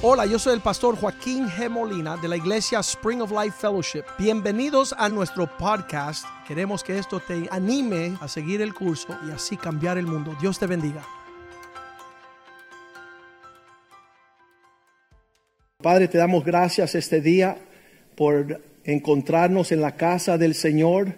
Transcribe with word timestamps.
Hola, 0.00 0.26
yo 0.26 0.38
soy 0.38 0.54
el 0.54 0.60
pastor 0.60 0.94
Joaquín 0.94 1.48
G. 1.48 1.68
Molina 1.68 2.16
de 2.16 2.28
la 2.28 2.36
iglesia 2.36 2.78
Spring 2.78 3.20
of 3.20 3.32
Life 3.32 3.56
Fellowship. 3.58 4.04
Bienvenidos 4.16 4.94
a 4.96 5.08
nuestro 5.08 5.50
podcast. 5.58 6.24
Queremos 6.46 6.84
que 6.84 6.96
esto 6.96 7.18
te 7.18 7.48
anime 7.50 8.16
a 8.20 8.28
seguir 8.28 8.62
el 8.62 8.74
curso 8.74 9.08
y 9.26 9.32
así 9.32 9.56
cambiar 9.56 9.98
el 9.98 10.06
mundo. 10.06 10.36
Dios 10.40 10.56
te 10.56 10.68
bendiga. 10.68 11.04
Padre, 15.82 16.06
te 16.06 16.16
damos 16.16 16.44
gracias 16.44 16.94
este 16.94 17.20
día 17.20 17.58
por 18.14 18.62
encontrarnos 18.84 19.72
en 19.72 19.80
la 19.80 19.96
casa 19.96 20.38
del 20.38 20.54
Señor, 20.54 21.14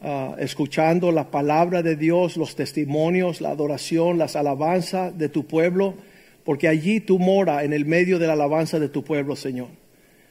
uh, 0.00 0.36
escuchando 0.38 1.12
la 1.12 1.30
palabra 1.30 1.82
de 1.82 1.96
Dios, 1.96 2.38
los 2.38 2.56
testimonios, 2.56 3.42
la 3.42 3.50
adoración, 3.50 4.16
las 4.16 4.36
alabanzas 4.36 5.18
de 5.18 5.28
tu 5.28 5.46
pueblo 5.46 5.96
porque 6.46 6.68
allí 6.68 7.00
tú 7.00 7.18
mora 7.18 7.64
en 7.64 7.72
el 7.72 7.84
medio 7.84 8.20
de 8.20 8.28
la 8.28 8.34
alabanza 8.34 8.78
de 8.78 8.88
tu 8.88 9.02
pueblo, 9.02 9.34
Señor. 9.34 9.66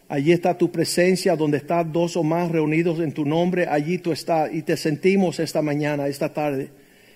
Allí 0.07 0.31
está 0.31 0.57
tu 0.57 0.71
presencia, 0.71 1.35
donde 1.35 1.57
están 1.57 1.91
dos 1.91 2.15
o 2.15 2.23
más 2.23 2.49
reunidos 2.49 3.01
en 3.01 3.11
tu 3.11 3.25
nombre, 3.25 3.67
allí 3.67 3.97
tú 3.97 4.13
estás 4.13 4.49
y 4.53 4.61
te 4.61 4.77
sentimos 4.77 5.41
esta 5.41 5.61
mañana, 5.61 6.07
esta 6.07 6.31
tarde. 6.31 6.69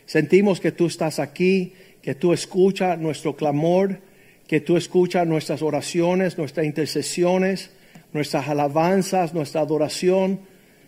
Sentimos 0.05 0.59
que 0.59 0.73
tú 0.73 0.87
estás 0.87 1.19
aquí, 1.19 1.71
que 2.01 2.13
tú 2.13 2.33
escuchas 2.33 2.99
nuestro 2.99 3.37
clamor, 3.37 4.01
que 4.45 4.59
tú 4.59 4.75
escuchas 4.75 5.25
nuestras 5.25 5.61
oraciones, 5.61 6.37
nuestras 6.37 6.65
intercesiones, 6.65 7.71
nuestras 8.11 8.49
alabanzas, 8.49 9.33
nuestra 9.33 9.61
adoración. 9.61 10.41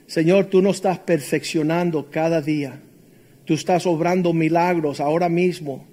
Señor, 0.06 0.48
tú 0.48 0.62
nos 0.62 0.78
estás 0.78 1.00
perfeccionando 1.00 2.12
cada 2.12 2.42
día. 2.42 2.82
Tú 3.46 3.54
estás 3.54 3.86
obrando 3.86 4.34
milagros 4.34 5.00
ahora 5.00 5.30
mismo. 5.30 5.86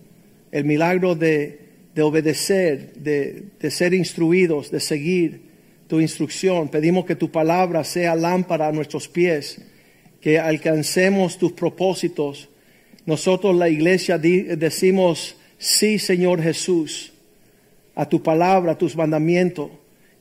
El 0.51 0.65
milagro 0.65 1.15
de 1.15 1.68
de 1.99 2.05
obedecer, 2.05 2.93
de, 2.95 3.71
ser 3.73 3.93
instruidos, 3.93 4.71
de 4.71 4.79
seguir 4.79 5.41
tu 5.89 5.99
instrucción. 5.99 6.69
Pedimos 6.69 7.05
que 7.05 7.17
tu 7.17 7.29
palabra 7.29 7.83
sea 7.83 8.15
lámpara 8.15 8.69
a 8.69 8.73
nuestros 8.73 9.09
pies, 9.09 9.61
que 10.21 10.39
alcancemos 10.39 11.39
tus 11.39 11.51
propósitos. 11.55 12.51
Nosotros 13.05 13.57
la 13.57 13.69
iglesia 13.69 14.17
decimos, 14.17 15.35
sí 15.59 15.99
Señor 15.99 16.41
Jesús, 16.41 17.13
a 17.97 18.09
tu 18.09 18.23
palabra, 18.23 18.73
a 18.73 18.79
tus 18.79 18.95
mandamientos, 18.95 19.69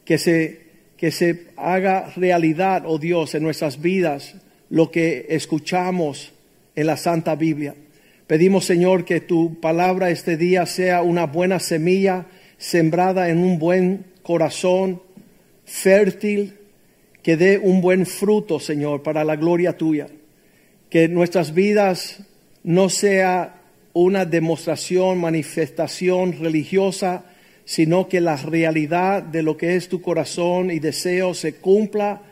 que 0.03 0.17
se, 0.17 0.61
que 0.97 1.11
se 1.11 1.43
haga 1.57 2.11
realidad, 2.15 2.85
oh 2.87 2.97
Dios, 2.97 3.35
en 3.35 3.43
nuestras 3.43 3.79
vidas 3.79 4.33
lo 4.71 4.89
que 4.89 5.27
escuchamos 5.29 6.33
en 6.75 6.87
la 6.87 6.97
Santa 6.97 7.35
Biblia. 7.35 7.75
Pedimos, 8.27 8.65
Señor, 8.65 9.05
que 9.05 9.21
tu 9.21 9.57
palabra 9.61 10.09
este 10.09 10.35
día 10.35 10.65
sea 10.65 11.01
una 11.01 11.25
buena 11.27 11.61
semilla 11.61 12.25
sembrada 12.57 13.29
en 13.29 13.37
un 13.37 13.57
buen 13.57 14.03
corazón, 14.21 15.01
fértil, 15.63 16.57
que 17.23 17.37
dé 17.37 17.57
un 17.57 17.79
buen 17.79 18.05
fruto, 18.05 18.59
Señor, 18.59 19.01
para 19.01 19.23
la 19.23 19.37
gloria 19.37 19.77
tuya. 19.77 20.07
Que 20.89 21.07
nuestras 21.07 21.53
vidas 21.53 22.21
no 22.63 22.89
sea 22.89 23.61
una 23.93 24.25
demostración, 24.25 25.19
manifestación 25.19 26.33
religiosa, 26.37 27.23
sino 27.63 28.09
que 28.09 28.19
la 28.19 28.35
realidad 28.35 29.23
de 29.23 29.41
lo 29.41 29.55
que 29.55 29.77
es 29.77 29.87
tu 29.87 30.01
corazón 30.01 30.69
y 30.69 30.79
deseo 30.79 31.33
se 31.33 31.55
cumpla 31.55 32.23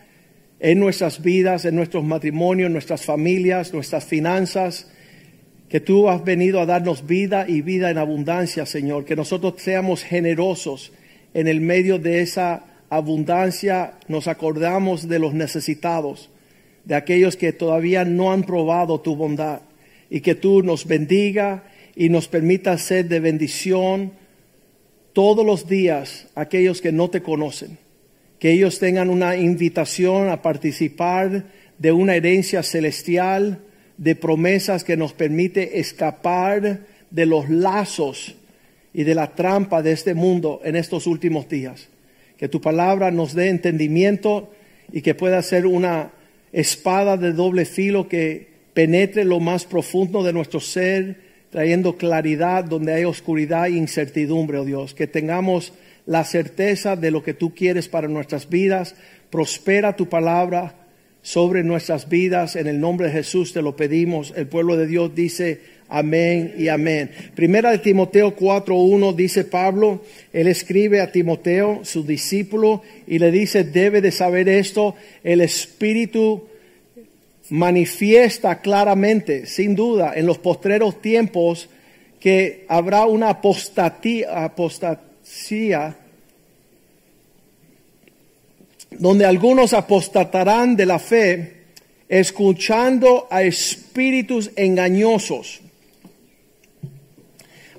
en 0.59 0.77
nuestras 0.77 1.21
vidas, 1.21 1.63
en 1.63 1.75
nuestros 1.75 2.03
matrimonios, 2.03 2.69
nuestras 2.69 3.05
familias, 3.05 3.73
nuestras 3.73 4.03
finanzas, 4.03 4.91
que 5.75 5.81
tú 5.81 6.07
has 6.07 6.23
venido 6.23 6.61
a 6.61 6.65
darnos 6.65 7.05
vida 7.05 7.47
y 7.49 7.59
vida 7.59 7.89
en 7.89 7.97
abundancia, 7.97 8.65
Señor, 8.65 9.03
que 9.03 9.17
nosotros 9.17 9.55
seamos 9.57 10.03
generosos 10.03 10.93
en 11.33 11.49
el 11.49 11.59
medio 11.59 11.99
de 11.99 12.21
esa 12.21 12.63
abundancia, 12.89 13.95
nos 14.07 14.29
acordamos 14.29 15.09
de 15.09 15.19
los 15.19 15.33
necesitados, 15.33 16.29
de 16.85 16.95
aquellos 16.95 17.35
que 17.35 17.52
todavía 17.52 18.05
no 18.05 18.31
han 18.31 18.43
probado 18.43 19.02
tu 19.02 19.17
bondad, 19.17 19.64
y 20.09 20.21
que 20.21 20.33
tú 20.33 20.64
nos 20.64 20.87
bendiga 20.87 21.65
y 21.93 22.08
nos 22.08 22.30
permita 22.30 22.77
ser 22.77 23.09
de 23.09 23.19
bendición 23.19 24.14
todos 25.11 25.45
los 25.45 25.67
días 25.67 26.27
aquellos 26.35 26.80
que 26.80 26.93
no 26.93 27.09
te 27.09 27.21
conocen, 27.21 27.77
que 28.39 28.53
ellos 28.53 28.80
tengan 28.80 29.09
una 29.09 29.35
invitación 29.35 30.30
a 30.30 30.41
participar 30.41 31.43
de 31.77 31.91
una 31.91 32.15
herencia 32.15 32.64
celestial, 32.64 33.59
de 33.98 34.16
promesas 34.16 34.83
que 34.83 34.98
nos 34.98 35.14
permite 35.14 35.80
escapar 35.80 36.80
de 37.10 37.26
los 37.26 37.50
lazos 37.50 38.36
y 38.94 39.04
de 39.04 39.16
la 39.16 39.36
trampa 39.36 39.82
de 39.82 39.92
este 39.92 40.14
mundo 40.14 40.61
en 40.64 40.76
estos 40.76 41.08
últimos 41.08 41.48
días. 41.50 41.88
Que 42.38 42.50
tu 42.50 42.61
palabra 42.61 43.11
nos 43.11 43.33
dé 43.33 43.50
entendimiento 43.50 44.52
y 44.92 45.02
que 45.02 45.16
pueda 45.16 45.42
ser 45.42 45.66
una 45.66 46.11
espada 46.52 47.17
de 47.17 47.33
doble 47.33 47.66
filo 47.66 48.08
que 48.08 48.48
penetre 48.73 49.23
lo 49.23 49.39
más 49.39 49.66
profundo 49.66 50.23
de 50.23 50.33
nuestro 50.33 50.60
ser, 50.60 51.22
trayendo 51.50 51.98
claridad 51.98 52.66
donde 52.66 52.94
hay 52.94 53.06
oscuridad 53.06 53.67
e 53.67 53.72
incertidumbre, 53.72 54.58
oh 54.58 54.66
Dios. 54.66 54.94
Que 54.94 55.08
tengamos 55.08 55.73
la 56.06 56.23
certeza 56.23 56.95
de 56.95 57.12
lo 57.12 57.23
que 57.23 57.33
tú 57.33 57.54
quieres 57.56 57.88
para 57.88 58.08
nuestras 58.08 58.50
vidas. 58.50 58.95
Prospera 59.30 59.95
tu 59.95 60.08
palabra 60.08 60.84
sobre 61.25 61.63
nuestras 61.63 62.08
vidas. 62.08 62.55
En 62.55 62.67
el 62.67 62.80
nombre 62.80 63.08
de 63.08 63.13
Jesús 63.13 63.52
te 63.52 63.63
lo 63.63 63.75
pedimos. 63.75 64.31
El 64.37 64.45
pueblo 64.45 64.77
de 64.77 64.86
Dios 64.86 65.15
dice 65.15 65.59
amén 65.89 66.53
y 66.55 66.67
amén. 66.67 67.09
Primera 67.33 67.71
de 67.71 67.80
Timoteo 67.80 68.36
4.1 68.36 69.15
dice 69.15 69.43
Pablo, 69.43 70.03
él 70.31 70.47
escribe 70.47 71.02
a 71.02 71.11
Timoteo, 71.11 71.80
su 71.83 72.05
discípulo, 72.05 72.83
y 73.08 73.17
le 73.17 73.31
dice, 73.31 73.64
debe 73.64 74.02
de 74.02 74.11
saber 74.11 74.47
esto, 74.47 74.93
el 75.23 75.41
Espíritu 75.41 76.43
manifiesta 77.49 78.61
claramente, 78.61 79.47
sin 79.47 79.73
duda, 79.73 80.14
en 80.15 80.27
los 80.27 80.37
postreros 80.37 81.02
tiempos, 81.02 81.69
que 82.19 82.65
habrá 82.67 83.08
una 83.08 83.30
apostatía, 83.30 84.43
apostasía 84.43 85.97
donde 89.00 89.26
algunos 89.26 89.73
apostatarán 89.73 90.76
de 90.76 90.86
la 90.86 91.00
fe 91.00 91.56
escuchando 92.08 93.28
a 93.30 93.44
espíritus 93.44 94.52
engañosos. 94.56 95.61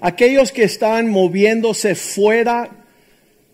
Aquellos 0.00 0.53
que 0.53 0.65
están 0.65 1.09
moviéndose 1.09 1.94
fuera 1.94 2.71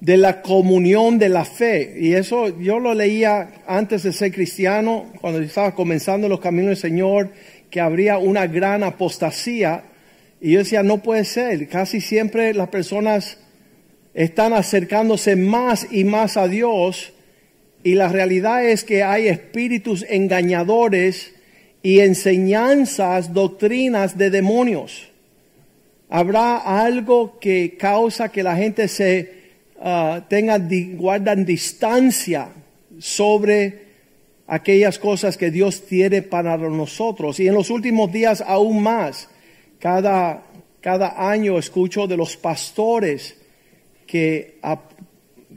de 0.01 0.17
la 0.17 0.43
comunión 0.43 1.19
de 1.19 1.29
la 1.29 1.45
fe. 1.45 1.95
Y 2.01 2.15
eso 2.15 2.59
yo 2.59 2.81
lo 2.81 2.93
leía 2.93 3.63
antes 3.67 4.03
de 4.03 4.13
ser 4.13 4.33
cristiano, 4.33 5.13
cuando 5.21 5.41
estaba 5.41 5.75
comenzando 5.75 6.29
los 6.29 6.41
caminos 6.41 6.71
del 6.71 6.77
Señor, 6.77 7.31
que 7.71 7.81
habría 7.81 8.19
una 8.19 8.49
gran 8.49 8.83
apostasía. 8.83 9.85
Y 10.41 10.53
yo 10.53 10.59
decía, 10.59 10.83
no 10.83 10.99
puede 10.99 11.25
ser. 11.25 11.69
Casi 11.69 12.01
siempre 12.01 12.53
las 12.53 12.69
personas 12.69 13.39
están 14.13 14.53
acercándose 14.53 15.37
más 15.37 15.87
y 15.93 16.03
más 16.03 16.37
a 16.37 16.49
Dios 16.49 17.13
y 17.85 17.95
la 17.95 18.09
realidad 18.09 18.65
es 18.65 18.85
que 18.85 19.03
hay 19.03 19.29
espíritus 19.29 20.05
engañadores 20.09 21.35
y 21.83 22.01
enseñanzas, 22.01 23.35
doctrinas 23.35 24.17
de 24.17 24.31
demonios. 24.31 25.09
Habrá 26.09 26.85
algo 26.85 27.39
que 27.41 27.77
causa 27.77 28.31
que 28.31 28.43
la 28.43 28.57
gente 28.57 28.87
se 28.87 29.33
uh, 29.77 30.21
tenga, 30.29 30.61
guardan 30.95 31.45
distancia 31.45 32.51
sobre 32.99 33.83
aquellas 34.47 34.99
cosas 34.99 35.37
que 35.37 35.51
Dios 35.51 35.87
tiene 35.87 36.23
para 36.23 36.57
nosotros. 36.57 37.41
Y 37.41 37.49
en 37.49 37.55
los 37.55 37.71
últimos 37.71 38.13
días 38.13 38.45
aún 38.47 38.83
más, 38.83 39.29
cada, 39.79 40.45
cada 40.81 41.31
año 41.31 41.59
escucho 41.59 42.07
de 42.07 42.17
los 42.17 42.37
pastores 42.37 43.37
que 44.07 44.59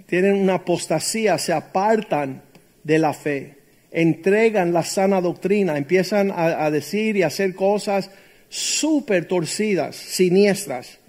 tienen 0.05 0.35
una 0.35 0.55
apostasía, 0.55 1.37
se 1.37 1.53
apartan 1.53 2.41
de 2.83 2.99
la 2.99 3.13
fe, 3.13 3.55
entregan 3.91 4.73
la 4.73 4.83
sana 4.83 5.21
doctrina, 5.21 5.77
empiezan 5.77 6.31
a, 6.35 6.69
decir 6.69 7.17
y 7.17 7.23
hacer 7.23 7.55
cosas 7.55 8.11
súper 8.49 9.25
torcidas, 9.25 9.95
siniestras. 9.95 10.99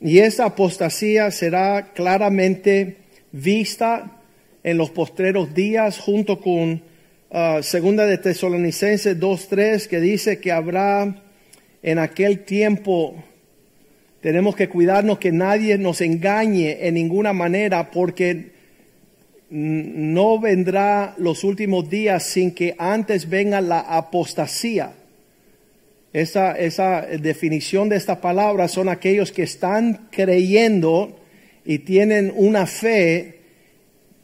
Y 0.00 0.18
esa 0.18 0.46
apostasía 0.46 1.30
será 1.30 1.92
claramente 1.92 2.96
vista 3.32 4.20
en 4.62 4.76
los 4.78 4.90
postreros 4.90 5.54
días 5.54 5.98
junto 5.98 6.40
con 6.40 6.82
uh, 7.30 7.62
Segunda 7.62 8.06
de 8.06 8.18
Tesalonicenses 8.18 9.18
2.3 9.18 9.86
que 9.86 10.00
dice 10.00 10.40
que 10.40 10.52
habrá 10.52 11.22
en 11.82 11.98
aquel 11.98 12.40
tiempo 12.40 13.22
tenemos 14.20 14.54
que 14.54 14.68
cuidarnos 14.68 15.18
que 15.18 15.32
nadie 15.32 15.78
nos 15.78 16.00
engañe 16.00 16.86
en 16.86 16.94
ninguna 16.94 17.32
manera 17.32 17.90
porque 17.90 18.52
no 19.50 20.38
vendrá 20.38 21.14
los 21.18 21.42
últimos 21.42 21.88
días 21.88 22.24
sin 22.24 22.54
que 22.54 22.74
antes 22.78 23.28
venga 23.28 23.60
la 23.60 23.80
apostasía. 23.80 24.92
Esa, 26.12 26.52
esa 26.52 27.02
definición 27.02 27.88
de 27.88 27.96
esta 27.96 28.20
palabra 28.20 28.68
son 28.68 28.88
aquellos 28.88 29.32
que 29.32 29.44
están 29.44 30.08
creyendo 30.10 31.18
y 31.64 31.78
tienen 31.80 32.32
una 32.34 32.66
fe 32.66 33.40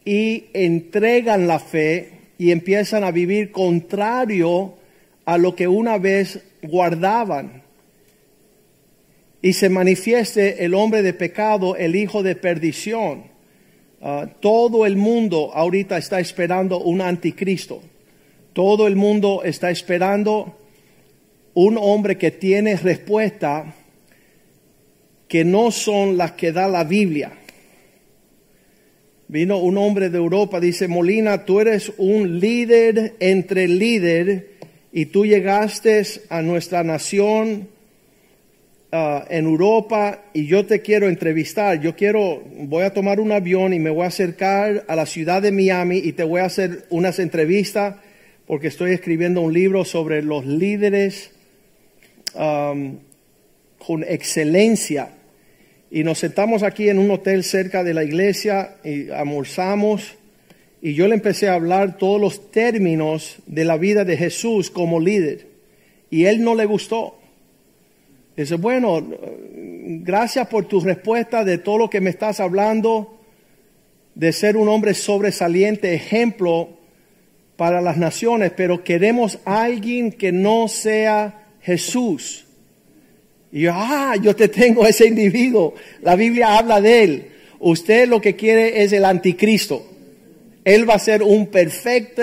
y 0.05 0.45
entregan 0.53 1.47
la 1.47 1.59
fe 1.59 2.11
y 2.37 2.51
empiezan 2.51 3.03
a 3.03 3.11
vivir 3.11 3.51
contrario 3.51 4.75
a 5.25 5.37
lo 5.37 5.55
que 5.55 5.67
una 5.67 5.97
vez 5.97 6.41
guardaban. 6.61 7.66
Y 9.47 9.53
se 9.53 9.69
manifieste 9.69 10.65
el 10.65 10.73
hombre 10.73 11.01
de 11.01 11.13
pecado, 11.13 11.77
el 11.77 11.95
hijo 11.95 12.21
de 12.21 12.35
perdición. 12.35 13.27
Ah, 14.01 14.27
todo 14.41 14.85
el 14.85 14.97
mundo 14.97 15.51
ahorita 15.53 15.97
está 15.97 16.19
esperando 16.19 16.81
un 16.81 16.99
anticristo. 16.99 17.81
Todo 18.51 18.87
el 18.87 18.97
mundo 18.97 19.43
está 19.45 19.71
esperando 19.71 20.59
un 21.53 21.77
hombre 21.79 22.17
que 22.17 22.31
tiene 22.31 22.75
respuesta 22.75 23.73
que 25.29 25.45
no 25.45 25.71
son 25.71 26.17
las 26.17 26.33
que 26.33 26.51
da 26.51 26.67
la 26.67 26.83
Biblia. 26.83 27.31
Vino 29.29 29.59
un 29.59 29.77
hombre 29.77 30.09
de 30.09 30.17
Europa, 30.17 30.59
dice, 30.59 30.89
Molina, 30.89 31.45
tú 31.45 31.61
eres 31.61 31.93
un 31.97 32.41
líder 32.41 33.15
entre 33.21 33.69
líderes 33.69 34.43
y 34.91 35.05
tú 35.05 35.25
llegaste 35.25 36.03
a 36.27 36.41
nuestra 36.41 36.83
nación 36.83 37.76
ah, 38.91 39.25
en 39.29 39.45
Europa 39.45 40.25
y 40.33 40.47
yo 40.47 40.65
te 40.65 40.81
quiero 40.81 41.07
entrevistar. 41.07 41.79
Yo 41.81 41.95
quiero, 41.95 42.43
voy 42.59 42.83
a 42.83 42.93
tomar 42.93 43.19
un 43.19 43.31
avión 43.31 43.73
y 43.73 43.79
me 43.79 43.89
voy 43.89 44.05
a 44.05 44.07
acercar 44.07 44.85
a 44.87 44.95
la 44.95 45.05
ciudad 45.05 45.41
de 45.41 45.51
Miami 45.51 45.97
y 45.97 46.13
te 46.13 46.23
voy 46.23 46.41
a 46.41 46.45
hacer 46.45 46.85
unas 46.89 47.19
entrevistas 47.19 47.95
porque 48.47 48.67
estoy 48.67 48.91
escribiendo 48.91 49.41
un 49.41 49.53
libro 49.53 49.83
sobre 49.83 50.21
los 50.21 50.45
líderes 50.45 51.31
con 52.33 54.03
excelencia. 54.07 55.09
Y 55.89 56.03
nos 56.03 56.19
sentamos 56.19 56.63
aquí 56.63 56.89
en 56.89 56.99
un 56.99 57.11
hotel 57.11 57.43
cerca 57.43 57.83
de 57.83 57.93
la 57.93 58.03
iglesia 58.03 58.75
y 58.83 59.09
almorzamos. 59.09 60.15
Y 60.81 60.93
yo 60.93 61.07
le 61.07 61.15
empecé 61.15 61.49
a 61.49 61.55
hablar 61.55 61.97
todos 61.97 62.19
los 62.19 62.51
términos 62.51 63.37
de 63.45 63.65
la 63.65 63.77
vida 63.77 64.03
de 64.03 64.17
Jesús 64.17 64.69
como 64.69 64.99
líder. 64.99 65.47
Y 66.09 66.25
él 66.25 66.41
no 66.41 66.55
le 66.55 66.65
gustó. 66.65 67.16
Dice, 68.37 68.53
bueno, 68.53 69.03
gracias 69.83 70.47
por 70.47 70.65
tu 70.65 70.79
respuesta 70.79 71.43
de 71.43 71.57
todo 71.57 71.79
lo 71.79 71.89
que 71.89 72.01
me 72.01 72.11
estás 72.11 72.39
hablando, 72.39 73.19
de 74.13 74.31
ser 74.31 74.57
un 74.57 74.69
hombre 74.69 74.93
sobresaliente, 74.93 75.95
ejemplo 75.95 76.69
para 77.55 77.81
las 77.81 77.97
naciones, 77.97 78.51
pero 78.55 78.83
queremos 78.83 79.39
a 79.43 79.63
alguien 79.63 80.11
que 80.11 80.31
no 80.31 80.67
sea 80.67 81.47
Jesús. 81.61 82.45
Y 83.51 83.61
yo, 83.61 83.71
ah, 83.73 84.15
yo 84.21 84.35
te 84.35 84.49
tengo 84.49 84.85
ese 84.85 85.07
individuo. 85.07 85.73
La 86.03 86.15
Biblia 86.15 86.59
habla 86.59 86.79
de 86.79 87.03
él. 87.03 87.27
Usted 87.59 88.07
lo 88.07 88.21
que 88.21 88.35
quiere 88.35 88.83
es 88.83 88.93
el 88.93 89.05
anticristo. 89.05 89.83
Él 90.63 90.87
va 90.87 90.93
a 90.93 90.99
ser 90.99 91.23
un 91.23 91.47
perfecto, 91.47 92.21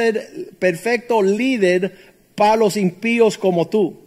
perfecto 0.60 1.20
líder 1.22 1.92
para 2.36 2.54
los 2.54 2.76
impíos 2.76 3.36
como 3.36 3.66
tú. 3.66 4.03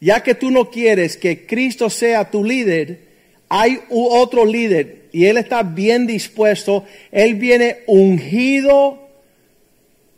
Ya 0.00 0.22
que 0.22 0.34
tú 0.34 0.50
no 0.50 0.70
quieres 0.70 1.16
que 1.16 1.46
Cristo 1.46 1.90
sea 1.90 2.30
tu 2.30 2.42
líder, 2.42 3.00
hay 3.48 3.80
otro 3.90 4.44
líder 4.44 5.08
y 5.12 5.26
él 5.26 5.36
está 5.36 5.62
bien 5.62 6.06
dispuesto. 6.06 6.84
Él 7.10 7.34
viene 7.34 7.78
ungido 7.86 9.08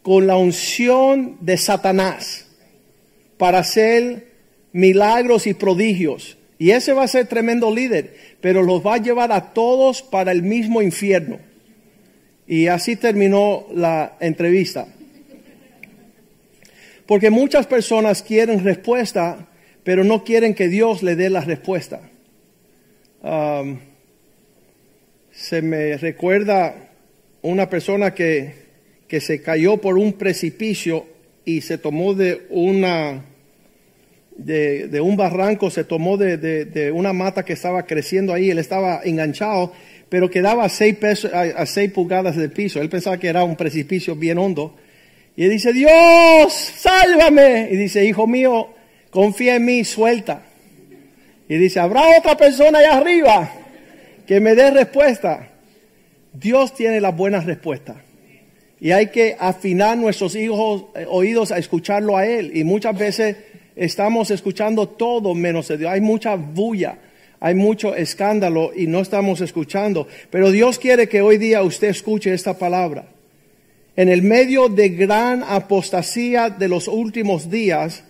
con 0.03 0.27
la 0.27 0.37
unción 0.37 1.39
de 1.41 1.57
Satanás 1.57 2.47
para 3.39 3.61
hacer 3.61 4.29
milagros 4.73 5.47
y 5.47 5.55
prodigios. 5.55 6.37
Y 6.59 6.71
ese 6.71 6.93
va 6.93 7.05
a 7.05 7.09
ser 7.09 7.27
tremendo 7.27 7.75
líder, 7.75 8.15
pero 8.41 8.63
los 8.63 8.87
va 8.87 8.95
a 8.95 8.99
llevar 8.99 9.33
a 9.33 9.53
todos 9.53 10.03
para 10.03 10.31
el 10.31 10.43
mismo 10.43 10.81
infierno. 10.81 11.41
Y 12.47 12.69
así 12.69 12.97
terminó 12.97 13.67
la 13.75 14.17
entrevista. 14.21 14.87
Porque 17.07 17.31
muchas 17.31 17.67
personas 17.67 18.23
quieren 18.23 18.63
respuesta, 18.63 19.49
pero 19.85 20.05
no 20.05 20.25
quieren 20.25 20.55
que 20.55 20.69
Dios 20.69 21.03
le 21.03 21.17
dé 21.17 21.31
la 21.31 21.41
respuesta. 21.41 22.01
Se 25.33 25.63
me 25.63 25.97
recuerda 25.97 26.91
una 27.43 27.69
persona 27.69 28.15
que 28.15 28.63
que 29.13 29.21
se 29.21 29.43
cayó 29.43 29.77
por 29.77 29.99
un 29.99 30.15
precipicio 30.15 31.05
y 31.45 31.61
se 31.61 31.77
tomó 31.77 32.15
de 32.15 32.47
una 32.49 33.23
de, 34.39 35.01
un 35.03 35.19
barranco, 35.19 35.69
se 35.69 35.85
tomó 35.85 36.17
de, 36.17 36.91
una 36.95 37.13
mata 37.13 37.45
que 37.45 37.53
estaba 37.53 37.85
creciendo 37.85 38.33
ahí, 38.33 38.49
él 38.49 38.59
estaba 38.59 39.03
enganchado, 39.05 39.75
pero 40.09 40.31
quedaba 40.31 40.65
a 40.65 40.71
seis, 40.71 40.97
a, 41.31 41.67
seis 41.67 41.93
pulgadas 41.93 42.37
del 42.37 42.53
piso. 42.53 42.81
Él 42.81 42.89
pensaba 42.89 43.19
que 43.19 43.29
era 43.29 43.45
un 43.45 43.55
precipicio 43.55 44.17
bien 44.17 44.39
hondo. 44.39 44.77
Y 45.37 45.45
él 45.45 45.51
dice, 45.51 45.75
Dios, 45.75 46.51
sálvame. 46.51 47.69
Y 47.71 47.77
dice, 47.77 48.07
hijo 48.07 48.27
mío, 48.27 48.69
confía 49.13 49.57
en 49.57 49.65
mí, 49.67 49.85
suelta. 49.85 50.43
Y 51.49 51.57
dice, 51.57 51.79
habrá 51.79 52.19
otra 52.19 52.37
persona 52.37 52.79
allá 52.79 52.97
arriba 52.97 53.53
que 54.27 54.41
me 54.41 54.55
dé 54.55 54.71
respuesta. 54.71 55.51
Dios 56.33 56.75
tiene 56.75 57.01
las 57.01 57.15
buenas 57.15 57.45
respuestas. 57.45 57.99
Y 58.81 58.91
hay 58.91 59.09
que 59.09 59.37
afinar 59.39 59.97
nuestros 59.99 60.35
hijos, 60.35 60.87
eh, 60.97 61.07
oídos 61.09 61.53
a 61.53 61.59
escucharlo 61.59 62.17
a 62.17 62.27
Él. 62.27 62.57
Y 62.57 62.65
muchas 62.65 62.99
veces 62.99 63.37
estamos 63.77 64.31
escuchando 64.31 64.89
todo 64.89 65.35
menos 65.35 65.69
de 65.69 65.77
Dios. 65.77 65.91
Hay 65.93 66.01
mucha 66.01 66.35
bulla, 66.35 66.97
hay 67.39 67.55
mucho 67.55 67.95
escándalo 67.95 68.73
y 68.75 68.87
no 68.87 69.01
estamos 69.01 69.43
escuchando. 69.43 70.09
Pero 70.31 70.51
Dios 70.51 70.79
quiere 70.79 71.07
que 71.07 71.21
hoy 71.21 71.37
día 71.37 71.63
usted 71.63 71.89
escuche 71.89 72.33
esta 72.33 72.59
palabra. 72.59 73.05
En 73.95 74.09
el 74.09 74.23
medio 74.23 74.71
de 74.71 74.89
gran 74.89 75.45
apostasía 75.47 76.49
de 76.49 76.69
los 76.69 76.89
últimos 76.89 77.51
días, 77.51 78.05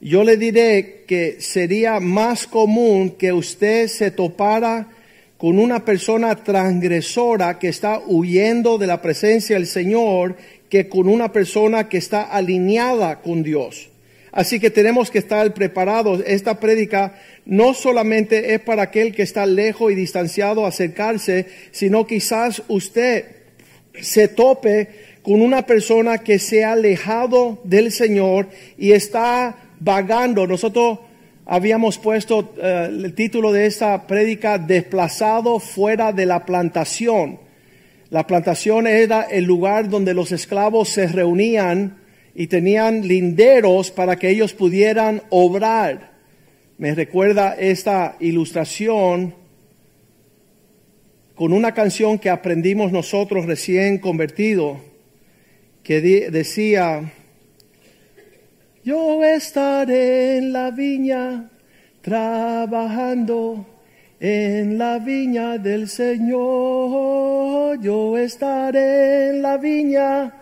yo 0.00 0.24
le 0.24 0.36
diré 0.36 1.04
que 1.06 1.40
sería 1.40 2.00
más 2.00 2.46
común 2.46 3.10
que 3.10 3.32
usted 3.32 3.88
se 3.88 4.10
topara 4.10 4.88
con 5.38 5.58
una 5.58 5.84
persona 5.84 6.34
transgresora 6.36 7.58
que 7.58 7.68
está 7.68 8.00
huyendo 8.06 8.78
de 8.78 8.86
la 8.86 9.00
presencia 9.00 9.56
del 9.56 9.66
Señor 9.66 10.36
que 10.68 10.88
con 10.88 11.08
una 11.08 11.32
persona 11.32 11.88
que 11.88 11.98
está 11.98 12.22
alineada 12.22 13.20
con 13.20 13.42
Dios. 13.42 13.88
Así 14.32 14.60
que 14.60 14.70
tenemos 14.70 15.10
que 15.10 15.18
estar 15.18 15.54
preparados. 15.54 16.22
Esta 16.26 16.60
prédica 16.60 17.14
no 17.46 17.72
solamente 17.72 18.54
es 18.54 18.60
para 18.60 18.82
aquel 18.82 19.14
que 19.14 19.22
está 19.22 19.46
lejos 19.46 19.90
y 19.90 19.94
distanciado 19.94 20.66
acercarse, 20.66 21.46
sino 21.70 22.06
quizás 22.06 22.62
usted 22.68 23.24
se 23.98 24.28
tope 24.28 24.88
con 25.22 25.40
una 25.40 25.64
persona 25.64 26.18
que 26.18 26.38
se 26.38 26.64
ha 26.64 26.72
alejado 26.72 27.60
del 27.64 27.90
Señor 27.92 28.48
y 28.76 28.92
está 28.92 29.65
vagando. 29.80 30.46
Nosotros 30.46 30.98
habíamos 31.44 31.98
puesto 31.98 32.54
eh, 32.60 32.88
el 32.90 33.14
título 33.14 33.52
de 33.52 33.66
esta 33.66 34.06
prédica, 34.06 34.58
Desplazado 34.58 35.58
fuera 35.60 36.12
de 36.12 36.26
la 36.26 36.44
plantación. 36.44 37.38
La 38.10 38.26
plantación 38.26 38.86
era 38.86 39.22
el 39.22 39.44
lugar 39.44 39.88
donde 39.88 40.14
los 40.14 40.32
esclavos 40.32 40.88
se 40.90 41.08
reunían 41.08 41.98
y 42.34 42.46
tenían 42.46 43.06
linderos 43.06 43.90
para 43.90 44.16
que 44.16 44.30
ellos 44.30 44.52
pudieran 44.52 45.22
obrar. 45.30 46.12
Me 46.78 46.94
recuerda 46.94 47.54
esta 47.58 48.16
ilustración 48.20 49.34
con 51.34 51.52
una 51.52 51.72
canción 51.72 52.18
que 52.18 52.30
aprendimos 52.30 52.92
nosotros 52.92 53.46
recién 53.46 53.98
convertidos, 53.98 54.78
que 55.82 56.00
decía, 56.00 57.12
yo 58.86 59.24
estaré 59.24 60.38
en 60.38 60.52
la 60.52 60.70
viña 60.70 61.50
trabajando 62.00 63.66
en 64.20 64.78
la 64.78 65.00
viña 65.00 65.58
del 65.58 65.88
Señor. 65.88 67.80
Yo 67.80 68.16
estaré 68.16 69.30
en 69.30 69.42
la 69.42 69.56
viña 69.56 70.32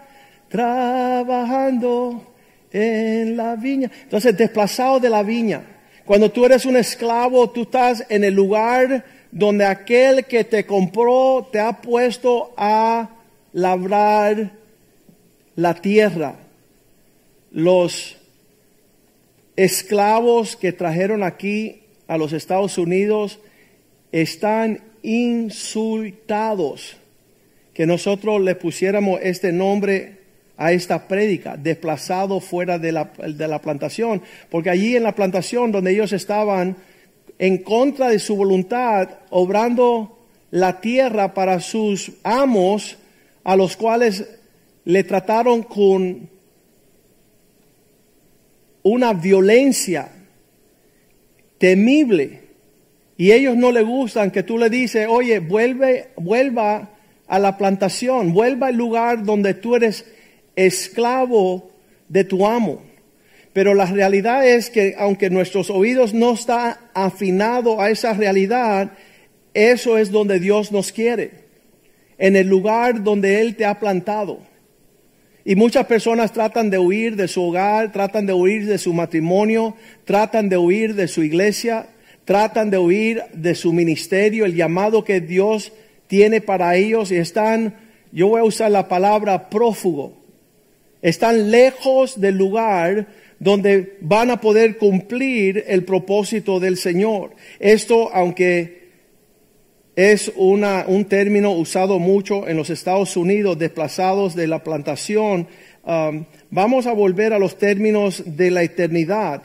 trabajando 0.50 2.34
en 2.70 3.34
la 3.34 3.56
viña. 3.56 3.90
Entonces, 4.02 4.36
desplazado 4.36 5.00
de 5.00 5.08
la 5.08 5.22
viña. 5.22 5.62
Cuando 6.04 6.30
tú 6.30 6.44
eres 6.44 6.66
un 6.66 6.76
esclavo, 6.76 7.48
tú 7.48 7.62
estás 7.62 8.04
en 8.10 8.24
el 8.24 8.34
lugar 8.34 9.06
donde 9.32 9.64
aquel 9.64 10.26
que 10.26 10.44
te 10.44 10.66
compró 10.66 11.48
te 11.50 11.60
ha 11.60 11.80
puesto 11.80 12.52
a 12.58 13.08
labrar 13.54 14.50
la 15.56 15.72
tierra. 15.72 16.34
Los 17.50 18.18
esclavos 19.56 20.56
que 20.56 20.72
trajeron 20.72 21.22
aquí 21.22 21.82
a 22.06 22.18
los 22.18 22.32
Estados 22.32 22.78
Unidos 22.78 23.40
están 24.12 24.80
insultados. 25.02 26.96
Que 27.72 27.86
nosotros 27.86 28.40
le 28.40 28.54
pusiéramos 28.54 29.20
este 29.22 29.52
nombre 29.52 30.18
a 30.56 30.72
esta 30.72 31.08
prédica, 31.08 31.56
desplazado 31.56 32.40
fuera 32.40 32.78
de 32.78 32.92
la, 32.92 33.10
de 33.26 33.48
la 33.48 33.60
plantación, 33.60 34.22
porque 34.50 34.70
allí 34.70 34.94
en 34.94 35.02
la 35.02 35.14
plantación 35.14 35.72
donde 35.72 35.92
ellos 35.92 36.12
estaban 36.12 36.76
en 37.38 37.58
contra 37.58 38.08
de 38.08 38.20
su 38.20 38.36
voluntad, 38.36 39.08
obrando 39.30 40.16
la 40.52 40.80
tierra 40.80 41.34
para 41.34 41.60
sus 41.60 42.12
amos, 42.22 42.96
a 43.42 43.56
los 43.56 43.76
cuales 43.76 44.24
le 44.84 45.02
trataron 45.02 45.64
con 45.64 46.30
una 48.84 49.12
violencia 49.12 50.08
temible. 51.58 52.42
Y 53.16 53.32
ellos 53.32 53.56
no 53.56 53.72
le 53.72 53.82
gustan 53.82 54.30
que 54.30 54.44
tú 54.44 54.58
le 54.58 54.70
dices, 54.70 55.08
oye, 55.08 55.40
vuelve, 55.40 56.10
vuelva 56.16 56.90
a 57.26 57.38
la 57.38 57.58
plantación, 57.58 58.32
vuelva 58.32 58.68
al 58.68 58.76
lugar 58.76 59.24
donde 59.24 59.54
tú 59.54 59.74
eres 59.74 60.04
esclavo 60.54 61.70
de 62.08 62.24
tu 62.24 62.46
amo. 62.46 62.82
Pero 63.52 63.74
la 63.74 63.86
realidad 63.86 64.46
es 64.46 64.68
que 64.68 64.94
aunque 64.98 65.30
nuestros 65.30 65.70
oídos 65.70 66.12
no 66.12 66.34
están 66.34 66.76
afinados 66.92 67.78
a 67.78 67.90
esa 67.90 68.12
realidad, 68.12 68.92
eso 69.54 69.96
es 69.96 70.10
donde 70.10 70.40
Dios 70.40 70.72
nos 70.72 70.90
quiere, 70.90 71.30
en 72.18 72.34
el 72.34 72.48
lugar 72.48 73.04
donde 73.04 73.40
Él 73.40 73.54
te 73.54 73.64
ha 73.64 73.78
plantado. 73.78 74.40
Y 75.44 75.56
muchas 75.56 75.86
personas 75.86 76.32
tratan 76.32 76.70
de 76.70 76.78
huir 76.78 77.16
de 77.16 77.28
su 77.28 77.42
hogar, 77.42 77.92
tratan 77.92 78.24
de 78.24 78.32
huir 78.32 78.66
de 78.66 78.78
su 78.78 78.94
matrimonio, 78.94 79.76
tratan 80.04 80.48
de 80.48 80.56
huir 80.56 80.94
de 80.94 81.06
su 81.06 81.22
iglesia, 81.22 81.88
tratan 82.24 82.70
de 82.70 82.78
huir 82.78 83.22
de 83.34 83.54
su 83.54 83.72
ministerio, 83.72 84.46
el 84.46 84.54
llamado 84.54 85.04
que 85.04 85.20
Dios 85.20 85.72
tiene 86.06 86.40
para 86.40 86.76
ellos 86.76 87.12
y 87.12 87.16
están, 87.16 87.74
yo 88.10 88.28
voy 88.28 88.40
a 88.40 88.44
usar 88.44 88.70
la 88.70 88.88
palabra 88.88 89.50
prófugo, 89.50 90.16
están 91.02 91.50
lejos 91.50 92.18
del 92.18 92.38
lugar 92.38 93.06
donde 93.38 93.98
van 94.00 94.30
a 94.30 94.40
poder 94.40 94.78
cumplir 94.78 95.64
el 95.66 95.84
propósito 95.84 96.60
del 96.60 96.78
Señor. 96.78 97.32
Esto, 97.58 98.10
aunque 98.14 98.83
es 99.96 100.32
una, 100.36 100.84
un 100.88 101.04
término 101.04 101.52
usado 101.52 101.98
mucho 101.98 102.48
en 102.48 102.56
los 102.56 102.70
Estados 102.70 103.16
Unidos, 103.16 103.58
desplazados 103.58 104.34
de 104.34 104.46
la 104.46 104.64
plantación, 104.64 105.46
um, 105.84 106.24
vamos 106.50 106.86
a 106.86 106.92
volver 106.92 107.32
a 107.32 107.38
los 107.38 107.58
términos 107.58 108.22
de 108.26 108.50
la 108.50 108.62
eternidad. 108.62 109.42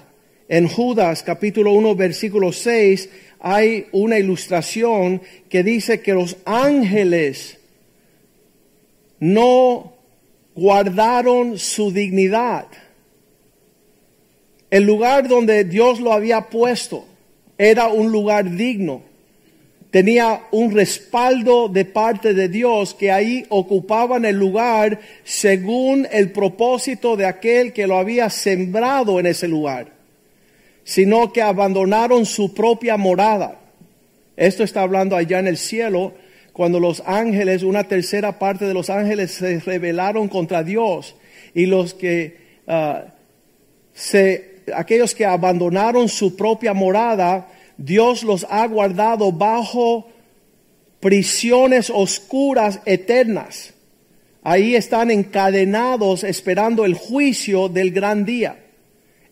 En 0.48 0.68
Judas 0.68 1.22
capítulo 1.22 1.74
1 1.74 1.96
versículo 1.96 2.52
6 2.52 3.10
hay 3.40 3.86
una 3.92 4.18
ilustración 4.18 5.22
que 5.48 5.64
dice 5.64 6.02
que 6.02 6.14
los 6.14 6.38
ángeles 6.46 7.60
no 9.20 9.94
guardaron 10.56 11.60
su 11.60 11.92
dignidad 11.92 12.66
el 14.70 14.84
lugar 14.84 15.28
donde 15.28 15.64
Dios 15.64 16.00
lo 16.00 16.14
había 16.14 16.50
puesto 16.50 17.06
era 17.58 17.88
un 17.88 18.12
lugar 18.12 18.56
digno. 18.56 19.02
Tenía 19.92 20.44
un 20.52 20.72
respaldo 20.72 21.68
de 21.68 21.84
parte 21.84 22.36
de 22.36 22.48
Dios 22.48 22.94
que 22.94 23.12
ahí 23.12 23.46
ocupaban 23.50 24.24
el 24.24 24.36
lugar 24.36 25.00
según 25.24 26.08
el 26.12 26.32
propósito 26.32 27.16
de 27.18 27.26
aquel 27.26 27.74
que 27.74 27.88
lo 27.88 27.98
había 27.98 28.30
sembrado 28.30 29.20
en 29.20 29.26
ese 29.26 29.48
lugar, 29.48 29.88
sino 30.84 31.34
que 31.34 31.42
abandonaron 31.42 32.28
su 32.28 32.54
propia 32.54 32.98
morada. 32.98 33.60
Esto 34.38 34.64
está 34.64 34.84
hablando 34.84 35.16
allá 35.16 35.40
en 35.40 35.48
el 35.48 35.58
cielo, 35.58 36.14
cuando 36.54 36.80
los 36.80 37.02
ángeles, 37.06 37.64
una 37.64 37.86
tercera 37.86 38.38
parte 38.38 38.66
de 38.66 38.74
los 38.76 38.92
ángeles 38.92 39.32
se 39.32 39.60
rebelaron 39.60 40.28
contra 40.28 40.62
Dios 40.62 41.16
y 41.56 41.66
los 41.66 41.96
que 41.96 42.38
ah, 42.68 43.06
se 43.94 44.50
aquellos 44.76 45.16
que 45.16 45.26
abandonaron 45.26 46.10
su 46.10 46.36
propia 46.36 46.74
morada, 46.74 47.48
Dios 47.80 48.24
los 48.24 48.46
ha 48.50 48.68
guardado 48.68 49.32
bajo 49.32 50.10
prisiones 51.00 51.90
oscuras 51.90 52.82
eternas. 52.86 53.74
Ahí 54.44 54.76
están 54.76 55.12
encadenados 55.12 56.26
esperando 56.26 56.84
el 56.84 56.94
juicio 56.94 57.70
del 57.70 57.92
gran 57.92 58.26
día. 58.26 58.60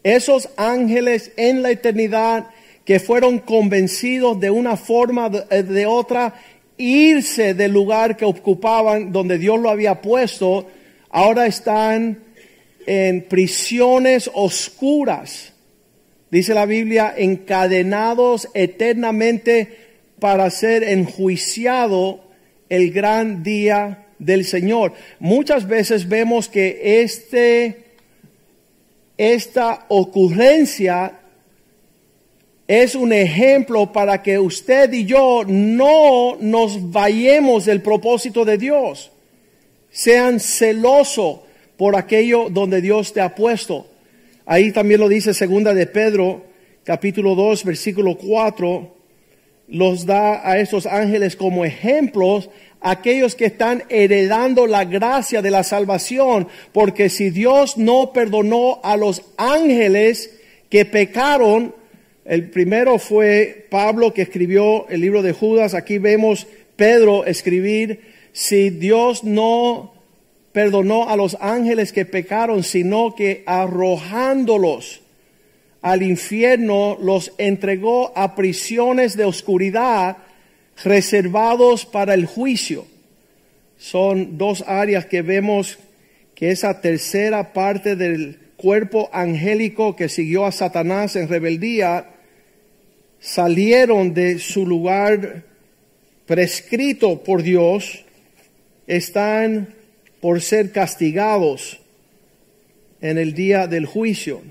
Esos 0.01 0.47
ángeles 0.55 1.33
en 1.35 1.61
la 1.61 1.71
eternidad 1.71 2.47
que 2.85 3.01
fueron 3.01 3.39
convencidos 3.39 4.39
de 4.39 4.49
una 4.49 4.77
forma 4.77 5.29
de, 5.29 5.63
de 5.63 5.85
otra 5.85 6.35
irse 6.77 7.53
del 7.53 7.73
lugar 7.73 8.15
que 8.15 8.23
ocupaban 8.23 9.11
donde 9.11 9.37
Dios 9.37 9.59
lo 9.59 9.69
había 9.69 10.01
puesto, 10.01 10.67
ahora 11.09 11.47
están 11.47 12.19
en 12.85 13.25
prisiones 13.25 14.31
oscuras, 14.33 15.51
dice 16.31 16.53
la 16.53 16.65
Biblia, 16.65 17.13
encadenados 17.15 18.49
eternamente 18.53 19.87
para 20.19 20.49
ser 20.49 20.83
enjuiciado 20.83 22.21
el 22.69 22.91
gran 22.91 23.43
día 23.43 24.05
del 24.19 24.45
Señor. 24.45 24.93
Muchas 25.19 25.67
veces 25.67 26.07
vemos 26.07 26.49
que 26.49 27.01
este, 27.01 27.83
esta 29.17 29.85
ocurrencia 29.89 31.19
es 32.67 32.95
un 32.95 33.13
ejemplo 33.13 33.93
para 33.93 34.21
que 34.21 34.37
usted 34.37 34.91
y 34.91 35.05
yo 35.05 35.43
no 35.47 36.35
nos 36.39 36.91
vayamos 36.91 37.65
del 37.65 37.81
propósito 37.81 38.43
de 38.43 38.57
Dios. 38.57 39.11
Sean 39.89 40.39
celosos 40.39 41.39
por 41.77 41.95
aquello 41.95 42.49
donde 42.49 42.81
Dios 42.81 43.13
te 43.13 43.21
ha 43.21 43.33
puesto. 43.33 43.87
Ahí 44.49 44.71
también 44.71 45.01
lo 45.01 45.09
dice 45.09 45.33
segunda 45.33 45.73
de 45.73 45.87
Pedro, 45.87 46.45
capítulo 46.85 47.35
2, 47.35 47.65
versículo 47.65 48.15
4, 48.17 48.95
los 49.67 50.05
da 50.05 50.49
a 50.49 50.57
esos 50.57 50.85
ángeles 50.85 51.35
como 51.35 51.65
ejemplos 51.65 52.49
aquellos 52.79 53.35
que 53.35 53.43
están 53.43 53.83
heredando 53.89 54.65
la 54.65 54.85
gracia 54.85 55.41
de 55.41 55.51
la 55.51 55.63
salvación, 55.63 56.47
porque 56.71 57.09
si 57.09 57.29
Dios 57.29 57.77
no 57.77 58.13
perdonó 58.13 58.79
a 58.83 58.95
los 58.95 59.21
ángeles 59.35 60.39
que 60.69 60.85
pecaron, 60.85 61.75
el 62.23 62.49
primero 62.49 62.99
fue 62.99 63.67
Pablo 63.69 64.13
que 64.13 64.21
escribió 64.21 64.87
el 64.87 65.01
libro 65.01 65.23
de 65.23 65.33
Judas, 65.33 65.73
aquí 65.73 65.97
vemos 65.97 66.47
Pedro 66.77 67.25
escribir, 67.25 67.99
si 68.31 68.69
Dios 68.69 69.25
no 69.25 69.96
perdonó 70.57 71.07
a 71.07 71.15
los 71.15 71.37
ángeles 71.39 71.93
que 71.93 72.03
pecaron, 72.03 72.63
sino 72.63 73.13
que 73.13 73.43
arrojándolos 73.45 75.01
al 75.83 76.01
infierno 76.01 76.97
los 76.99 77.31
entregó 77.37 78.11
a 78.17 78.33
prisiones 78.33 79.15
de 79.15 79.25
oscuridad 79.25 80.17
reservados 80.83 81.85
para 81.85 82.15
el 82.15 82.25
juicio. 82.25 82.87
Son 83.77 84.39
dos 84.39 84.63
áreas 84.65 85.05
que 85.05 85.21
vemos 85.21 85.77
que 86.33 86.49
esa 86.49 86.81
tercera 86.81 87.53
parte 87.53 87.95
del 87.95 88.39
cuerpo 88.55 89.11
angélico 89.13 89.95
que 89.95 90.09
siguió 90.09 90.47
a 90.47 90.51
Satanás 90.51 91.15
en 91.15 91.27
rebeldía 91.27 92.15
salieron 93.19 94.15
de 94.15 94.39
su 94.39 94.65
lugar 94.65 95.43
prescrito 96.25 97.23
por 97.23 97.43
Dios, 97.43 98.03
están 98.87 99.76
por 100.21 100.41
ser 100.41 100.71
castigados 100.71 101.79
en 103.01 103.17
el 103.17 103.33
día 103.33 103.67
del 103.67 103.85
juicio. 103.85 104.41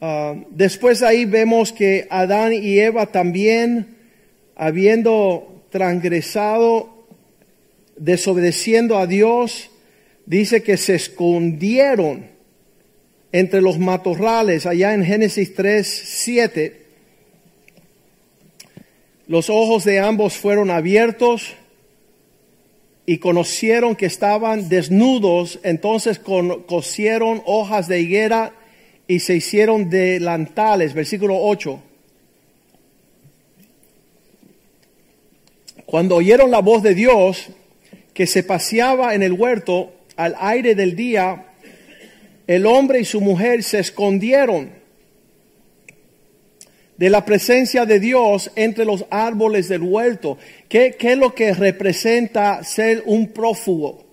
Ah, 0.00 0.34
después 0.50 1.02
ahí 1.02 1.24
vemos 1.26 1.72
que 1.72 2.06
Adán 2.10 2.52
y 2.52 2.78
Eva 2.78 3.06
también, 3.06 3.96
habiendo 4.56 5.62
transgresado, 5.70 7.04
desobedeciendo 7.96 8.98
a 8.98 9.06
Dios, 9.06 9.70
dice 10.24 10.62
que 10.62 10.76
se 10.76 10.94
escondieron 10.94 12.30
entre 13.32 13.60
los 13.60 13.78
matorrales, 13.78 14.66
allá 14.66 14.94
en 14.94 15.04
Génesis 15.04 15.54
3, 15.54 16.02
7. 16.06 16.80
Los 19.28 19.50
ojos 19.50 19.84
de 19.84 20.00
ambos 20.00 20.34
fueron 20.34 20.70
abiertos 20.70 21.54
y 23.10 23.18
conocieron 23.18 23.96
que 23.96 24.06
estaban 24.06 24.68
desnudos, 24.68 25.58
entonces 25.64 26.20
cosieron 26.20 27.42
hojas 27.44 27.88
de 27.88 28.00
higuera 28.00 28.54
y 29.08 29.18
se 29.18 29.34
hicieron 29.34 29.90
delantales. 29.90 30.94
Versículo 30.94 31.36
8. 31.36 31.82
Cuando 35.86 36.14
oyeron 36.14 36.52
la 36.52 36.60
voz 36.60 36.84
de 36.84 36.94
Dios 36.94 37.48
que 38.14 38.28
se 38.28 38.44
paseaba 38.44 39.12
en 39.16 39.24
el 39.24 39.32
huerto 39.32 39.92
al 40.14 40.36
aire 40.38 40.76
del 40.76 40.94
día, 40.94 41.46
el 42.46 42.64
hombre 42.64 43.00
y 43.00 43.04
su 43.04 43.20
mujer 43.20 43.64
se 43.64 43.80
escondieron 43.80 44.70
de 47.00 47.08
la 47.08 47.24
presencia 47.24 47.86
de 47.86 47.98
Dios 47.98 48.50
entre 48.56 48.84
los 48.84 49.06
árboles 49.08 49.70
del 49.70 49.80
huerto. 49.80 50.36
¿Qué, 50.68 50.94
es 51.00 51.16
lo 51.16 51.34
que 51.34 51.54
representa 51.54 52.62
ser 52.62 53.02
un 53.06 53.28
prófugo? 53.28 54.04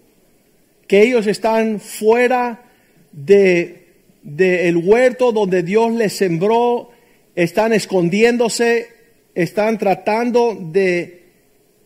Que 0.88 1.02
ellos 1.02 1.28
están 1.28 1.82
fuera 1.82 2.64
de, 3.12 3.88
el 4.24 4.78
huerto 4.78 5.34
donde 5.34 5.64
Dios 5.64 5.92
les 5.96 6.14
sembró, 6.14 6.92
están 7.36 7.74
escondiéndose, 7.74 8.88
están 9.36 9.78
tratando 9.78 10.58
de 10.58 11.24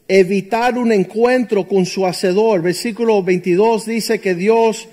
evitar 0.08 0.78
un 0.78 0.92
encuentro 0.92 1.68
con 1.68 1.88
su 1.88 2.06
hacedor. 2.06 2.62
Versículo 2.62 3.24
22 3.24 3.88
dice 3.88 4.22
que 4.22 4.36
Dios 4.36 4.88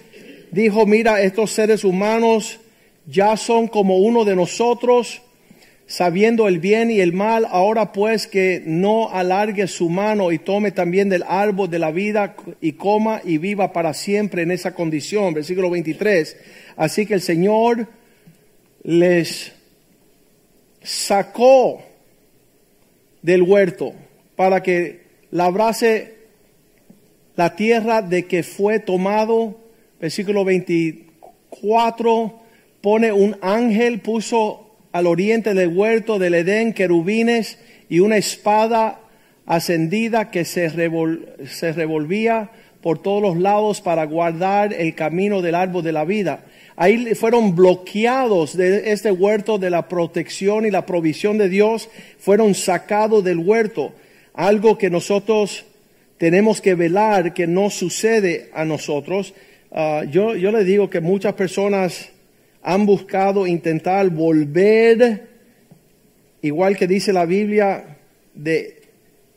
dijo, 0.52 0.86
mira, 0.86 1.20
estos 1.20 1.50
seres 1.50 1.84
humanos 1.84 2.60
ya 3.04 3.36
son 3.36 3.68
como 3.68 3.98
uno 3.98 4.24
de 4.24 4.36
nosotros, 4.36 5.20
sabiendo 5.88 6.46
el 6.48 6.58
bien 6.58 6.90
y 6.90 7.00
el 7.00 7.14
mal, 7.14 7.46
ahora 7.50 7.92
pues 7.92 8.26
que 8.26 8.62
no 8.64 9.10
alargue 9.10 9.66
su 9.66 9.88
mano 9.88 10.30
y 10.30 10.38
tome 10.38 10.70
también 10.70 11.08
del 11.08 11.24
árbol 11.26 11.70
de 11.70 11.78
la 11.78 11.90
vida 11.90 12.36
y 12.60 12.72
coma 12.72 13.22
y 13.24 13.38
viva 13.38 13.72
para 13.72 13.94
siempre 13.94 14.42
en 14.42 14.50
esa 14.50 14.74
condición. 14.74 15.32
Versículo 15.32 15.70
23. 15.70 16.36
Así 16.76 17.06
que 17.06 17.14
el 17.14 17.22
Señor 17.22 17.88
les 18.82 19.54
sacó 20.82 21.82
del 23.22 23.42
huerto 23.42 23.94
para 24.36 24.62
que 24.62 25.00
labrase 25.30 26.16
la 27.34 27.56
tierra 27.56 28.02
de 28.02 28.26
que 28.26 28.42
fue 28.42 28.78
tomado. 28.78 29.58
Versículo 29.98 30.44
24 30.44 32.40
pone 32.82 33.10
un 33.10 33.38
ángel, 33.40 34.00
puso 34.00 34.67
al 34.92 35.06
oriente 35.06 35.54
del 35.54 35.68
huerto 35.68 36.18
del 36.18 36.34
Edén 36.34 36.72
querubines 36.72 37.58
y 37.88 38.00
una 38.00 38.16
espada 38.16 39.00
ascendida 39.46 40.30
que 40.30 40.44
se, 40.44 40.70
se 40.70 41.72
revolvía 41.72 42.50
por 42.82 43.02
todos 43.02 43.22
los 43.22 43.36
lados 43.36 43.80
para 43.80 44.04
guardar 44.04 44.72
el 44.72 44.94
camino 44.94 45.42
del 45.42 45.54
árbol 45.54 45.82
de 45.82 45.92
la 45.92 46.04
vida. 46.04 46.44
Ahí 46.76 47.14
fueron 47.14 47.56
bloqueados 47.56 48.56
de 48.56 48.92
este 48.92 49.10
huerto 49.10 49.58
de 49.58 49.70
la 49.70 49.88
protección 49.88 50.64
y 50.64 50.70
la 50.70 50.86
provisión 50.86 51.38
de 51.38 51.48
Dios, 51.48 51.88
fueron 52.18 52.54
sacados 52.54 53.24
del 53.24 53.38
huerto, 53.38 53.92
algo 54.32 54.78
que 54.78 54.90
nosotros 54.90 55.64
tenemos 56.18 56.60
que 56.60 56.74
velar 56.74 57.34
que 57.34 57.46
no 57.46 57.70
sucede 57.70 58.50
a 58.54 58.64
nosotros. 58.64 59.34
Ah, 59.72 60.04
yo, 60.08 60.36
yo 60.36 60.52
le 60.52 60.64
digo 60.64 60.88
que 60.88 61.00
muchas 61.00 61.34
personas 61.34 62.10
han 62.62 62.86
buscado 62.86 63.46
intentar 63.46 64.08
volver, 64.10 65.28
igual 66.42 66.76
que 66.76 66.86
dice 66.86 67.12
la 67.12 67.24
Biblia 67.24 67.98
de 68.34 68.82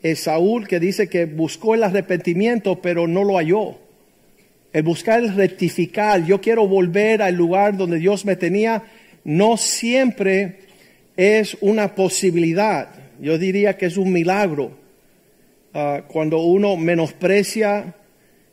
Esaúl, 0.02 0.66
que 0.66 0.80
dice 0.80 1.08
que 1.08 1.26
buscó 1.26 1.74
el 1.74 1.84
arrepentimiento, 1.84 2.80
pero 2.80 3.06
no 3.06 3.24
lo 3.24 3.36
halló. 3.36 3.78
El 4.72 4.82
buscar 4.82 5.20
el 5.20 5.34
rectificar, 5.34 6.24
yo 6.24 6.40
quiero 6.40 6.66
volver 6.66 7.22
al 7.22 7.34
lugar 7.34 7.76
donde 7.76 7.98
Dios 7.98 8.24
me 8.24 8.36
tenía, 8.36 8.84
no 9.24 9.56
siempre 9.56 10.60
es 11.16 11.56
una 11.60 11.94
posibilidad. 11.94 12.88
Yo 13.20 13.38
diría 13.38 13.76
que 13.76 13.86
es 13.86 13.96
un 13.96 14.12
milagro. 14.12 14.72
Ah, 15.74 16.02
cuando 16.08 16.38
uno 16.38 16.76
menosprecia 16.76 17.94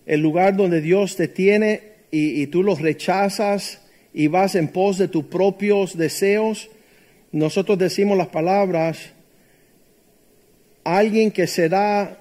el 0.06 0.22
lugar 0.22 0.56
donde 0.56 0.82
Dios 0.82 1.16
te 1.16 1.28
tiene 1.28 1.82
y, 2.12 2.48
tú 2.48 2.64
lo 2.64 2.76
rechazas, 2.76 3.82
y 4.14 4.28
vas 4.28 4.56
en 4.56 4.68
pos 4.70 4.98
de 4.98 5.08
tus 5.08 5.26
propios 5.26 5.98
deseos, 5.98 6.70
nosotros 7.32 7.78
decimos 7.78 8.18
las 8.18 8.30
palabras, 8.30 8.98
alguien 10.84 11.32
que 11.32 11.48
será 11.48 12.18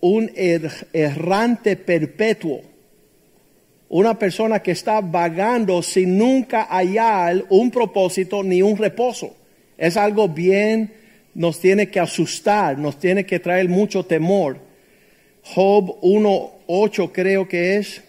un 0.00 0.30
er-, 0.34 0.88
errante 0.92 1.76
perpetuo, 1.76 2.62
una 3.88 4.18
persona 4.18 4.60
que 4.60 4.70
está 4.70 5.00
vagando 5.00 5.82
sin 5.82 6.16
nunca 6.16 6.64
hallar 6.64 7.44
un 7.50 7.70
propósito 7.70 8.42
ni 8.42 8.62
un 8.62 8.76
reposo. 8.76 9.36
Es 9.76 9.96
algo 9.96 10.28
bien, 10.28 10.94
nos 11.34 11.60
tiene 11.60 11.88
que 11.90 12.00
asustar, 12.00 12.78
nos 12.78 12.98
tiene 12.98 13.26
que 13.26 13.38
traer 13.38 13.68
mucho 13.68 14.04
temor. 14.04 14.58
Job 15.42 16.00
1.8 16.00 17.10
creo 17.12 17.48
que 17.48 17.76
es 17.76 18.02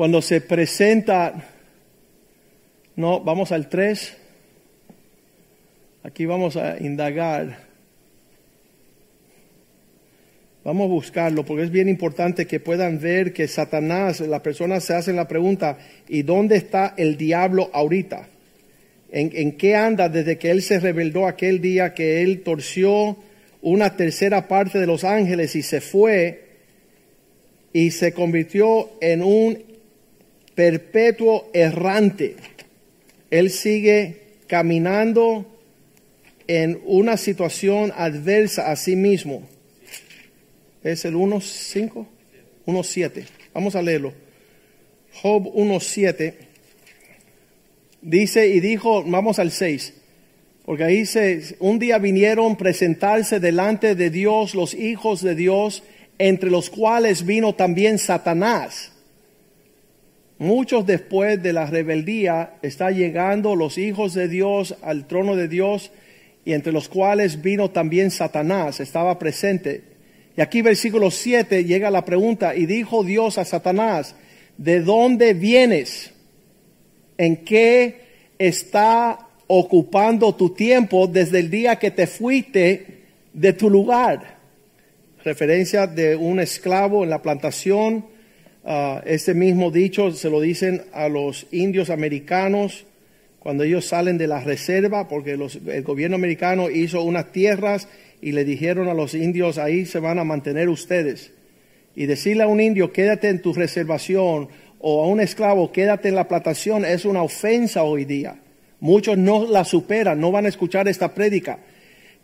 cuando 0.00 0.22
se 0.22 0.40
presenta, 0.40 1.34
no, 2.96 3.20
vamos 3.20 3.52
al 3.52 3.68
3, 3.68 4.16
aquí 6.04 6.24
vamos 6.24 6.56
a 6.56 6.78
indagar, 6.82 7.58
vamos 10.64 10.86
a 10.86 10.88
buscarlo 10.88 11.44
porque 11.44 11.64
es 11.64 11.70
bien 11.70 11.90
importante 11.90 12.46
que 12.46 12.60
puedan 12.60 12.98
ver 12.98 13.34
que 13.34 13.46
Satanás, 13.46 14.20
la 14.20 14.42
persona 14.42 14.80
se 14.80 14.94
hace 14.94 15.12
la 15.12 15.28
pregunta, 15.28 15.76
¿y 16.08 16.22
dónde 16.22 16.56
está 16.56 16.94
el 16.96 17.18
diablo 17.18 17.68
ahorita? 17.70 18.26
¿En, 19.12 19.30
¿En, 19.34 19.58
qué 19.58 19.76
anda 19.76 20.08
desde 20.08 20.38
que 20.38 20.50
él 20.50 20.62
se 20.62 20.80
rebeló 20.80 21.26
aquel 21.26 21.60
día 21.60 21.92
que 21.92 22.22
él 22.22 22.40
torció 22.40 23.18
una 23.60 23.96
tercera 23.96 24.48
parte 24.48 24.78
de 24.78 24.86
los 24.86 25.04
ángeles 25.04 25.54
y 25.56 25.62
se 25.62 25.82
fue 25.82 26.46
y 27.74 27.90
se 27.90 28.14
convirtió 28.14 28.92
en 29.02 29.22
un 29.22 29.69
perpetuo 30.54 31.50
errante. 31.52 32.36
Él 33.30 33.50
sigue 33.50 34.20
caminando 34.46 35.46
en 36.46 36.80
una 36.84 37.16
situación 37.16 37.92
adversa 37.96 38.70
a 38.70 38.76
sí 38.76 38.96
mismo. 38.96 39.48
Es 40.82 41.04
el 41.04 41.14
1.5, 41.14 42.06
1.7. 42.66 43.24
Vamos 43.54 43.76
a 43.76 43.82
leerlo. 43.82 44.12
Job 45.22 45.44
1.7 45.54 46.34
dice 48.02 48.48
y 48.48 48.60
dijo, 48.60 49.04
vamos 49.04 49.38
al 49.38 49.50
6, 49.50 49.94
porque 50.64 50.84
ahí 50.84 50.98
dice, 50.98 51.56
un 51.58 51.78
día 51.78 51.98
vinieron 51.98 52.56
presentarse 52.56 53.40
delante 53.40 53.94
de 53.94 54.10
Dios 54.10 54.54
los 54.54 54.74
hijos 54.74 55.22
de 55.22 55.34
Dios, 55.34 55.82
entre 56.18 56.50
los 56.50 56.70
cuales 56.70 57.24
vino 57.24 57.54
también 57.54 57.98
Satanás 57.98 58.92
Muchos 60.40 60.86
después 60.86 61.42
de 61.42 61.52
la 61.52 61.66
rebeldía 61.66 62.54
está 62.62 62.90
llegando 62.90 63.54
los 63.54 63.76
hijos 63.76 64.14
de 64.14 64.26
Dios 64.26 64.74
al 64.80 65.06
trono 65.06 65.36
de 65.36 65.48
Dios 65.48 65.90
y 66.46 66.54
entre 66.54 66.72
los 66.72 66.88
cuales 66.88 67.42
vino 67.42 67.68
también 67.72 68.10
Satanás, 68.10 68.80
estaba 68.80 69.18
presente. 69.18 69.82
Y 70.34 70.40
aquí 70.40 70.62
versículo 70.62 71.10
7 71.10 71.66
llega 71.66 71.90
la 71.90 72.06
pregunta 72.06 72.56
y 72.56 72.64
dijo 72.64 73.04
Dios 73.04 73.36
a 73.36 73.44
Satanás, 73.44 74.14
¿de 74.56 74.80
dónde 74.80 75.34
vienes? 75.34 76.10
¿En 77.18 77.44
qué 77.44 78.00
está 78.38 79.18
ocupando 79.46 80.34
tu 80.34 80.54
tiempo 80.54 81.06
desde 81.06 81.40
el 81.40 81.50
día 81.50 81.76
que 81.76 81.90
te 81.90 82.06
fuiste 82.06 83.02
de 83.34 83.52
tu 83.52 83.68
lugar? 83.68 84.38
Referencia 85.22 85.86
de 85.86 86.16
un 86.16 86.40
esclavo 86.40 87.04
en 87.04 87.10
la 87.10 87.20
plantación 87.20 88.06
Este 89.04 89.34
mismo 89.34 89.70
dicho 89.70 90.10
se 90.12 90.30
lo 90.30 90.40
dicen 90.40 90.82
a 90.92 91.08
los 91.08 91.46
indios 91.50 91.90
americanos 91.90 92.84
cuando 93.38 93.64
ellos 93.64 93.86
salen 93.86 94.18
de 94.18 94.26
la 94.26 94.40
reserva, 94.40 95.08
porque 95.08 95.32
el 95.32 95.82
gobierno 95.82 96.16
americano 96.16 96.68
hizo 96.68 97.02
unas 97.02 97.32
tierras 97.32 97.88
y 98.20 98.32
le 98.32 98.44
dijeron 98.44 98.88
a 98.88 98.94
los 98.94 99.14
indios, 99.14 99.56
ahí 99.56 99.86
se 99.86 99.98
van 99.98 100.18
a 100.18 100.24
mantener 100.24 100.68
ustedes. 100.68 101.32
Y 101.96 102.04
decirle 102.04 102.42
a 102.42 102.48
un 102.48 102.60
indio, 102.60 102.92
quédate 102.92 103.30
en 103.30 103.40
tu 103.40 103.54
reservación, 103.54 104.48
o 104.78 105.04
a 105.04 105.06
un 105.06 105.20
esclavo, 105.20 105.72
quédate 105.72 106.08
en 106.08 106.14
la 106.14 106.28
plantación, 106.28 106.84
es 106.84 107.04
una 107.04 107.22
ofensa 107.22 107.82
hoy 107.82 108.04
día. 108.04 108.40
Muchos 108.80 109.18
no 109.18 109.46
la 109.46 109.64
superan, 109.64 110.20
no 110.20 110.32
van 110.32 110.46
a 110.46 110.48
escuchar 110.48 110.88
esta 110.88 111.14
prédica. 111.14 111.58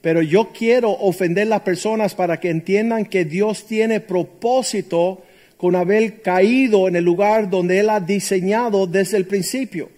Pero 0.01 0.22
yo 0.22 0.51
quiero 0.53 0.90
ofender 0.90 1.46
a 1.46 1.51
las 1.51 1.61
personas 1.62 2.14
para 2.14 2.40
que 2.40 2.51
entiendan 2.51 3.07
que 3.07 3.25
Dios 3.25 3.66
tiene 3.66 4.01
propósito 4.01 5.22
con 5.56 5.74
haber 5.74 6.20
caído 6.20 6.86
en 6.88 6.96
el 6.96 7.04
lugar 7.04 7.48
donde 7.48 7.78
Él 7.80 7.90
ha 7.90 8.00
diseñado 8.00 8.86
desde 8.86 9.16
el 9.16 9.26
principio. 9.26 9.88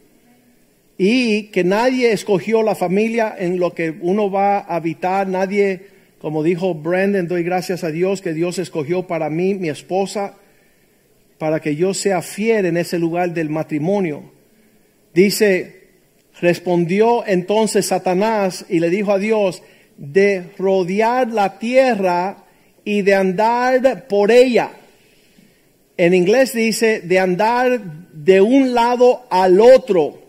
Y 0.97 1.45
que 1.45 1.65
nadie 1.65 2.13
escogió 2.13 2.63
la 2.63 2.75
familia 2.75 3.35
en 3.39 3.59
lo 3.59 3.73
que 3.75 3.95
uno 4.01 4.31
va 4.31 4.59
a 4.59 4.77
habitar, 4.77 5.29
nadie, 5.29 5.87
como 6.21 6.43
dijo 6.43 6.75
Brandon, 6.75 7.27
doy 7.29 7.43
gracias 7.43 7.85
a 7.85 7.91
Dios 7.91 8.21
que 8.21 8.33
Dios 8.33 8.59
escogió 8.59 9.07
para 9.07 9.31
mí, 9.31 9.55
mi 9.55 9.69
esposa, 9.69 10.35
para 11.39 11.61
que 11.61 11.77
yo 11.77 11.95
sea 11.95 12.21
fiel 12.21 12.67
en 12.67 12.77
ese 12.77 12.99
lugar 12.99 13.33
del 13.33 13.49
matrimonio. 13.49 14.33
Dice, 15.15 15.89
respondió 16.41 17.25
entonces 17.27 17.87
Satanás 17.87 18.67
y 18.69 18.81
le 18.81 18.91
dijo 18.91 19.13
a 19.13 19.19
Dios, 19.19 19.63
de 19.97 20.45
rodear 20.57 21.29
la 21.29 21.59
tierra 21.59 22.45
y 22.85 23.03
de 23.03 23.15
andar 23.15 24.07
por 24.07 24.31
ella 24.31 24.71
en 25.99 26.15
inglés 26.15 26.53
dice 26.53 27.01
de 27.01 27.19
andar 27.19 27.83
de 28.13 28.41
un 28.41 28.73
lado 28.73 29.27
al 29.31 29.61
otro 29.61 30.23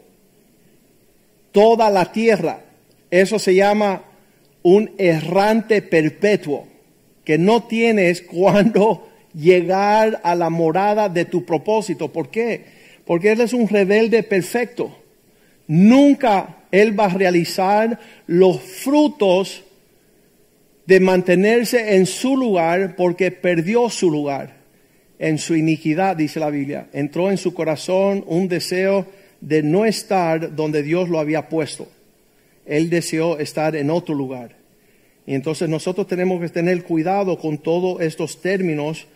toda 1.52 1.92
la 1.92 2.12
tierra. 2.12 2.62
Eso 3.12 3.38
se 3.38 3.54
llama 3.54 4.04
un 4.64 4.92
errante 4.98 5.84
perpetuo, 5.84 6.68
que 7.24 7.38
no 7.38 7.64
tienes 7.64 8.22
cuando 8.30 9.08
llegar 9.36 10.20
a 10.24 10.34
la 10.34 10.50
morada 10.50 11.08
de 11.08 11.26
tu 11.26 11.46
propósito. 11.46 12.12
¿Por 12.12 12.30
qué? 12.30 12.66
Porque 13.06 13.32
Él 13.32 13.42
es 13.42 13.54
un 13.54 13.68
rebelde 13.68 14.24
perfecto. 14.24 14.98
Nunca 15.68 16.66
Él 16.72 17.00
va 17.00 17.06
a 17.06 17.10
realizar 17.10 18.00
los 18.26 18.60
frutos 18.60 19.64
de 20.88 21.00
mantenerse 21.00 21.96
en 21.96 22.08
su 22.08 22.36
lugar 22.36 22.96
porque 22.96 23.30
perdió 23.30 23.88
su 23.92 24.10
lugar 24.10 24.59
en 25.20 25.38
su 25.38 25.56
iniquidad, 25.56 26.16
dice 26.16 26.40
la 26.40 26.50
Biblia. 26.50 26.88
Entró 26.94 27.30
en 27.30 27.38
su 27.38 27.54
corazón 27.54 28.24
un 28.26 28.48
deseo 28.48 29.06
de 29.42 29.62
no 29.62 29.86
estar 29.86 30.56
donde 30.56 30.82
Dios 30.82 31.10
lo 31.10 31.20
había 31.20 31.50
puesto. 31.50 31.88
Él 32.66 32.90
deseó 32.90 33.38
estar 33.38 33.76
en 33.76 33.90
otro 33.90 34.16
lugar. 34.16 34.56
Y 35.28 35.36
entonces 35.36 35.68
nosotros 35.70 36.08
tenemos 36.08 36.42
que 36.42 36.50
tener 36.50 36.84
cuidado 36.84 37.38
con 37.38 37.58
todos 37.58 38.02
estos 38.02 38.42
términos 38.42 39.08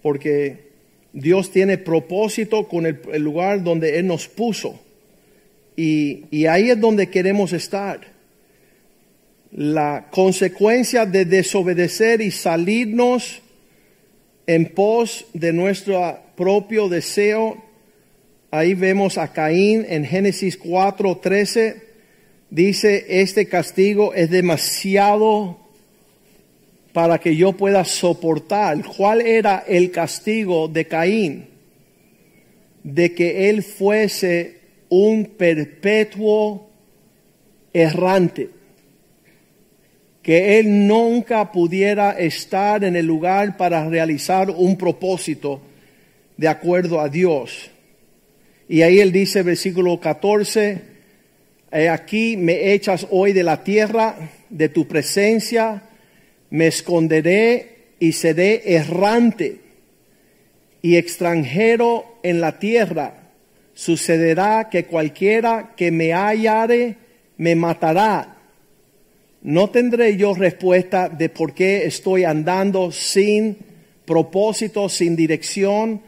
porque 0.00 0.68
Dios 1.12 1.50
tiene 1.50 1.76
propósito 1.76 2.68
con 2.68 2.86
el, 2.86 3.00
lugar 3.20 3.64
donde 3.64 3.98
Él 3.98 4.06
nos 4.06 4.28
puso. 4.28 4.80
Y, 5.76 6.24
y 6.30 6.46
ahí 6.46 6.70
es 6.70 6.80
donde 6.80 7.10
queremos 7.10 7.52
estar. 7.52 8.00
La 9.50 10.06
consecuencia 10.10 11.04
de 11.04 11.24
desobedecer 11.24 12.20
y 12.20 12.30
salirnos 12.30 13.42
en 14.48 14.64
pos 14.64 15.26
de 15.34 15.52
nuestro 15.52 16.18
propio 16.34 16.88
deseo. 16.88 17.62
Ahí 18.50 18.72
vemos 18.72 19.18
a 19.18 19.30
Caín 19.30 19.84
en 19.86 20.06
Génesis 20.06 20.58
4:13. 20.58 21.82
Dice, 22.48 23.04
este 23.20 23.46
castigo 23.46 24.14
es 24.14 24.30
demasiado 24.30 25.58
para 26.94 27.18
que 27.18 27.36
yo 27.36 27.52
pueda 27.52 27.84
soportar. 27.84 28.82
¿Cuál 28.96 29.20
era 29.20 29.64
el 29.68 29.90
castigo 29.90 30.66
de 30.66 30.86
Caín? 30.86 31.48
De 32.82 33.12
que 33.12 33.50
él 33.50 33.62
fuese 33.62 34.60
un 34.88 35.26
perpetuo 35.26 36.70
errante 37.74 38.48
que 40.28 40.58
él 40.58 40.86
nunca 40.86 41.50
pudiera 41.50 42.10
estar 42.10 42.84
en 42.84 42.96
el 42.96 43.06
lugar 43.06 43.56
para 43.56 43.88
realizar 43.88 44.50
un 44.50 44.76
propósito 44.76 45.62
de 46.36 46.48
acuerdo 46.48 47.00
a 47.00 47.08
Dios. 47.08 47.70
Y 48.68 48.82
ahí 48.82 49.00
él 49.00 49.10
dice, 49.10 49.42
versículo 49.42 49.98
14, 49.98 50.82
aquí 51.90 52.36
me 52.36 52.74
echas 52.74 53.06
hoy 53.10 53.32
de 53.32 53.42
la 53.42 53.64
tierra, 53.64 54.16
de 54.50 54.68
tu 54.68 54.86
presencia, 54.86 55.84
me 56.50 56.66
esconderé 56.66 57.94
y 57.98 58.12
seré 58.12 58.74
errante 58.74 59.62
y 60.82 60.96
extranjero 60.96 62.18
en 62.22 62.42
la 62.42 62.58
tierra. 62.58 63.14
Sucederá 63.72 64.68
que 64.70 64.84
cualquiera 64.84 65.72
que 65.74 65.90
me 65.90 66.12
hallare 66.12 66.96
me 67.38 67.54
matará 67.54 68.34
no 69.42 69.70
tendré 69.70 70.16
yo 70.16 70.34
respuesta 70.34 71.08
de 71.08 71.28
por 71.28 71.54
qué 71.54 71.86
estoy 71.86 72.24
andando 72.24 72.90
sin 72.90 73.56
propósito, 74.04 74.88
sin 74.88 75.14
dirección. 75.14 76.02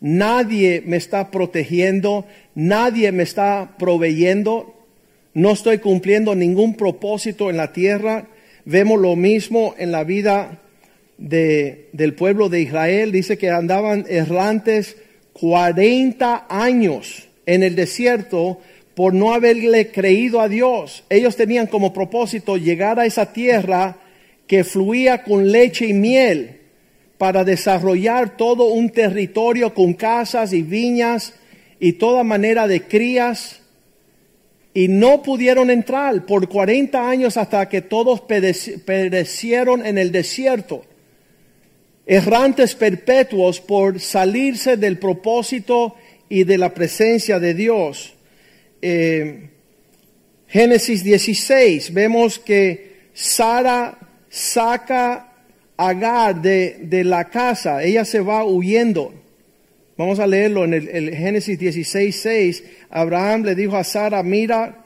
Nadie 0.00 0.82
me 0.84 0.96
está 0.96 1.30
protegiendo, 1.30 2.26
nadie 2.54 3.10
me 3.10 3.24
está 3.24 3.74
proveyendo. 3.78 4.74
No 5.34 5.52
estoy 5.52 5.78
cumpliendo 5.78 6.34
ningún 6.34 6.76
propósito 6.76 7.50
en 7.50 7.56
la 7.56 7.72
tierra. 7.72 8.28
Vemos 8.64 9.00
lo 9.00 9.16
mismo 9.16 9.74
en 9.78 9.90
la 9.90 10.04
vida 10.04 10.62
de, 11.18 11.88
del 11.92 12.14
pueblo 12.14 12.48
de 12.48 12.60
Israel. 12.60 13.10
Dice 13.10 13.36
que 13.36 13.50
andaban 13.50 14.06
errantes 14.08 14.96
40 15.32 16.46
años 16.48 17.28
en 17.46 17.62
el 17.62 17.74
desierto 17.74 18.60
por 18.96 19.12
no 19.12 19.34
haberle 19.34 19.92
creído 19.92 20.40
a 20.40 20.48
Dios. 20.48 21.04
Ellos 21.10 21.36
tenían 21.36 21.66
como 21.66 21.92
propósito 21.92 22.56
llegar 22.56 22.98
a 22.98 23.04
esa 23.04 23.30
tierra 23.30 23.98
que 24.46 24.64
fluía 24.64 25.22
con 25.22 25.52
leche 25.52 25.86
y 25.86 25.92
miel 25.92 26.60
para 27.18 27.44
desarrollar 27.44 28.38
todo 28.38 28.64
un 28.64 28.88
territorio 28.88 29.74
con 29.74 29.92
casas 29.92 30.54
y 30.54 30.62
viñas 30.62 31.34
y 31.78 31.92
toda 31.92 32.24
manera 32.24 32.66
de 32.66 32.84
crías. 32.84 33.60
Y 34.72 34.88
no 34.88 35.22
pudieron 35.22 35.68
entrar 35.68 36.24
por 36.24 36.48
40 36.48 37.06
años 37.06 37.36
hasta 37.36 37.68
que 37.68 37.82
todos 37.82 38.22
perecieron 38.22 39.84
en 39.84 39.98
el 39.98 40.10
desierto. 40.10 40.86
Errantes 42.06 42.74
perpetuos 42.74 43.60
por 43.60 44.00
salirse 44.00 44.78
del 44.78 44.98
propósito 44.98 45.96
y 46.30 46.44
de 46.44 46.56
la 46.56 46.72
presencia 46.72 47.38
de 47.38 47.52
Dios. 47.52 48.15
Eh, 48.88 49.48
Génesis 50.46 51.02
16, 51.02 51.92
vemos 51.92 52.38
que 52.38 53.08
Sara 53.14 53.98
saca 54.30 55.32
a 55.76 55.88
Agar 55.88 56.40
de, 56.40 57.02
la 57.04 57.24
casa, 57.24 57.82
ella 57.82 58.04
se 58.04 58.20
va 58.20 58.44
huyendo. 58.44 59.12
Vamos 59.96 60.20
a 60.20 60.26
leerlo 60.28 60.64
en 60.64 60.74
el, 60.74 60.88
el 60.88 61.16
Génesis 61.16 61.58
16, 61.58 62.14
6. 62.14 62.64
Abraham 62.88 63.42
le 63.42 63.56
dijo 63.56 63.76
a 63.76 63.82
Sara, 63.82 64.22
mira, 64.22 64.84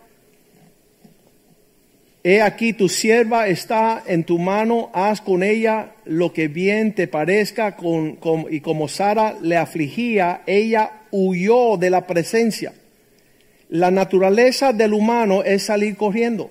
he 2.24 2.40
aquí 2.40 2.72
tu 2.72 2.88
sierva 2.88 3.48
está 3.48 4.02
en 4.06 4.24
tu 4.24 4.38
mano, 4.38 4.90
haz 4.94 5.20
con 5.20 5.42
ella 5.42 5.92
lo 6.06 6.32
que 6.32 6.48
bien 6.48 6.94
te 6.94 7.06
parezca. 7.06 7.76
Con, 7.76 8.18
y 8.48 8.60
como 8.60 8.88
Sara 8.88 9.36
le 9.42 9.58
afligía, 9.58 10.40
ella 10.46 11.02
huyó 11.10 11.76
de 11.76 11.90
la 11.90 12.06
presencia. 12.06 12.72
La 13.70 13.92
naturaleza 13.92 14.72
del 14.72 14.92
humano 14.92 15.44
es 15.44 15.62
salir 15.62 15.96
corriendo. 15.96 16.50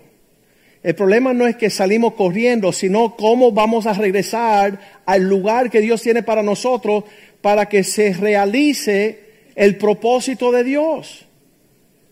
El 0.81 0.95
problema 0.95 1.33
no 1.33 1.45
es 1.45 1.57
que 1.57 1.69
salimos 1.69 2.13
corriendo, 2.13 2.71
sino 2.71 3.17
cómo 3.17 3.51
vamos 3.51 3.85
a 3.85 3.93
regresar 3.93 4.79
al 5.05 5.27
lugar 5.27 5.69
que 5.69 5.81
Dios 5.81 6.01
tiene 6.01 6.23
para 6.23 6.41
nosotros 6.41 7.03
para 7.41 7.67
que 7.67 7.83
se 7.83 8.13
realice 8.13 9.19
el 9.55 9.75
propósito 9.75 10.53
de 10.53 10.63
Dios. 10.63 11.25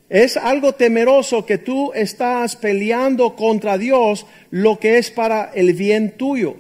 Es 0.10 0.36
algo 0.36 0.74
temeroso 0.76 1.46
que 1.46 1.58
tú 1.58 1.94
estás 1.94 2.58
peleando 2.58 3.34
contra 3.38 3.78
Dios 3.78 4.26
lo 4.52 4.78
que 4.78 4.98
es 4.98 5.10
para 5.10 5.52
el 5.54 5.74
bien 5.74 6.18
tuyo. 6.18 6.58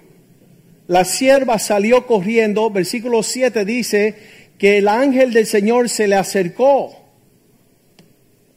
La 0.87 1.03
sierva 1.03 1.59
salió 1.59 2.07
corriendo, 2.07 2.69
versículo 2.69 3.23
7 3.23 3.65
dice 3.65 4.15
que 4.57 4.77
el 4.77 4.87
ángel 4.87 5.33
del 5.33 5.45
Señor 5.45 5.89
se 5.89 6.07
le 6.07 6.15
acercó 6.15 7.06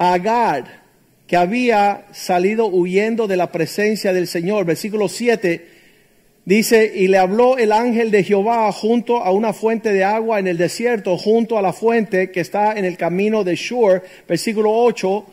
Agar, 0.02 0.80
que 1.26 1.36
había 1.36 2.06
salido 2.10 2.68
huyendo 2.68 3.26
de 3.26 3.36
la 3.36 3.52
presencia 3.52 4.14
del 4.14 4.26
Señor. 4.26 4.64
Versículo 4.64 5.08
7 5.08 5.68
dice, 6.46 6.90
y 6.96 7.06
le 7.08 7.18
habló 7.18 7.58
el 7.58 7.70
ángel 7.70 8.10
de 8.10 8.24
Jehová 8.24 8.72
junto 8.72 9.18
a 9.18 9.30
una 9.30 9.52
fuente 9.52 9.92
de 9.92 10.02
agua 10.02 10.38
en 10.38 10.46
el 10.46 10.56
desierto, 10.56 11.18
junto 11.18 11.58
a 11.58 11.62
la 11.62 11.74
fuente 11.74 12.30
que 12.30 12.40
está 12.40 12.78
en 12.78 12.86
el 12.86 12.96
camino 12.96 13.44
de 13.44 13.56
Shur. 13.56 14.02
Versículo 14.26 14.72
8, 14.72 15.26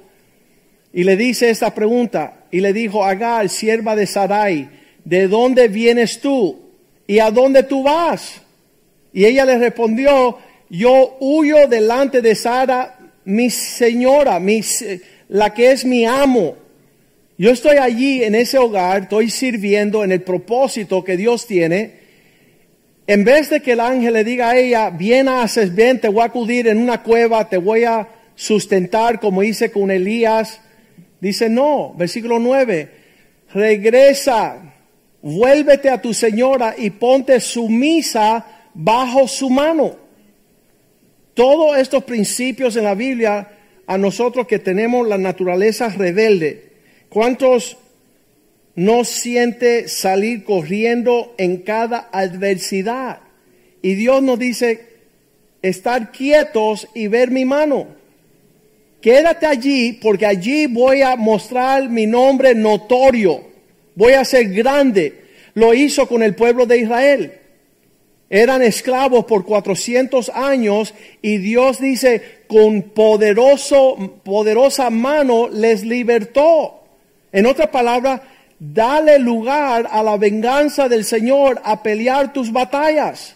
y 0.91 1.05
le 1.05 1.15
dice 1.15 1.49
esta 1.49 1.73
pregunta, 1.73 2.43
y 2.51 2.59
le 2.59 2.73
dijo, 2.73 3.05
Agar, 3.05 3.47
sierva 3.47 3.95
de 3.95 4.05
Sarai, 4.05 4.69
¿de 5.05 5.29
dónde 5.29 5.69
vienes 5.69 6.19
tú? 6.19 6.59
¿Y 7.07 7.19
a 7.19 7.31
dónde 7.31 7.63
tú 7.63 7.83
vas? 7.83 8.41
Y 9.13 9.23
ella 9.23 9.45
le 9.45 9.59
respondió, 9.59 10.37
yo 10.69 11.15
huyo 11.21 11.67
delante 11.69 12.21
de 12.21 12.35
Sara 12.35 12.96
mi 13.27 13.49
señora, 13.49 14.39
mi, 14.39 14.61
la 15.27 15.53
que 15.53 15.71
es 15.71 15.83
mi 15.83 16.05
amo. 16.05 16.55
Yo 17.37 17.51
estoy 17.51 17.75
allí 17.75 18.23
en 18.23 18.35
ese 18.35 18.57
hogar, 18.57 19.03
estoy 19.03 19.29
sirviendo 19.29 20.03
en 20.05 20.13
el 20.13 20.21
propósito 20.21 21.03
que 21.03 21.17
Dios 21.17 21.45
tiene. 21.45 22.07
En 23.05 23.25
vez 23.25 23.49
de 23.49 23.61
que 23.61 23.73
el 23.73 23.81
ángel 23.81 24.13
le 24.13 24.23
diga 24.23 24.51
a 24.51 24.57
ella, 24.57 24.89
bien 24.91 25.27
haces, 25.27 25.75
bien, 25.75 25.99
te 25.99 26.07
voy 26.07 26.21
a 26.21 26.25
acudir 26.25 26.69
en 26.69 26.77
una 26.77 27.03
cueva, 27.03 27.49
te 27.49 27.57
voy 27.57 27.83
a 27.83 28.07
sustentar 28.33 29.19
como 29.19 29.43
hice 29.43 29.71
con 29.71 29.91
Elías. 29.91 30.61
Dice, 31.19 31.49
no, 31.49 31.93
versículo 31.97 32.39
9, 32.39 32.89
regresa, 33.53 34.73
vuélvete 35.21 35.89
a 35.89 36.01
tu 36.01 36.13
señora 36.13 36.75
y 36.77 36.91
ponte 36.91 37.41
sumisa 37.41 38.45
bajo 38.73 39.27
su 39.27 39.49
mano. 39.49 40.06
Todos 41.37 41.77
estos 41.77 42.03
principios 42.03 42.75
en 42.77 42.85
la 42.85 42.95
Biblia, 42.95 43.47
a 43.85 43.95
nosotros 43.99 44.47
que 44.47 44.57
tenemos 44.57 45.07
la 45.07 45.19
naturaleza 45.19 45.87
rebelde, 45.87 46.63
¿cuántos 47.09 47.77
no 48.73 49.03
siente 49.03 49.87
salir 49.87 50.43
corriendo 50.43 51.35
en 51.37 51.57
cada 51.57 52.09
adversidad? 52.11 53.19
Y 53.83 53.93
Dios 53.93 54.23
nos 54.23 54.39
dice, 54.39 54.83
estar 55.61 56.11
quietos 56.11 56.87
y 56.95 57.05
ver 57.05 57.29
mi 57.29 57.45
mano. 57.45 57.85
Quédate 58.99 59.45
allí 59.45 59.93
porque 59.93 60.25
allí 60.25 60.65
voy 60.65 61.03
a 61.03 61.15
mostrar 61.15 61.87
mi 61.87 62.07
nombre 62.07 62.55
notorio. 62.55 63.43
Voy 63.93 64.13
a 64.13 64.25
ser 64.25 64.49
grande. 64.49 65.21
Lo 65.53 65.75
hizo 65.75 66.07
con 66.07 66.23
el 66.23 66.33
pueblo 66.33 66.65
de 66.65 66.79
Israel. 66.79 67.33
Eran 68.29 68.61
esclavos 68.61 69.25
por 69.25 69.45
400 69.45 70.29
años 70.29 70.93
y 71.21 71.37
Dios 71.37 71.79
dice, 71.79 72.43
con 72.47 72.81
poderoso, 72.81 74.19
poderosa 74.23 74.89
mano 74.89 75.47
les 75.47 75.83
libertó. 75.83 76.83
En 77.31 77.45
otra 77.45 77.71
palabra, 77.71 78.23
dale 78.59 79.19
lugar 79.19 79.87
a 79.89 80.03
la 80.03 80.17
venganza 80.17 80.89
del 80.89 81.05
Señor 81.05 81.61
a 81.63 81.81
pelear 81.81 82.33
tus 82.33 82.51
batallas. 82.51 83.35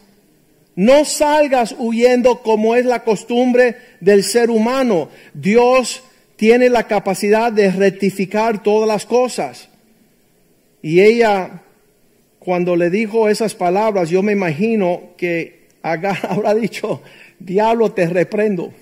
No 0.76 1.06
salgas 1.06 1.76
huyendo 1.78 2.42
como 2.42 2.76
es 2.76 2.86
la 2.86 3.04
costumbre 3.04 3.78
del 4.00 4.24
ser 4.24 4.50
humano. 4.50 5.10
Dios 5.34 6.04
tiene 6.36 6.70
la 6.70 6.88
capacidad 6.88 7.52
de 7.52 7.72
rectificar 7.72 8.64
todas 8.64 8.88
las 8.88 9.06
cosas. 9.06 9.70
Y 10.82 11.02
ella, 11.02 11.62
cuando 12.44 12.76
le 12.76 12.90
dijo 12.90 13.30
esas 13.30 13.54
palabras, 13.54 14.10
yo 14.10 14.24
me 14.24 14.32
imagino 14.32 15.12
que 15.16 15.68
habrá 15.84 16.56
dicho, 16.56 17.04
diablo 17.38 17.92
te 17.92 18.08
reprendo. 18.08 18.74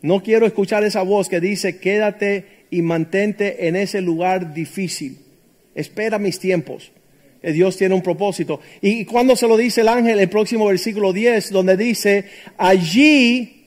No 0.00 0.24
quiero 0.24 0.44
escuchar 0.44 0.82
esa 0.82 1.02
voz 1.02 1.28
que 1.28 1.38
dice, 1.38 1.78
quédate 1.78 2.64
y 2.68 2.82
mantente 2.82 3.68
en 3.68 3.76
ese 3.76 4.00
lugar 4.00 4.52
difícil. 4.52 5.18
Espera 5.76 6.18
mis 6.18 6.40
tiempos. 6.40 6.90
Dios 7.44 7.76
tiene 7.76 7.94
un 7.94 8.02
propósito. 8.02 8.58
Y 8.80 9.04
cuando 9.04 9.36
se 9.36 9.46
lo 9.46 9.56
dice 9.56 9.82
el 9.82 9.88
ángel, 9.88 10.18
el 10.18 10.28
próximo 10.28 10.66
versículo 10.66 11.12
10, 11.12 11.52
donde 11.52 11.76
dice, 11.76 12.24
allí, 12.58 13.61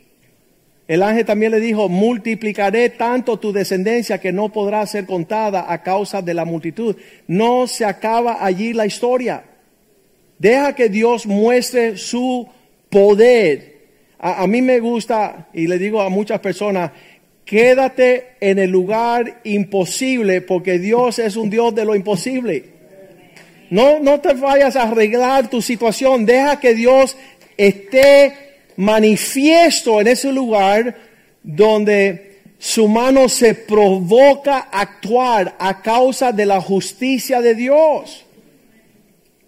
el 0.88 1.02
ángel 1.02 1.26
también 1.26 1.52
le 1.52 1.60
dijo, 1.60 1.90
multiplicaré 1.90 2.90
tanto 2.92 3.38
tu 3.38 3.52
descendencia 3.52 4.20
que 4.20 4.32
no 4.32 4.50
podrá 4.50 4.86
ser 4.86 5.06
contada 5.06 5.72
a 5.72 5.82
causa 5.82 6.22
de 6.22 6.36
la 6.36 6.46
multitud. 6.46 6.96
No 7.28 7.66
se 7.66 7.86
acaba 7.86 8.46
allí 8.46 8.72
la 8.72 8.86
historia. 8.86 9.44
Deja 10.38 10.76
que 10.76 10.90
Dios 10.90 11.26
muestre 11.26 11.98
su 11.98 12.48
poder. 12.90 13.74
A, 14.20 14.46
mí 14.46 14.62
me 14.62 14.80
gusta, 14.80 15.48
y 15.54 15.68
le 15.68 15.80
digo 15.80 16.02
a 16.02 16.10
muchas 16.10 16.40
personas, 16.40 16.92
quédate 17.46 18.36
en 18.40 18.60
el 18.60 18.70
lugar 18.70 19.42
imposible 19.44 20.42
porque 20.42 20.78
Dios 20.78 21.18
es 21.18 21.36
un 21.36 21.50
Dios 21.50 21.74
de 21.74 21.86
lo 21.86 21.96
imposible. 21.96 22.76
No, 23.72 24.00
no 24.00 24.20
te 24.20 24.34
vayas 24.34 24.76
a 24.76 24.84
arreglar 24.84 25.50
tu 25.50 25.64
situación. 25.64 26.28
Deja 26.28 26.60
que 26.60 26.76
Dios 26.76 27.18
esté 27.58 28.45
manifiesto 28.78 30.02
en 30.02 30.08
ese 30.08 30.32
lugar 30.32 30.96
donde 31.44 32.42
su 32.58 32.88
mano 32.88 33.30
se 33.30 33.54
provoca 33.54 34.70
a 34.72 34.82
actuar 34.82 35.56
a 35.60 35.82
causa 35.82 36.32
de 36.32 36.46
la 36.46 36.62
justicia 36.62 37.42
de 37.42 37.56
Dios. 37.56 38.26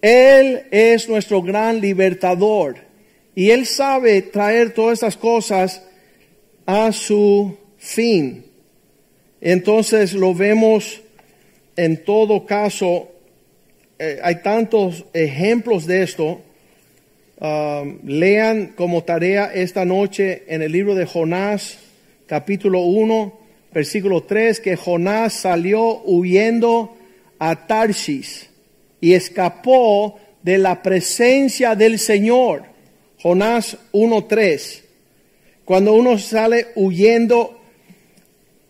Él 0.00 0.62
es 0.70 1.08
nuestro 1.08 1.42
gran 1.42 1.80
libertador 1.80 2.76
y 3.34 3.50
Él 3.50 3.66
sabe 3.66 4.22
traer 4.22 4.72
todas 4.72 4.94
estas 4.94 5.16
cosas 5.16 5.82
a 6.66 6.92
su 6.92 7.56
fin. 7.78 8.44
Entonces 9.40 10.12
lo 10.12 10.34
vemos 10.34 11.00
en 11.76 12.04
todo 12.04 12.44
caso 12.44 13.08
eh, 14.00 14.20
hay 14.22 14.36
tantos 14.42 15.04
ejemplos 15.12 15.86
de 15.86 16.04
esto. 16.04 16.40
Um, 17.40 18.00
lean 18.04 18.72
como 18.74 19.04
tarea 19.04 19.52
esta 19.54 19.84
noche 19.84 20.42
en 20.48 20.60
el 20.60 20.72
libro 20.72 20.96
de 20.96 21.06
Jonás, 21.06 21.78
capítulo 22.26 22.80
1, 22.80 23.38
versículo 23.72 24.24
3, 24.24 24.58
que 24.58 24.76
Jonás 24.76 25.34
salió 25.34 26.02
huyendo 26.04 26.96
a 27.38 27.68
Tarsis 27.68 28.50
y 29.00 29.12
escapó 29.12 30.18
de 30.42 30.58
la 30.58 30.82
presencia 30.82 31.76
del 31.76 32.00
Señor. 32.00 32.64
Jonás 33.22 33.76
1.3. 33.92 34.82
Cuando 35.64 35.94
uno 35.94 36.18
sale 36.18 36.68
huyendo, 36.74 37.60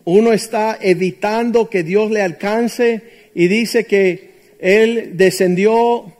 uno 0.05 0.31
está 0.31 0.77
evitando 0.79 1.71
que 1.71 1.81
Dios 1.81 2.11
le 2.11 2.21
alcance 2.21 3.01
y 3.33 3.47
dice 3.47 3.85
que 3.85 4.29
él 4.59 5.17
descendió 5.17 6.18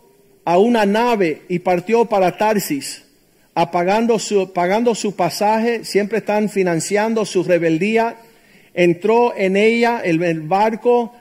a 0.50 0.58
una 0.58 0.84
nave 0.84 1.44
y 1.48 1.60
partió 1.60 2.06
para 2.06 2.36
Tarsis, 2.36 3.04
apagando 3.54 4.18
su, 4.18 4.52
pagando 4.52 4.96
su 4.96 5.16
pasaje, 5.16 5.86
siempre 5.86 6.18
están 6.18 6.50
financiando 6.50 7.24
su 7.24 7.44
rebeldía. 7.44 8.16
Entró 8.74 9.38
en 9.38 9.56
ella 9.56 10.02
el, 10.04 10.24
el 10.24 10.42
barco 10.42 11.14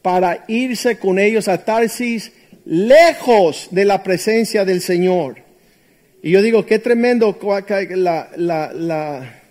para 0.00 0.46
irse 0.48 0.96
con 0.96 1.18
ellos 1.18 1.46
a 1.46 1.62
Tarsis, 1.62 2.32
lejos 2.64 3.68
de 3.70 3.84
la 3.84 4.02
presencia 4.02 4.64
del 4.64 4.80
Señor. 4.80 5.36
Y 6.22 6.30
yo 6.30 6.40
digo, 6.40 6.64
qué 6.64 6.78
tremendo 6.78 7.38
la, 7.90 8.30
la, 8.36 8.72
la, 8.72 9.42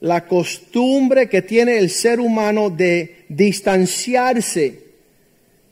la 0.00 0.26
costumbre 0.26 1.28
que 1.28 1.42
tiene 1.42 1.78
el 1.78 1.90
ser 1.90 2.18
humano 2.18 2.70
de 2.70 3.24
distanciarse 3.28 4.80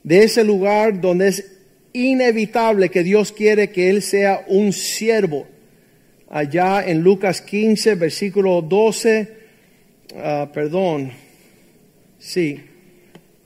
de 0.04 0.22
ese 0.22 0.44
lugar 0.44 1.00
donde 1.00 1.26
es 1.26 1.49
inevitable 1.92 2.88
que 2.90 3.02
Dios 3.02 3.32
quiere 3.32 3.70
que 3.70 3.90
Él 3.90 4.02
sea 4.02 4.44
un 4.48 4.72
siervo. 4.72 5.46
Allá 6.28 6.84
en 6.86 7.00
Lucas 7.00 7.40
15, 7.40 7.96
versículo 7.96 8.62
12, 8.62 9.28
ah, 10.16 10.50
perdón, 10.52 11.10
sí, 12.18 12.60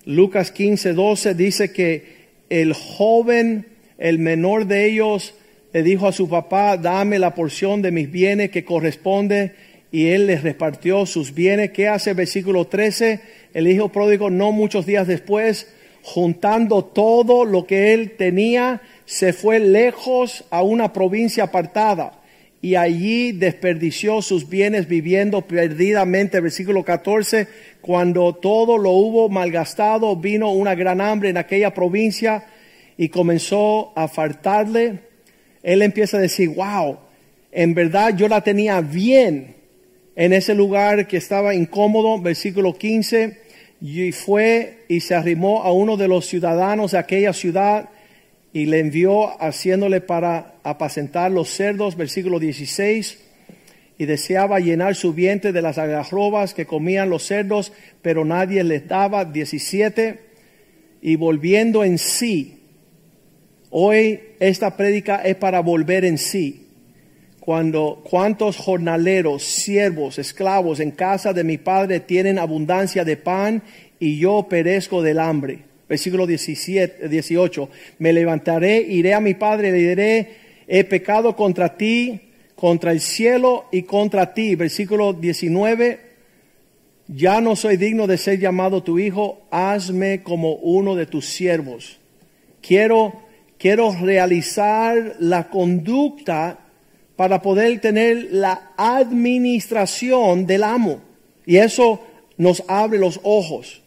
Lucas 0.05 0.51
15, 0.51 0.93
12 0.93 1.35
dice 1.35 1.73
que 1.73 2.25
el 2.51 2.75
joven, 2.75 3.67
el 3.97 4.19
menor 4.19 4.67
de 4.67 4.87
ellos, 4.87 5.35
le 5.73 5.83
dijo 5.83 6.07
a 6.07 6.13
su 6.13 6.29
papá, 6.29 6.77
dame 6.77 7.19
la 7.19 7.35
porción 7.35 7.81
de 7.81 7.91
mis 7.91 8.11
bienes 8.11 8.51
que 8.51 8.65
corresponde, 8.65 9.53
y 9.91 10.09
él 10.09 10.27
les 10.27 10.43
repartió 10.43 11.07
sus 11.07 11.33
bienes. 11.35 11.71
¿Qué 11.71 11.89
hace 11.89 12.15
versículo 12.15 12.67
13? 12.67 13.21
El 13.55 13.67
hijo 13.67 13.91
pródigo, 13.91 14.29
no 14.29 14.53
muchos 14.53 14.87
días 14.87 15.07
después, 15.07 15.69
juntando 16.05 16.85
todo 16.85 17.47
lo 17.47 17.67
que 17.67 17.95
él 17.95 18.13
tenía, 18.19 18.83
se 19.07 19.33
fue 19.33 19.59
lejos 19.59 20.45
a 20.51 20.63
una 20.63 20.93
provincia 20.93 21.45
apartada 21.45 22.21
y 22.61 22.77
allí 22.77 23.33
desperdició 23.33 24.21
sus 24.21 24.49
bienes 24.49 24.87
viviendo 24.87 25.43
perdidamente. 25.43 26.41
Versículo 26.41 26.85
14, 26.85 27.49
cuando 27.81 28.35
todo 28.35 28.77
lo 28.77 28.91
hubo 28.91 29.31
malgastado, 29.31 30.15
vino 30.15 30.51
una 30.53 30.75
gran 30.75 31.01
hambre 31.01 31.31
en 31.31 31.39
aquella 31.39 31.73
provincia 31.73 32.45
y 32.99 33.09
comenzó 33.09 33.93
a 33.97 34.07
faltarle. 34.07 35.01
Él 35.63 35.81
empieza 35.81 36.19
a 36.19 36.21
decir, 36.21 36.51
wow, 36.51 36.99
en 37.51 37.73
verdad 37.73 38.15
yo 38.15 38.29
la 38.29 38.43
tenía 38.43 38.83
bien 38.83 39.55
en 40.17 40.35
ese 40.35 40.55
lugar 40.55 41.07
que 41.07 41.17
estaba 41.17 41.55
incómodo. 41.55 42.21
Versículo 42.21 42.75
15 42.77 43.44
y 43.87 44.13
fue 44.13 44.79
y 44.89 45.01
se 45.01 45.15
arrimó 45.15 45.63
a 45.63 45.71
uno 45.71 45.99
de 45.99 46.09
los 46.09 46.25
ciudadanos 46.25 46.93
de 46.93 46.99
aquella 46.99 47.35
ciudad 47.35 47.91
y 48.51 48.65
le 48.65 48.79
envió 48.79 49.39
haciéndole 49.43 50.01
para 50.01 50.55
apacentar 50.63 51.31
los 51.31 51.51
cerdos, 51.51 51.95
versículo 51.95 52.39
16, 52.39 53.19
y 53.99 54.07
deseaba 54.07 54.59
llenar 54.59 54.95
su 54.95 55.13
vientre 55.13 55.53
de 55.53 55.61
las 55.61 55.77
agarrobas 55.77 56.55
que 56.55 56.65
comían 56.65 57.11
los 57.11 57.27
cerdos, 57.27 57.75
pero 58.01 58.25
nadie 58.25 58.65
les 58.65 58.89
daba, 58.89 59.27
17, 59.27 60.19
y 61.03 61.17
volviendo 61.17 61.85
en 61.85 61.99
sí. 61.99 62.63
Hoy 63.69 64.19
esta 64.41 64.79
prédica 64.79 65.17
es 65.17 65.37
para 65.37 65.61
volver 65.61 66.07
en 66.07 66.17
sí 66.17 66.64
cuando 67.45 68.01
cuántos 68.09 68.57
jornaleros, 68.57 69.43
siervos, 69.43 70.19
esclavos 70.19 70.81
en 70.81 70.93
casa 70.93 71.35
de 71.35 71.45
mi 71.45 71.59
padre 71.59 72.01
tienen 72.01 72.39
abundancia 72.39 73.05
de 73.05 73.19
pan 73.19 73.63
y 74.01 74.19
yo 74.19 74.47
perezco 74.49 75.03
del 75.03 75.19
hambre. 75.19 75.59
Versículo 75.87 76.27
17, 76.27 77.07
18. 77.07 77.69
Me 77.99 78.15
levantaré, 78.15 78.79
iré 78.81 79.13
a 79.13 79.21
mi 79.21 79.35
padre, 79.35 79.73
le 79.73 79.79
diré, 79.79 80.37
he 80.67 80.85
pecado 80.85 81.37
contra 81.37 81.77
ti, 81.77 82.19
contra 82.57 82.93
el 82.93 83.03
cielo 83.03 83.67
y 83.71 83.83
contra 83.83 84.33
ti. 84.33 84.55
Versículo 84.55 85.13
19. 85.13 86.01
Ya 87.09 87.43
no 87.43 87.57
soy 87.57 87.77
digno 87.77 88.07
de 88.07 88.17
ser 88.17 88.39
llamado 88.39 88.83
tu 88.83 88.99
hijo, 88.99 89.43
hazme 89.51 90.23
como 90.23 90.55
uno 90.55 90.95
de 90.95 91.05
tus 91.05 91.27
siervos. 91.27 92.01
Quiero, 92.63 93.21
quiero 93.59 93.95
realizar 94.01 95.17
la 95.19 95.51
conducta 95.51 96.64
para 97.17 97.43
poder 97.43 97.81
tener 97.81 98.29
la 98.31 98.73
administración 98.77 100.47
del 100.47 100.65
amo. 100.65 101.01
Y 101.47 101.57
eso 101.57 102.01
nos 102.37 102.65
abre 102.67 102.99
los 102.99 103.21
ojos. 103.23 103.83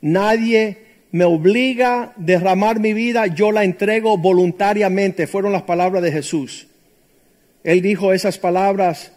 Nadie 0.00 0.78
me 1.12 1.24
obliga 1.24 2.02
a 2.02 2.12
derramar 2.16 2.78
mi 2.78 2.92
vida, 2.92 3.26
yo 3.26 3.52
la 3.52 3.64
entrego 3.64 4.16
voluntariamente. 4.16 5.26
Fueron 5.26 5.52
las 5.52 5.62
palabras 5.62 6.02
de 6.02 6.12
Jesús. 6.12 6.68
Él 7.62 7.82
dijo 7.82 8.12
esas 8.12 8.38
palabras 8.38 9.12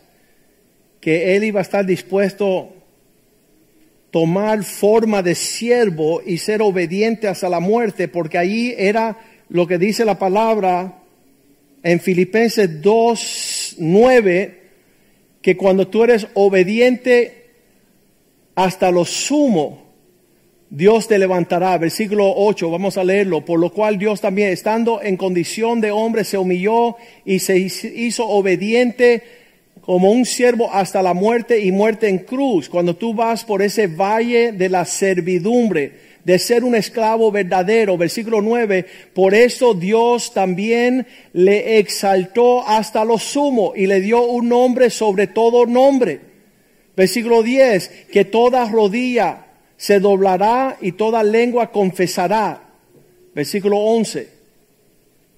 que 1.00 1.36
él 1.36 1.44
iba 1.46 1.60
a 1.60 1.64
estar 1.64 1.86
dispuesto 1.86 2.60
a 2.60 2.68
tomar 4.12 4.64
forma 4.64 5.24
de 5.24 5.34
siervo 5.34 6.22
y 6.26 6.38
ser 6.38 6.62
obediente 6.62 7.28
hasta 7.28 7.50
la 7.50 7.60
muerte, 7.60 8.08
porque 8.08 8.38
ahí 8.38 8.76
era 8.78 9.18
lo 9.50 9.66
que 9.66 9.78
dice 9.78 10.06
la 10.06 10.20
palabra 10.20 11.03
en 11.84 12.00
Filipenses 12.00 12.82
2, 12.82 13.76
9, 13.78 14.60
que 15.42 15.58
cuando 15.58 15.88
tú 15.88 16.04
eres 16.04 16.28
obediente 16.34 17.44
hasta 18.56 18.90
lo 18.90 19.04
sumo, 19.04 19.84
Dios 20.70 21.08
te 21.08 21.20
levantará. 21.20 21.78
Versículo 21.78 22.34
8, 22.36 22.72
vamos 22.72 22.98
a 22.98 23.04
leerlo. 23.04 23.44
Por 23.44 23.60
lo 23.60 23.72
cual 23.72 23.98
Dios 23.98 24.22
también, 24.22 24.50
estando 24.50 25.02
en 25.04 25.18
condición 25.18 25.82
de 25.82 25.92
hombre, 25.92 26.24
se 26.24 26.38
humilló 26.38 26.96
y 27.26 27.40
se 27.40 27.58
hizo 27.58 28.28
obediente 28.28 29.22
como 29.82 30.12
un 30.12 30.26
siervo 30.26 30.72
hasta 30.72 31.04
la 31.04 31.14
muerte 31.14 31.60
y 31.60 31.74
muerte 31.74 32.08
en 32.08 32.20
cruz. 32.20 32.70
Cuando 32.70 32.96
tú 32.96 33.14
vas 33.14 33.44
por 33.44 33.62
ese 33.62 33.88
valle 33.88 34.54
de 34.54 34.70
la 34.70 34.86
servidumbre, 34.86 36.13
de 36.24 36.40
ser 36.40 36.64
un 36.64 36.76
esclavo 36.76 37.32
verdadero. 37.32 37.98
Versículo 37.98 38.42
9, 38.42 38.86
por 39.14 39.34
eso 39.34 39.74
Dios 39.74 40.34
también 40.34 41.08
le 41.34 41.80
exaltó 41.80 42.68
hasta 42.68 43.04
lo 43.06 43.18
sumo 43.18 43.74
y 43.76 43.88
le 43.88 44.02
dio 44.02 44.24
un 44.24 44.50
nombre 44.50 44.90
sobre 44.90 45.28
todo 45.28 45.66
nombre. 45.66 46.20
Versículo 46.96 47.44
10, 47.44 48.08
que 48.12 48.26
toda 48.26 48.70
rodilla 48.70 49.48
se 49.78 50.00
doblará 50.00 50.78
y 50.82 50.94
toda 50.94 51.24
lengua 51.24 51.72
confesará. 51.72 52.62
Versículo 53.34 53.78
11, 53.78 54.30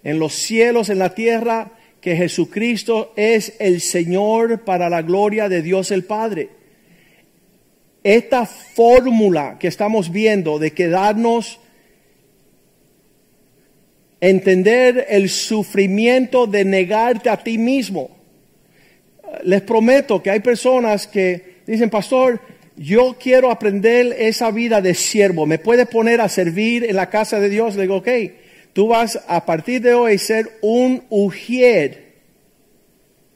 en 0.03 0.19
los 0.19 0.33
cielos, 0.33 0.89
en 0.89 0.99
la 0.99 1.15
tierra, 1.15 1.71
que 2.01 2.15
Jesucristo 2.15 3.13
es 3.15 3.53
el 3.59 3.81
Señor 3.81 4.63
para 4.63 4.89
la 4.89 5.01
gloria 5.01 5.49
de 5.49 5.61
Dios 5.61 5.91
el 5.91 6.03
Padre 6.03 6.64
esta 8.05 8.45
fórmula 8.45 9.57
que 9.59 9.67
estamos 9.67 10.11
viendo 10.11 10.59
de 10.59 10.73
quedarnos, 10.73 11.59
entender 14.21 15.07
el 15.09 15.27
sufrimiento 15.27 16.45
de 16.45 16.65
negarte 16.65 17.31
a 17.31 17.37
ti 17.37 17.57
mismo. 17.57 18.11
Les 19.43 19.63
prometo 19.63 20.21
que 20.21 20.29
hay 20.29 20.39
personas 20.39 21.07
que 21.07 21.55
dicen, 21.65 21.89
pastor, 21.89 22.39
yo 22.77 23.17
quiero 23.19 23.49
aprender 23.49 24.15
esa 24.19 24.51
vida 24.51 24.81
de 24.81 24.93
siervo, 24.93 25.47
me 25.47 25.57
puedes 25.57 25.87
poner 25.87 26.21
a 26.21 26.29
servir 26.29 26.83
en 26.83 26.95
la 26.97 27.09
casa 27.09 27.39
de 27.39 27.49
Dios. 27.49 27.75
Le 27.75 27.83
digo, 27.83 27.97
ok, 27.97 28.09
tú 28.73 28.89
vas 28.89 29.19
a 29.27 29.47
partir 29.47 29.81
de 29.81 29.95
hoy 29.95 30.19
ser 30.19 30.59
un 30.61 31.05
ujier. 31.09 32.05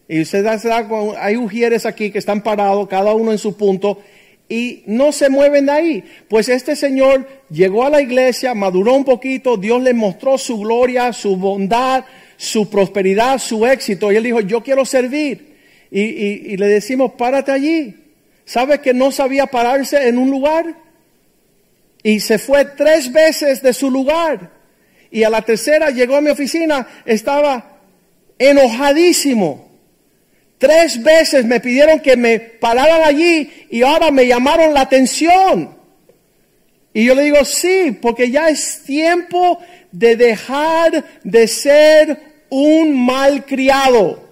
Y 0.07 0.21
usted 0.21 0.45
hay 0.45 1.37
ujieres 1.37 1.87
aquí 1.87 2.11
que 2.11 2.19
están 2.19 2.43
parados, 2.43 2.87
cada 2.87 3.15
uno 3.15 3.31
en 3.31 3.39
su 3.39 3.57
punto, 3.57 3.99
y 4.49 4.81
no 4.87 5.11
se 5.11 5.29
mueven 5.29 5.67
de 5.67 5.71
ahí. 5.71 6.03
Pues 6.27 6.49
este 6.49 6.75
señor 6.75 7.27
llegó 7.51 7.85
a 7.85 7.91
la 7.91 8.01
iglesia, 8.01 8.55
maduró 8.55 8.95
un 8.95 9.05
poquito, 9.05 9.55
Dios 9.55 9.81
le 9.81 9.93
mostró 9.93 10.39
su 10.39 10.59
gloria, 10.59 11.13
su 11.13 11.37
bondad, 11.37 12.03
su 12.35 12.67
prosperidad, 12.67 13.37
su 13.37 13.65
éxito. 13.67 14.11
Y 14.11 14.15
él 14.15 14.23
dijo, 14.23 14.41
yo 14.41 14.63
quiero 14.63 14.85
servir. 14.85 15.57
Y, 15.91 16.57
le 16.57 16.67
decimos, 16.67 17.13
párate 17.13 17.51
allí. 17.51 17.95
¿Sabe 18.43 18.81
que 18.81 18.93
no 18.93 19.11
sabía 19.11 19.45
pararse 19.45 20.07
en 20.07 20.17
un 20.17 20.31
lugar? 20.31 20.75
Y 22.01 22.19
se 22.19 22.39
fue 22.39 22.65
tres 22.65 23.11
veces 23.11 23.61
de 23.61 23.73
su 23.73 23.91
lugar. 23.91 24.51
Y 25.11 25.23
a 25.23 25.29
la 25.29 25.43
tercera 25.43 25.91
llegó 25.91 26.15
a 26.15 26.21
mi 26.21 26.31
oficina, 26.31 26.87
estaba 27.05 27.77
enojadísimo 28.39 29.68
Tres 30.59 31.01
veces 31.01 31.45
me 31.45 31.61
pidieron 31.61 32.01
que 32.01 32.17
me 32.17 32.37
pararan 32.39 33.01
allí 33.03 33.67
y 33.71 33.81
ahora 33.81 34.11
me 34.11 34.27
llamaron 34.27 34.73
la 34.73 34.81
atención. 34.81 35.75
Y 36.93 37.05
yo 37.05 37.15
le 37.15 37.23
digo, 37.23 37.45
sí, 37.45 37.97
porque 37.99 38.29
ya 38.29 38.49
es 38.49 38.83
tiempo 38.83 39.59
de 39.93 40.17
dejar 40.17 41.05
de 41.23 41.47
ser 41.47 42.19
un 42.49 43.05
malcriado. 43.05 44.27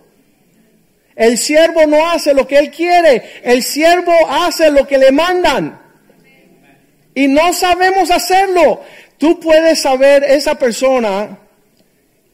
El 1.16 1.38
siervo 1.38 1.88
no 1.88 2.12
hace 2.12 2.34
lo 2.34 2.46
que 2.46 2.60
él 2.60 2.72
quiere, 2.72 3.24
el 3.44 3.64
siervo 3.64 4.14
hace 4.30 4.70
lo 4.70 4.86
que 4.86 4.98
le 4.98 5.14
mandan. 5.14 5.80
Y 7.16 7.30
no 7.30 7.54
sabemos 7.54 8.12
hacerlo. 8.12 8.84
Tú 9.18 9.40
puedes 9.40 9.82
saber 9.82 10.26
esa 10.26 10.56
persona 10.56 11.40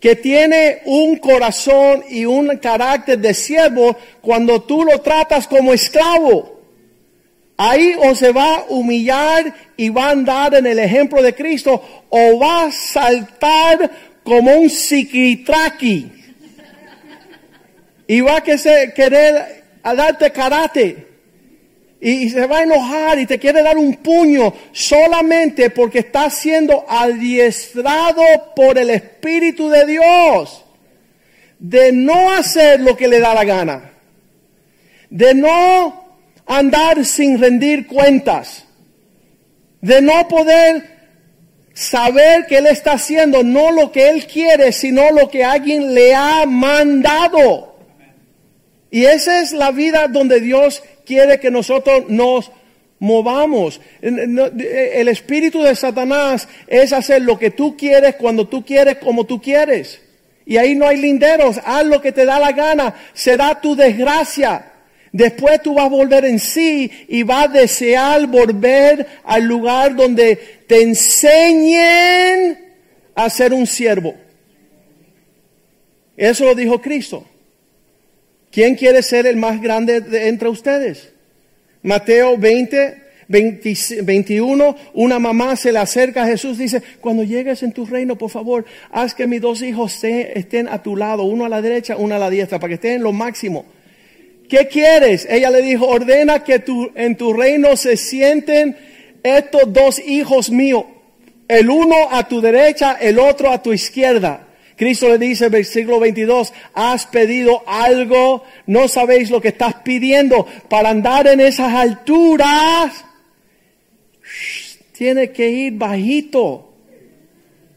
que 0.03 0.17
tiene 0.17 0.81
un 0.83 1.15
corazón 1.15 2.03
y 2.09 2.25
un 2.25 2.57
carácter 2.57 3.17
de 3.19 3.33
siervo 3.33 3.95
cuando 4.19 4.61
tú 4.63 4.83
lo 4.83 4.99
tratas 4.99 5.47
como 5.47 5.73
esclavo. 5.73 6.59
Ahí 7.55 7.95
o 7.97 8.13
se 8.13 8.33
va 8.33 8.55
a 8.55 8.65
humillar 8.67 9.55
y 9.77 9.87
va 9.87 10.07
a 10.07 10.11
andar 10.11 10.55
en 10.55 10.67
el 10.67 10.79
ejemplo 10.79 11.21
de 11.21 11.33
Cristo 11.33 11.81
o 12.09 12.37
va 12.37 12.65
a 12.65 12.71
saltar 12.73 13.89
como 14.25 14.53
un 14.53 14.69
psiquitraqui 14.69 16.11
y 18.05 18.19
va 18.19 18.35
a 18.35 18.43
querer 18.43 19.63
a 19.83 19.95
darte 19.95 20.31
karate 20.31 21.12
y 22.05 22.29
se 22.29 22.45
va 22.47 22.57
a 22.57 22.63
enojar 22.63 23.17
y 23.17 23.25
te 23.25 23.39
quiere 23.39 23.63
dar 23.63 23.77
un 23.77 23.95
puño 23.95 24.53
solamente 24.73 25.69
porque 25.69 25.99
está 25.99 26.29
siendo 26.29 26.85
adiestrado 26.85 28.21
por 28.53 28.77
el 28.77 28.89
Espíritu 28.89 29.69
de 29.69 29.85
Dios 29.85 30.65
de 31.59 31.93
no 31.93 32.33
hacer 32.33 32.81
lo 32.81 32.97
que 32.97 33.07
le 33.07 33.21
da 33.21 33.33
la 33.33 33.45
gana, 33.45 33.93
de 35.09 35.33
no 35.33 36.17
andar 36.45 37.05
sin 37.05 37.39
rendir 37.39 37.87
cuentas, 37.87 38.65
de 39.79 40.01
no 40.01 40.27
poder 40.27 40.83
saber 41.73 42.47
que 42.47 42.57
Él 42.57 42.67
está 42.67 42.93
haciendo 42.93 43.43
no 43.43 43.71
lo 43.71 43.93
que 43.93 44.09
Él 44.09 44.27
quiere, 44.27 44.73
sino 44.73 45.09
lo 45.11 45.29
que 45.29 45.45
alguien 45.45 45.93
le 45.93 46.13
ha 46.13 46.45
mandado. 46.45 47.77
Y 48.91 49.05
esa 49.05 49.39
es 49.39 49.53
la 49.53 49.71
vida 49.71 50.09
donde 50.09 50.41
Dios 50.41 50.83
quiere 51.05 51.39
que 51.39 51.51
nosotros 51.51 52.05
nos 52.09 52.51
movamos. 52.99 53.81
El 54.01 55.07
espíritu 55.07 55.61
de 55.61 55.75
Satanás 55.75 56.47
es 56.67 56.93
hacer 56.93 57.21
lo 57.21 57.37
que 57.37 57.51
tú 57.51 57.75
quieres 57.75 58.15
cuando 58.15 58.47
tú 58.47 58.65
quieres 58.65 58.97
como 58.97 59.25
tú 59.25 59.41
quieres. 59.41 60.01
Y 60.45 60.57
ahí 60.57 60.75
no 60.75 60.87
hay 60.87 60.97
linderos. 60.97 61.59
Haz 61.63 61.85
lo 61.85 62.01
que 62.01 62.11
te 62.11 62.25
da 62.25 62.39
la 62.39 62.51
gana. 62.51 62.95
Será 63.13 63.59
tu 63.59 63.75
desgracia. 63.75 64.71
Después 65.11 65.61
tú 65.61 65.75
vas 65.75 65.85
a 65.85 65.89
volver 65.89 66.25
en 66.25 66.39
sí 66.39 66.91
y 67.07 67.23
vas 67.23 67.45
a 67.45 67.59
desear 67.59 68.25
volver 68.27 69.05
al 69.23 69.43
lugar 69.43 69.95
donde 69.95 70.35
te 70.67 70.81
enseñen 70.81 72.57
a 73.13 73.29
ser 73.29 73.53
un 73.53 73.67
siervo. 73.67 74.15
Eso 76.17 76.45
lo 76.45 76.55
dijo 76.55 76.81
Cristo. 76.81 77.25
¿Quién 78.53 78.75
quiere 78.75 79.01
ser 79.01 79.25
el 79.25 79.35
más 79.35 79.59
grande 79.59 79.99
de 79.99 80.27
entre 80.27 80.47
ustedes? 80.47 81.11
Mateo 81.81 82.37
20, 82.37 83.01
21, 83.27 84.75
una 84.93 85.17
mamá 85.17 85.55
se 85.55 85.71
le 85.71 85.79
acerca 85.79 86.21
a 86.21 86.27
Jesús, 86.27 86.59
dice, 86.59 86.83
cuando 87.01 87.23
llegues 87.23 87.63
en 87.63 87.71
tu 87.71 87.83
reino, 87.87 88.15
por 88.15 88.29
favor, 88.29 88.63
haz 88.91 89.15
que 89.15 89.25
mis 89.25 89.41
dos 89.41 89.63
hijos 89.63 90.03
estén 90.03 90.67
a 90.67 90.83
tu 90.83 90.95
lado, 90.95 91.23
uno 91.23 91.45
a 91.45 91.49
la 91.49 91.63
derecha, 91.63 91.97
uno 91.97 92.13
a 92.13 92.19
la 92.19 92.29
diestra, 92.29 92.59
para 92.59 92.69
que 92.69 92.75
estén 92.75 92.93
en 92.97 93.03
lo 93.03 93.11
máximo. 93.11 93.65
¿Qué 94.47 94.67
quieres? 94.67 95.27
Ella 95.27 95.49
le 95.49 95.63
dijo, 95.63 95.87
ordena 95.87 96.43
que 96.43 96.59
tu, 96.59 96.91
en 96.93 97.17
tu 97.17 97.33
reino 97.33 97.75
se 97.75 97.97
sienten 97.97 98.77
estos 99.23 99.73
dos 99.73 99.97
hijos 99.97 100.51
míos, 100.51 100.85
el 101.47 101.71
uno 101.71 101.95
a 102.11 102.27
tu 102.27 102.39
derecha, 102.39 102.97
el 103.01 103.17
otro 103.17 103.51
a 103.51 103.63
tu 103.63 103.73
izquierda. 103.73 104.47
Cristo 104.83 105.07
le 105.07 105.17
dice, 105.17 105.47
versículo 105.47 105.97
22, 105.97 106.51
has 106.73 107.05
pedido 107.05 107.63
algo, 107.65 108.43
no 108.67 108.89
sabéis 108.89 109.29
lo 109.29 109.39
que 109.39 109.47
estás 109.47 109.75
pidiendo 109.75 110.45
para 110.67 110.89
andar 110.89 111.25
en 111.27 111.39
esas 111.39 111.73
alturas. 111.73 113.05
Tiene 114.91 115.31
que 115.31 115.49
ir 115.49 115.73
bajito. 115.75 116.73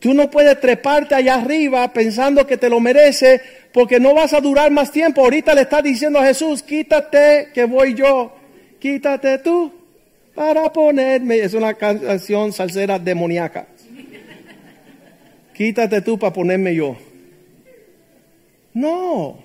Tú 0.00 0.14
no 0.14 0.28
puedes 0.28 0.60
treparte 0.60 1.14
allá 1.14 1.36
arriba 1.36 1.92
pensando 1.92 2.44
que 2.44 2.56
te 2.56 2.68
lo 2.68 2.80
merece 2.80 3.40
porque 3.72 4.00
no 4.00 4.12
vas 4.12 4.32
a 4.32 4.40
durar 4.40 4.72
más 4.72 4.90
tiempo. 4.90 5.20
Ahorita 5.20 5.54
le 5.54 5.60
está 5.60 5.80
diciendo 5.80 6.18
a 6.18 6.26
Jesús, 6.26 6.64
quítate 6.64 7.50
que 7.54 7.66
voy 7.66 7.94
yo. 7.94 8.34
Quítate 8.80 9.38
tú 9.38 9.72
para 10.34 10.72
ponerme. 10.72 11.38
Es 11.38 11.54
una 11.54 11.74
canción 11.74 12.52
salsera 12.52 12.98
demoníaca 12.98 13.68
quítate 15.56 16.02
tú 16.02 16.18
para 16.18 16.32
ponerme 16.32 16.74
yo. 16.74 16.96
No. 18.74 19.38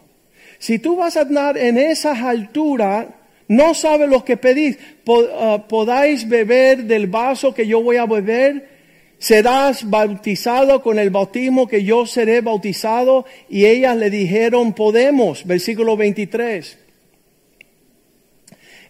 Si 0.59 0.78
tú 0.78 0.97
vas 0.97 1.16
a 1.16 1.22
andar 1.22 1.57
en 1.57 1.78
esas 1.78 2.20
alturas, 2.20 3.07
no 3.47 3.74
sabes 3.74 4.09
lo 4.09 4.24
que 4.24 4.38
pedís. 4.38 4.78
Ah, 5.07 5.66
podáis 5.68 6.28
beber 6.28 6.84
del 6.84 7.07
vaso 7.07 7.53
que 7.53 7.66
yo 7.66 7.82
voy 7.82 7.97
a 7.97 8.05
beber. 8.05 8.70
Serás 9.18 9.89
bautizado 9.89 10.82
con 10.82 10.99
el 10.99 11.09
bautismo 11.09 11.68
que 11.68 11.84
yo 11.84 12.05
seré 12.05 12.41
bautizado. 12.41 13.26
Y 13.49 13.66
ellas 13.66 13.95
le 13.95 14.09
dijeron, 14.09 14.74
podemos. 14.74 15.45
Versículo 15.45 15.95
23. 15.95 16.78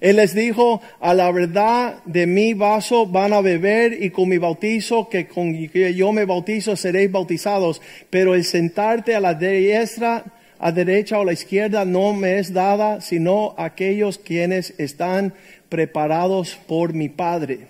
Él 0.02 0.16
les 0.16 0.34
dijo, 0.34 0.82
a 1.00 1.14
la 1.14 1.32
verdad 1.32 2.04
de 2.06 2.26
mi 2.26 2.56
vaso 2.56 3.06
van 3.06 3.34
a 3.34 3.42
beber 3.42 4.04
y 4.04 4.10
con 4.10 4.30
mi 4.30 4.40
bautizo, 4.40 5.08
que 5.08 5.28
con 5.28 5.68
que 5.70 5.94
yo 5.94 6.12
me 6.12 6.26
bautizo, 6.26 6.76
seréis 6.76 7.12
bautizados. 7.12 7.84
Pero 8.10 8.34
el 8.34 8.44
sentarte 8.44 9.14
a 9.14 9.20
la 9.20 9.36
diestra, 9.36 10.26
a 10.58 10.72
derecha 10.72 11.20
o 11.20 11.22
a 11.22 11.26
la 11.26 11.34
izquierda 11.34 11.86
no 11.86 12.14
me 12.14 12.40
es 12.40 12.52
dada, 12.52 13.00
sino 13.00 13.54
aquellos 13.60 14.18
quienes 14.18 14.74
están 14.80 15.36
preparados 15.70 16.58
por 16.68 16.94
mi 16.94 17.08
Padre. 17.08 17.68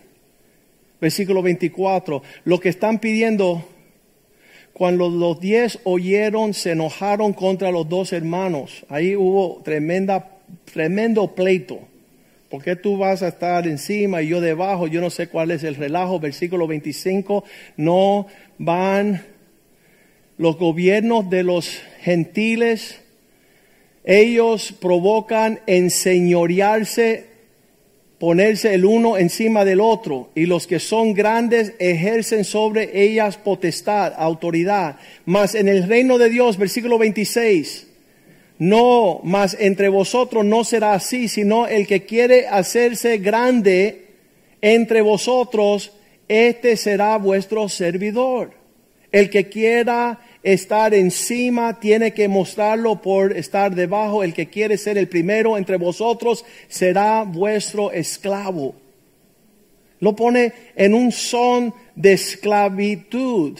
Versículo 1.01 1.41
24. 1.41 2.23
Lo 2.45 2.61
que 2.61 2.69
están 2.69 2.99
pidiendo, 2.99 3.67
cuando 4.71 5.09
los 5.09 5.41
diez 5.41 5.79
oyeron, 5.83 6.53
se 6.53 6.71
enojaron 6.71 7.33
contra 7.33 7.71
los 7.71 7.89
dos 7.89 8.13
hermanos. 8.13 8.85
Ahí 8.87 9.17
hubo 9.17 9.61
tremenda, 9.65 10.37
tremendo 10.71 11.35
pleito. 11.35 11.90
¿Por 12.51 12.61
qué 12.61 12.75
tú 12.75 12.97
vas 12.97 13.23
a 13.23 13.29
estar 13.29 13.65
encima 13.65 14.21
y 14.21 14.27
yo 14.27 14.41
debajo? 14.41 14.87
Yo 14.87 14.99
no 14.99 15.09
sé 15.09 15.27
cuál 15.27 15.51
es 15.51 15.63
el 15.63 15.75
relajo. 15.75 16.19
Versículo 16.19 16.67
25. 16.67 17.45
No 17.77 18.27
van 18.57 19.23
los 20.37 20.57
gobiernos 20.57 21.29
de 21.29 21.43
los 21.43 21.79
gentiles. 22.01 22.99
Ellos 24.03 24.73
provocan 24.73 25.61
enseñorearse 25.65 27.31
ponerse 28.19 28.75
el 28.75 28.85
uno 28.85 29.17
encima 29.17 29.65
del 29.65 29.81
otro, 29.81 30.29
y 30.35 30.45
los 30.45 30.67
que 30.67 30.77
son 30.77 31.15
grandes 31.15 31.73
ejercen 31.79 32.43
sobre 32.43 33.01
ellas 33.01 33.37
potestad, 33.37 34.13
autoridad. 34.15 34.97
Mas 35.25 35.55
en 35.55 35.67
el 35.67 35.87
reino 35.87 36.19
de 36.19 36.29
Dios, 36.29 36.57
versículo 36.57 36.99
26, 36.99 37.87
no, 38.61 39.21
mas 39.23 39.57
entre 39.59 39.89
vosotros 39.89 40.45
no 40.45 40.63
será 40.63 40.93
así, 40.93 41.27
sino 41.27 41.65
el 41.65 41.87
que 41.87 42.05
quiere 42.05 42.47
hacerse 42.47 43.17
grande 43.17 44.05
entre 44.61 45.01
vosotros, 45.01 45.93
este 46.27 46.77
será 46.77 47.17
vuestro 47.17 47.67
servidor. 47.69 48.51
El 49.11 49.31
que 49.31 49.49
quiera 49.49 50.19
estar 50.43 50.93
encima 50.93 51.79
tiene 51.79 52.13
que 52.13 52.27
mostrarlo 52.27 53.01
por 53.01 53.35
estar 53.35 53.73
debajo. 53.73 54.23
El 54.23 54.35
que 54.35 54.45
quiere 54.45 54.77
ser 54.77 54.99
el 54.99 55.07
primero 55.07 55.57
entre 55.57 55.77
vosotros 55.77 56.45
será 56.67 57.23
vuestro 57.23 57.91
esclavo. 57.91 58.75
Lo 60.01 60.15
pone 60.15 60.53
en 60.75 60.93
un 60.93 61.11
son 61.11 61.73
de 61.95 62.13
esclavitud. 62.13 63.59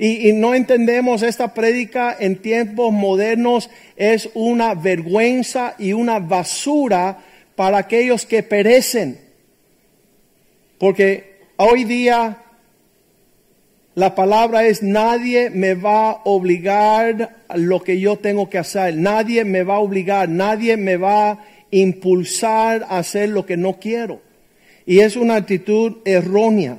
Y, 0.00 0.32
no 0.32 0.54
entendemos 0.54 1.22
esta 1.22 1.54
prédica 1.54 2.16
en 2.18 2.36
tiempos 2.36 2.92
modernos 2.92 3.68
es 3.96 4.30
una 4.34 4.74
vergüenza 4.74 5.74
y 5.76 5.92
una 5.92 6.20
basura 6.20 7.18
para 7.56 7.78
aquellos 7.78 8.24
que 8.24 8.44
perecen. 8.44 9.18
Porque 10.78 11.40
hoy 11.56 11.82
día 11.82 12.44
la 13.96 14.14
palabra 14.14 14.64
es 14.64 14.84
nadie 14.84 15.50
me 15.50 15.74
va 15.74 16.10
a 16.10 16.20
obligar 16.22 17.44
a 17.48 17.56
lo 17.56 17.82
que 17.82 17.98
yo 17.98 18.18
tengo 18.18 18.48
que 18.48 18.58
hacer. 18.58 18.96
Nadie 18.96 19.44
me 19.44 19.64
va 19.64 19.74
a 19.74 19.80
obligar, 19.80 20.28
nadie 20.28 20.76
me 20.76 20.96
va 20.96 21.30
a 21.30 21.38
impulsar 21.72 22.86
a 22.88 22.98
hacer 22.98 23.30
lo 23.30 23.44
que 23.44 23.56
no 23.56 23.80
quiero. 23.80 24.20
Y 24.86 25.00
es 25.00 25.16
una 25.16 25.34
actitud 25.34 25.96
errónea. 26.04 26.78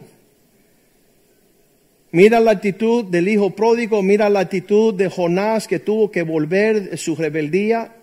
Mira 2.12 2.40
la 2.40 2.52
actitud 2.52 3.06
del 3.06 3.28
hijo 3.28 3.52
pródigo, 3.52 4.02
mira 4.02 4.30
la 4.30 4.40
actitud 4.40 4.94
de 4.94 5.10
Jonás 5.10 5.68
que 5.68 5.80
tuvo 5.80 6.10
que 6.10 6.24
volver 6.24 6.98
su 6.98 7.16
rebeldía. 7.16 7.94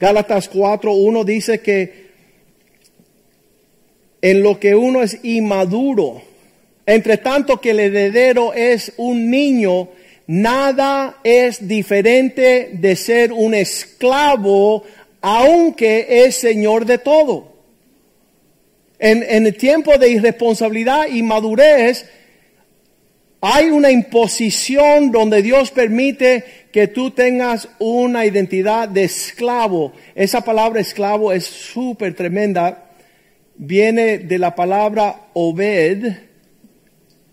Gálatas 0.00 0.50
4.1 0.50 1.24
dice 1.24 1.60
que 1.60 2.06
en 4.22 4.42
lo 4.42 4.58
que 4.58 4.74
uno 4.74 5.02
es 5.02 5.18
inmaduro, 5.22 6.22
entre 6.86 7.18
tanto 7.18 7.60
que 7.60 7.70
el 7.70 7.80
heredero 7.80 8.54
es 8.54 8.92
un 8.96 9.30
niño, 9.30 9.88
nada 10.26 11.20
es 11.22 11.68
diferente 11.68 12.70
de 12.72 12.96
ser 12.96 13.32
un 13.32 13.54
esclavo, 13.54 14.84
aunque 15.20 16.06
es 16.08 16.36
señor 16.36 16.86
de 16.86 16.98
todo. 16.98 17.56
En, 18.98 19.22
el 19.46 19.54
tiempo 19.56 19.98
de 19.98 20.08
irresponsabilidad 20.08 21.08
y 21.08 21.22
madurez, 21.22 22.06
hay 23.48 23.70
una 23.70 23.92
imposición 23.92 25.12
donde 25.12 25.40
Dios 25.40 25.70
permite 25.70 26.42
que 26.72 26.88
tú 26.88 27.12
tengas 27.12 27.68
una 27.78 28.26
identidad 28.26 28.88
de 28.88 29.04
esclavo. 29.04 29.92
Esa 30.16 30.40
palabra 30.40 30.80
esclavo 30.80 31.30
es 31.30 31.44
súper 31.44 32.14
tremenda. 32.14 32.90
Viene 33.54 34.18
de 34.18 34.40
la 34.40 34.56
palabra 34.56 35.28
obed, 35.32 36.12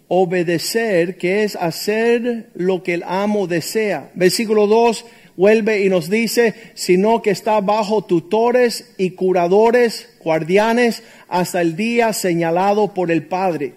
obedecer, 0.08 1.18
que 1.18 1.46
es 1.46 1.56
hacer 1.56 2.52
lo 2.54 2.84
que 2.84 2.94
el 2.94 3.04
amo 3.08 3.48
desea. 3.48 4.12
Versículo 4.14 4.68
2 4.68 5.06
vuelve 5.36 5.84
y 5.84 5.90
nos 5.90 6.12
dice, 6.12 6.54
sino 6.76 7.24
que 7.24 7.32
está 7.32 7.60
bajo 7.60 8.04
tutores 8.04 8.94
y 9.00 9.12
curadores, 9.12 10.10
guardianes, 10.24 11.02
hasta 11.28 11.60
el 11.60 11.76
día 11.76 12.14
señalado 12.14 12.94
por 12.94 13.10
el 13.10 13.26
Padre. 13.26 13.74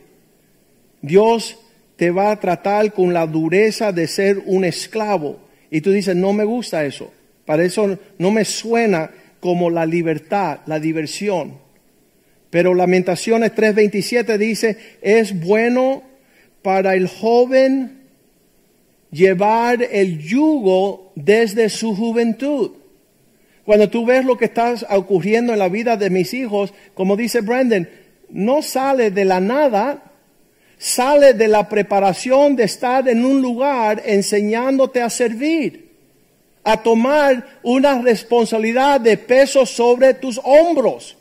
Dios 1.00 1.56
te 1.96 2.10
va 2.10 2.30
a 2.30 2.40
tratar 2.40 2.92
con 2.92 3.12
la 3.12 3.26
dureza 3.26 3.92
de 3.92 4.06
ser 4.06 4.42
un 4.46 4.64
esclavo. 4.64 5.38
Y 5.70 5.80
tú 5.80 5.90
dices, 5.90 6.14
no 6.14 6.32
me 6.32 6.44
gusta 6.44 6.84
eso. 6.84 7.12
Para 7.44 7.64
eso 7.64 7.98
no 8.18 8.30
me 8.30 8.44
suena 8.44 9.10
como 9.40 9.70
la 9.70 9.86
libertad, 9.86 10.60
la 10.66 10.78
diversión. 10.78 11.58
Pero 12.50 12.74
Lamentaciones 12.74 13.54
3:27 13.54 14.36
dice, 14.38 14.76
es 15.02 15.38
bueno 15.38 16.02
para 16.62 16.94
el 16.94 17.08
joven 17.08 18.02
llevar 19.10 19.82
el 19.82 20.18
yugo 20.18 21.12
desde 21.14 21.68
su 21.68 21.94
juventud. 21.94 22.72
Cuando 23.64 23.88
tú 23.90 24.06
ves 24.06 24.24
lo 24.24 24.36
que 24.36 24.46
está 24.46 24.74
ocurriendo 24.90 25.52
en 25.52 25.58
la 25.58 25.68
vida 25.68 25.96
de 25.96 26.10
mis 26.10 26.32
hijos, 26.34 26.72
como 26.94 27.16
dice 27.16 27.40
Brandon, 27.40 27.88
no 28.30 28.62
sale 28.62 29.10
de 29.10 29.24
la 29.24 29.40
nada, 29.40 30.05
sale 30.78 31.34
de 31.34 31.48
la 31.48 31.68
preparación 31.68 32.56
de 32.56 32.64
estar 32.64 33.08
en 33.08 33.24
un 33.24 33.40
lugar 33.40 34.02
enseñándote 34.04 35.00
a 35.00 35.10
servir, 35.10 35.90
a 36.64 36.82
tomar 36.82 37.60
una 37.62 38.00
responsabilidad 38.02 39.00
de 39.00 39.16
peso 39.16 39.64
sobre 39.64 40.14
tus 40.14 40.40
hombros. 40.42 41.16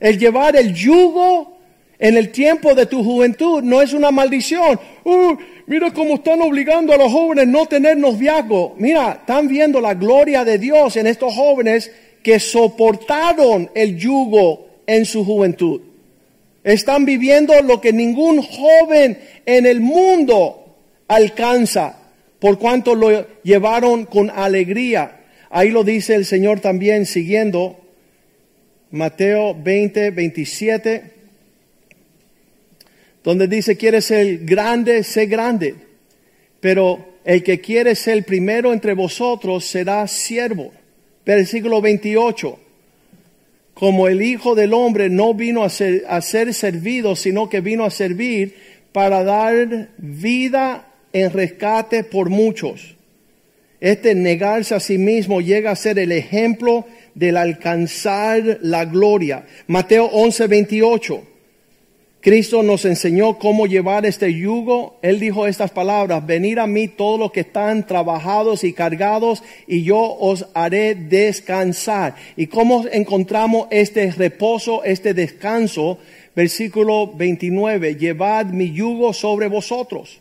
El 0.00 0.18
llevar 0.18 0.56
el 0.56 0.74
yugo 0.74 1.58
en 1.98 2.16
el 2.16 2.30
tiempo 2.30 2.74
de 2.74 2.86
tu 2.86 3.02
juventud 3.02 3.62
no 3.62 3.82
es 3.82 3.92
una 3.92 4.10
maldición. 4.10 4.78
Uh, 5.04 5.36
mira 5.66 5.92
cómo 5.92 6.14
están 6.14 6.40
obligando 6.42 6.92
a 6.92 6.96
los 6.96 7.10
jóvenes 7.10 7.48
no 7.48 7.66
tener 7.66 7.96
noviazgo. 7.96 8.74
Mira, 8.78 9.18
están 9.20 9.48
viendo 9.48 9.80
la 9.80 9.94
gloria 9.94 10.44
de 10.44 10.58
Dios 10.58 10.96
en 10.96 11.06
estos 11.06 11.34
jóvenes 11.34 11.90
que 12.22 12.38
soportaron 12.38 13.70
el 13.74 13.96
yugo 13.96 14.66
en 14.86 15.04
su 15.04 15.24
juventud. 15.24 15.80
Están 16.68 17.06
viviendo 17.06 17.54
lo 17.62 17.80
que 17.80 17.94
ningún 17.94 18.42
joven 18.42 19.18
en 19.46 19.64
el 19.64 19.80
mundo 19.80 20.76
alcanza, 21.08 21.96
por 22.38 22.58
cuanto 22.58 22.94
lo 22.94 23.26
llevaron 23.42 24.04
con 24.04 24.28
alegría. 24.28 25.20
Ahí 25.48 25.70
lo 25.70 25.82
dice 25.82 26.14
el 26.14 26.26
Señor 26.26 26.60
también 26.60 27.06
siguiendo 27.06 27.80
Mateo 28.90 29.54
20, 29.54 30.10
27 30.10 31.18
donde 33.24 33.48
dice, 33.48 33.76
quiere 33.76 34.02
ser 34.02 34.38
grande, 34.44 35.02
sé 35.04 35.26
grande, 35.26 35.74
pero 36.60 37.16
el 37.24 37.42
que 37.42 37.60
quiere 37.60 37.94
ser 37.94 38.18
el 38.18 38.24
primero 38.24 38.72
entre 38.72 38.92
vosotros 38.94 39.64
será 39.64 40.06
siervo. 40.06 40.72
Versículo 41.24 41.80
28. 41.80 42.58
Como 43.78 44.08
el 44.08 44.22
Hijo 44.22 44.56
del 44.56 44.74
Hombre 44.74 45.08
no 45.08 45.34
vino 45.34 45.62
a 45.62 45.70
ser, 45.70 46.04
a 46.08 46.20
ser 46.20 46.52
servido, 46.52 47.14
sino 47.14 47.48
que 47.48 47.60
vino 47.60 47.84
a 47.84 47.90
servir 47.90 48.56
para 48.90 49.22
dar 49.22 49.90
vida 49.98 50.88
en 51.12 51.32
rescate 51.32 52.02
por 52.02 52.28
muchos. 52.28 52.96
Este 53.78 54.16
negarse 54.16 54.74
a 54.74 54.80
sí 54.80 54.98
mismo 54.98 55.40
llega 55.40 55.70
a 55.70 55.76
ser 55.76 56.00
el 56.00 56.10
ejemplo 56.10 56.86
del 57.14 57.36
alcanzar 57.36 58.58
la 58.62 58.84
gloria. 58.84 59.46
Mateo 59.68 60.06
11, 60.06 60.48
28. 60.48 61.22
Cristo 62.28 62.62
nos 62.62 62.84
enseñó 62.84 63.38
cómo 63.38 63.66
llevar 63.66 64.04
este 64.04 64.34
yugo. 64.34 64.98
Él 65.00 65.18
dijo 65.18 65.46
estas 65.46 65.70
palabras, 65.70 66.26
venid 66.26 66.58
a 66.58 66.66
mí 66.66 66.86
todos 66.86 67.18
los 67.18 67.32
que 67.32 67.40
están 67.40 67.86
trabajados 67.86 68.64
y 68.64 68.74
cargados 68.74 69.42
y 69.66 69.82
yo 69.82 69.98
os 69.98 70.44
haré 70.52 70.94
descansar. 70.94 72.16
¿Y 72.36 72.48
cómo 72.48 72.84
encontramos 72.92 73.68
este 73.70 74.10
reposo, 74.10 74.84
este 74.84 75.14
descanso? 75.14 76.00
Versículo 76.36 77.10
29, 77.14 77.94
llevad 77.94 78.44
mi 78.48 78.72
yugo 78.72 79.14
sobre 79.14 79.48
vosotros. 79.48 80.20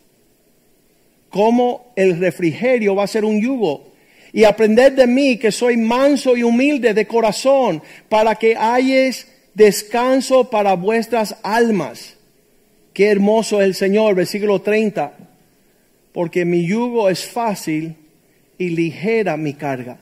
¿Cómo 1.29 1.91
el 1.97 2.17
refrigerio 2.21 2.95
va 2.95 3.03
a 3.03 3.07
ser 3.07 3.25
un 3.25 3.41
yugo? 3.41 3.91
Y 4.31 4.45
aprended 4.45 4.93
de 4.93 5.07
mí 5.07 5.35
que 5.35 5.51
soy 5.51 5.75
manso 5.75 6.37
y 6.37 6.43
humilde 6.43 6.93
de 6.93 7.05
corazón 7.05 7.83
para 8.07 8.35
que 8.35 8.55
hayes 8.55 9.27
descanso 9.57 10.51
para 10.51 10.75
vuestras 10.75 11.35
almas. 11.41 12.15
Qué 12.93 13.09
hermoso 13.09 13.59
es 13.59 13.67
el 13.67 13.73
Señor, 13.73 14.13
versículo 14.13 14.61
30, 14.61 15.13
porque 16.13 16.45
mi 16.45 16.67
yugo 16.67 17.09
es 17.09 17.25
fácil 17.25 17.95
y 18.59 18.69
ligera 18.69 19.35
mi 19.35 19.55
carga. 19.55 19.97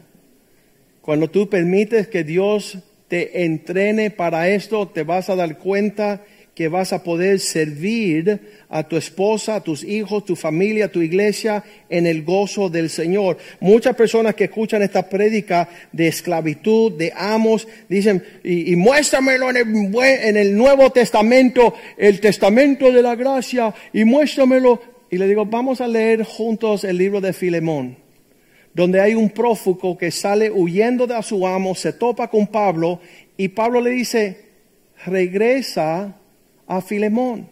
Cuando 1.01 1.30
tú 1.30 1.47
permites 1.47 2.10
que 2.10 2.26
Dios 2.26 2.80
te 3.08 3.45
entrene 3.45 4.12
para 4.12 4.49
esto, 4.49 4.89
te 4.89 5.03
vas 5.03 5.30
a 5.30 5.36
dar 5.38 5.58
cuenta 5.58 6.26
que 6.56 6.70
vas 6.70 6.93
a 6.93 7.03
poder 7.03 7.41
servir 7.41 8.39
a 8.70 8.88
tu 8.88 8.95
esposa, 8.95 9.56
a 9.56 9.64
tus 9.64 9.84
hijos, 9.84 10.24
tu 10.24 10.38
familia, 10.38 10.89
tu 10.89 11.01
iglesia 11.01 11.62
en 11.89 12.08
el 12.08 12.24
gozo 12.24 12.70
del 12.70 12.89
Señor. 12.89 13.38
Muchas 13.60 13.93
personas 13.93 14.36
que 14.36 14.45
escuchan 14.45 14.82
esta 14.82 15.10
prédica 15.10 15.68
de 15.91 16.08
esclavitud, 16.08 16.93
de 16.93 17.12
amos, 17.14 17.68
dicen, 17.89 18.24
y, 18.41 18.74
muéstramelo 18.78 19.49
en 19.49 20.38
el, 20.38 20.56
Nuevo 20.56 20.91
Testamento, 20.91 21.74
el 21.97 22.22
Testamento 22.22 22.89
de 22.89 23.01
la 23.01 23.16
Gracia, 23.16 23.76
y 23.91 24.06
muéstramelo. 24.06 24.82
Y 25.12 25.18
le 25.18 25.28
digo, 25.28 25.45
vamos 25.45 25.82
a 25.82 25.89
leer 25.89 26.24
juntos 26.24 26.86
el 26.86 26.97
libro 26.97 27.20
de 27.20 27.34
Filemón 27.34 27.97
donde 28.74 28.99
hay 28.99 29.16
un 29.16 29.30
prófugo 29.30 29.97
que 29.97 30.12
sale 30.12 30.51
huyendo 30.51 31.08
de 31.08 31.24
su 31.24 31.47
amo, 31.47 31.76
se 31.76 31.93
topa 31.93 32.30
con 32.30 32.47
Pablo 32.47 32.99
y 33.38 33.47
Pablo 33.47 33.80
le 33.80 33.91
dice, 33.91 34.49
regresa 35.06 36.18
a 36.68 36.82
Filemón. 36.82 37.49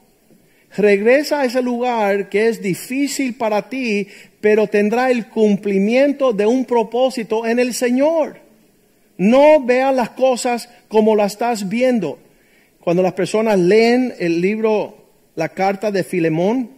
Regresa 0.76 1.42
a 1.42 1.46
ese 1.46 1.62
lugar 1.62 2.30
que 2.30 2.48
es 2.48 2.62
difícil 2.62 3.36
para 3.36 3.70
ti, 3.70 4.08
pero 4.42 4.68
tendrá 4.68 5.12
el 5.12 5.30
cumplimiento 5.30 6.34
de 6.34 6.46
un 6.46 6.66
propósito 6.66 7.46
en 7.46 7.60
el 7.60 7.74
Señor. 7.74 8.38
No 9.18 9.64
veas 9.64 9.94
las 9.94 10.10
cosas 10.10 10.70
como 10.88 11.16
las 11.16 11.34
estás 11.34 11.70
viendo. 11.70 12.18
Cuando 12.80 13.04
las 13.04 13.14
personas 13.14 13.60
leen 13.60 14.14
el 14.18 14.42
libro, 14.42 14.98
la 15.36 15.50
carta 15.50 15.92
de 15.92 16.04
Filemón, 16.04 16.72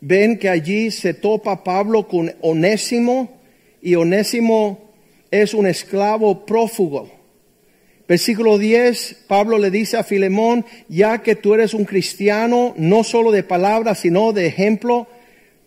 ven 0.00 0.38
que 0.38 0.48
allí 0.48 0.90
se 0.90 1.14
topa 1.14 1.62
Pablo 1.62 2.08
con 2.08 2.34
Onésimo 2.40 3.30
y 3.80 3.94
Onésimo 3.94 4.90
es 5.30 5.54
un 5.54 5.66
esclavo 5.66 6.44
prófugo. 6.44 7.10
Versículo 8.06 8.58
10, 8.58 9.24
Pablo 9.26 9.56
le 9.56 9.70
dice 9.70 9.96
a 9.96 10.04
Filemón, 10.04 10.66
ya 10.88 11.22
que 11.22 11.36
tú 11.36 11.54
eres 11.54 11.72
un 11.72 11.86
cristiano, 11.86 12.74
no 12.76 13.02
solo 13.02 13.32
de 13.32 13.42
palabras, 13.42 14.00
sino 14.00 14.32
de 14.34 14.46
ejemplo, 14.46 15.06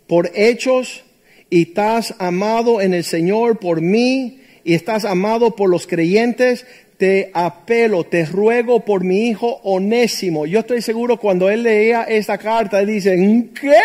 por 0.05 0.31
hechos, 0.35 1.03
y 1.49 1.63
estás 1.63 2.13
amado 2.19 2.79
en 2.81 2.93
el 2.93 3.03
Señor 3.03 3.57
por 3.57 3.81
mí, 3.81 4.41
y 4.63 4.75
estás 4.75 5.03
amado 5.03 5.55
por 5.55 5.69
los 5.69 5.87
creyentes, 5.87 6.67
te 6.97 7.31
apelo, 7.33 8.03
te 8.03 8.25
ruego 8.25 8.85
por 8.85 9.03
mi 9.03 9.29
hijo 9.29 9.59
onésimo. 9.63 10.45
Yo 10.45 10.59
estoy 10.59 10.81
seguro 10.81 11.17
cuando 11.17 11.49
él 11.49 11.63
leía 11.63 12.03
esta 12.03 12.37
carta, 12.37 12.79
él 12.79 12.87
dice, 12.87 13.15
¿qué? 13.59 13.81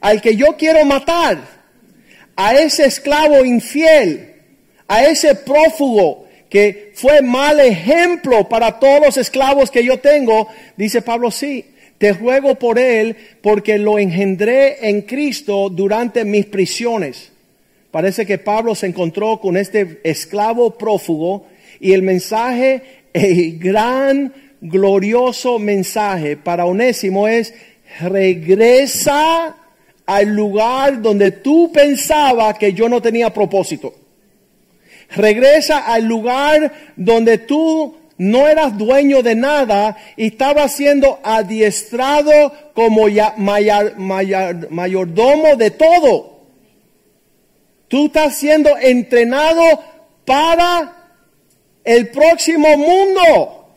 Al 0.00 0.22
que 0.22 0.36
yo 0.36 0.56
quiero 0.56 0.84
matar, 0.86 1.38
a 2.34 2.54
ese 2.54 2.84
esclavo 2.86 3.44
infiel, 3.44 4.34
a 4.88 5.04
ese 5.04 5.34
prófugo, 5.34 6.25
fue 6.94 7.22
mal 7.22 7.60
ejemplo 7.60 8.48
para 8.48 8.78
todos 8.78 9.00
los 9.00 9.16
esclavos 9.16 9.70
que 9.70 9.84
yo 9.84 9.98
tengo, 9.98 10.48
dice 10.76 11.02
Pablo, 11.02 11.30
sí, 11.30 11.64
te 11.98 12.12
ruego 12.12 12.56
por 12.56 12.78
él 12.78 13.16
porque 13.42 13.78
lo 13.78 13.98
engendré 13.98 14.88
en 14.88 15.02
Cristo 15.02 15.70
durante 15.70 16.24
mis 16.24 16.46
prisiones. 16.46 17.32
Parece 17.90 18.26
que 18.26 18.38
Pablo 18.38 18.74
se 18.74 18.86
encontró 18.86 19.40
con 19.40 19.56
este 19.56 20.00
esclavo 20.04 20.76
prófugo 20.76 21.46
y 21.80 21.92
el 21.92 22.02
mensaje, 22.02 22.82
el 23.12 23.58
gran, 23.58 24.32
glorioso 24.60 25.58
mensaje 25.58 26.36
para 26.36 26.66
Onésimo 26.66 27.28
es, 27.28 27.54
regresa 28.00 29.56
al 30.04 30.28
lugar 30.28 31.00
donde 31.02 31.30
tú 31.32 31.70
pensabas 31.72 32.58
que 32.58 32.72
yo 32.72 32.88
no 32.88 33.00
tenía 33.00 33.32
propósito. 33.32 33.94
Regresa 35.10 35.78
al 35.78 36.04
lugar 36.04 36.72
donde 36.96 37.38
tú 37.38 37.96
no 38.18 38.48
eras 38.48 38.76
dueño 38.76 39.22
de 39.22 39.34
nada 39.34 39.96
y 40.16 40.28
estabas 40.28 40.74
siendo 40.74 41.20
adiestrado 41.22 42.52
como 42.74 43.06
mayordomo 44.68 45.56
de 45.56 45.70
todo. 45.70 46.36
Tú 47.88 48.06
estás 48.06 48.36
siendo 48.36 48.76
entrenado 48.78 49.62
para 50.24 50.92
el 51.84 52.08
próximo 52.08 52.76
mundo. 52.76 53.74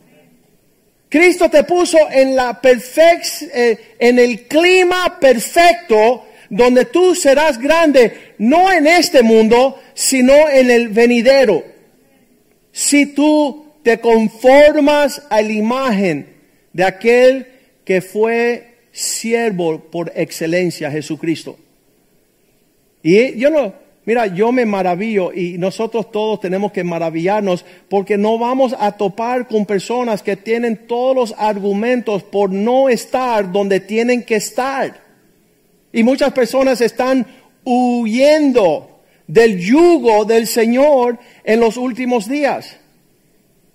Cristo 1.08 1.50
te 1.50 1.64
puso 1.64 1.98
en 2.10 2.36
la 2.36 2.60
perfect, 2.60 3.42
eh, 3.52 3.96
en 3.98 4.18
el 4.18 4.46
clima 4.46 5.18
perfecto 5.20 6.24
donde 6.50 6.84
tú 6.84 7.14
serás 7.14 7.58
grande, 7.58 8.34
no 8.38 8.70
en 8.70 8.86
este 8.86 9.22
mundo, 9.22 9.80
sino 9.94 10.48
en 10.48 10.70
el 10.70 10.88
venidero. 10.88 11.64
Si 12.72 13.06
tú 13.06 13.66
te 13.82 14.00
conformas 14.00 15.22
a 15.30 15.40
la 15.40 15.52
imagen 15.52 16.26
de 16.72 16.84
aquel 16.84 17.46
que 17.84 18.02
fue 18.02 18.74
siervo 18.92 19.78
por 19.78 20.12
excelencia, 20.14 20.90
Jesucristo. 20.90 21.56
Y 23.02 23.38
yo 23.38 23.50
no, 23.50 23.72
mira, 24.04 24.26
yo 24.26 24.52
me 24.52 24.66
maravillo 24.66 25.32
y 25.32 25.56
nosotros 25.56 26.10
todos 26.10 26.40
tenemos 26.40 26.72
que 26.72 26.84
maravillarnos 26.84 27.64
porque 27.88 28.18
no 28.18 28.38
vamos 28.38 28.74
a 28.78 28.92
topar 28.92 29.48
con 29.48 29.64
personas 29.64 30.22
que 30.22 30.36
tienen 30.36 30.86
todos 30.86 31.14
los 31.16 31.34
argumentos 31.38 32.22
por 32.22 32.50
no 32.50 32.88
estar 32.88 33.50
donde 33.50 33.80
tienen 33.80 34.24
que 34.24 34.36
estar. 34.36 35.09
Y 35.92 36.02
muchas 36.02 36.32
personas 36.32 36.80
están 36.80 37.26
huyendo 37.64 39.00
del 39.26 39.58
yugo 39.58 40.24
del 40.24 40.46
Señor 40.46 41.18
en 41.44 41.60
los 41.60 41.76
últimos 41.76 42.28
días. 42.28 42.76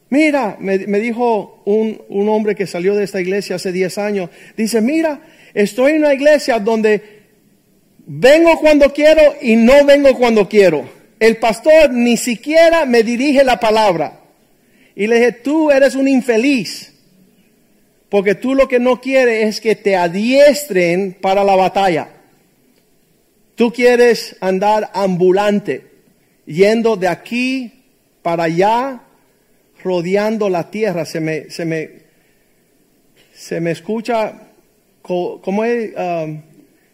Mira, 0.09 0.57
me, 0.59 0.77
dijo 0.77 1.61
un, 1.65 2.01
un, 2.09 2.29
hombre 2.29 2.55
que 2.55 2.67
salió 2.67 2.95
de 2.95 3.03
esta 3.03 3.19
iglesia 3.19 3.55
hace 3.55 3.71
10 3.71 3.97
años, 3.97 4.29
dice, 4.55 4.79
mira, 4.79 5.21
estoy 5.53 5.93
en 5.93 5.99
una 5.99 6.13
iglesia 6.13 6.59
donde 6.59 7.01
vengo 8.05 8.59
cuando 8.59 8.93
quiero 8.93 9.35
y 9.41 9.55
no 9.55 9.83
vengo 9.85 10.15
cuando 10.17 10.47
quiero. 10.47 10.87
El 11.19 11.37
pastor 11.37 11.91
ni 11.91 12.17
siquiera 12.17 12.85
me 12.85 13.03
dirige 13.03 13.43
la 13.43 13.59
palabra. 13.59 14.21
Y 14.95 15.07
le 15.07 15.15
dije, 15.15 15.31
tú 15.33 15.71
eres 15.71 15.95
un 15.95 16.07
infeliz. 16.07 16.93
Porque 18.09 18.35
tú 18.35 18.55
lo 18.55 18.67
que 18.67 18.79
no 18.79 19.01
quieres 19.01 19.47
es 19.47 19.61
que 19.61 19.75
te 19.75 19.95
adiestren 19.95 21.17
para 21.19 21.43
la 21.43 21.55
batalla. 21.55 22.09
Tú 23.55 23.71
quieres 23.71 24.35
andar 24.41 24.91
ambulante, 24.93 25.87
yendo 26.45 26.97
de 26.97 27.07
aquí 27.07 27.83
para 28.21 28.43
allá, 28.43 29.01
rodeando 29.83 30.49
la 30.49 30.69
tierra. 30.69 31.05
Se 31.05 31.19
me, 31.19 31.49
se 31.49 31.65
me, 31.65 31.89
se 33.33 33.59
me 33.59 33.71
escucha 33.71 34.41
como 35.01 35.61
um, 35.61 36.41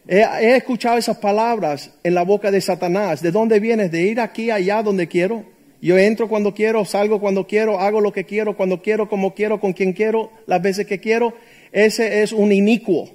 he, 0.07 0.19
he, 0.41 0.55
escuchado 0.57 0.97
esas 0.97 1.17
palabras 1.17 1.91
en 2.03 2.13
la 2.13 2.23
boca 2.23 2.51
de 2.51 2.61
Satanás. 2.61 3.21
¿De 3.21 3.31
dónde 3.31 3.59
vienes? 3.59 3.91
De 3.91 4.01
ir 4.01 4.19
aquí, 4.19 4.51
allá, 4.51 4.83
donde 4.83 5.07
quiero. 5.07 5.45
Yo 5.81 5.97
entro 5.97 6.29
cuando 6.29 6.53
quiero, 6.53 6.85
salgo 6.85 7.19
cuando 7.19 7.47
quiero, 7.47 7.79
hago 7.79 8.01
lo 8.01 8.13
que 8.13 8.23
quiero, 8.23 8.55
cuando 8.55 8.81
quiero, 8.81 9.09
como 9.09 9.33
quiero, 9.33 9.59
con 9.59 9.73
quien 9.73 9.93
quiero, 9.93 10.31
las 10.45 10.61
veces 10.61 10.85
que 10.85 10.99
quiero. 10.99 11.33
Ese 11.71 12.21
es 12.21 12.31
un 12.31 12.51
inicuo. 12.51 13.09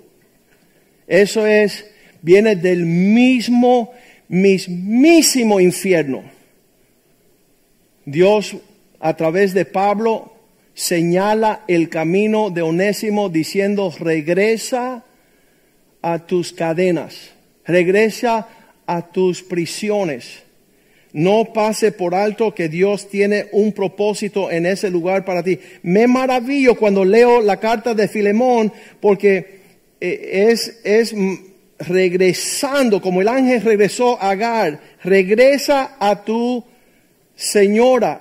Eso 1.06 1.46
es 1.46 1.86
viene 2.22 2.56
del 2.56 2.84
mismo, 2.84 3.92
mismísimo 4.26 5.60
infierno. 5.60 6.24
Dios 8.04 8.56
a 8.98 9.14
través 9.16 9.54
de 9.54 9.64
Pablo 9.64 10.32
señala 10.74 11.62
el 11.68 11.88
camino 11.88 12.50
de 12.50 12.62
Onésimo 12.62 13.28
diciendo, 13.28 13.94
regresa 13.98 15.04
a 16.02 16.26
tus 16.26 16.52
cadenas, 16.52 17.30
regresa 17.64 18.48
a 18.86 19.02
tus 19.12 19.44
prisiones. 19.44 20.42
No 21.16 21.54
pase 21.54 21.92
por 21.92 22.14
alto 22.14 22.54
que 22.54 22.68
Dios 22.68 23.08
tiene 23.08 23.46
un 23.52 23.72
propósito 23.72 24.50
en 24.50 24.66
ese 24.66 24.90
lugar 24.90 25.24
para 25.24 25.42
ti. 25.42 25.58
Me 25.82 26.06
maravillo 26.06 26.74
cuando 26.74 27.06
leo 27.06 27.40
la 27.40 27.58
carta 27.58 27.94
de 27.94 28.06
Filemón 28.06 28.70
porque 29.00 29.60
eh, 29.98 30.50
es, 30.50 30.78
es 30.84 31.14
regresando, 31.78 33.00
como 33.00 33.22
el 33.22 33.28
ángel 33.28 33.62
regresó 33.62 34.20
a 34.20 34.28
Agar, 34.28 34.78
regresa 35.02 35.96
a 35.98 36.22
tu 36.22 36.62
señora, 37.34 38.20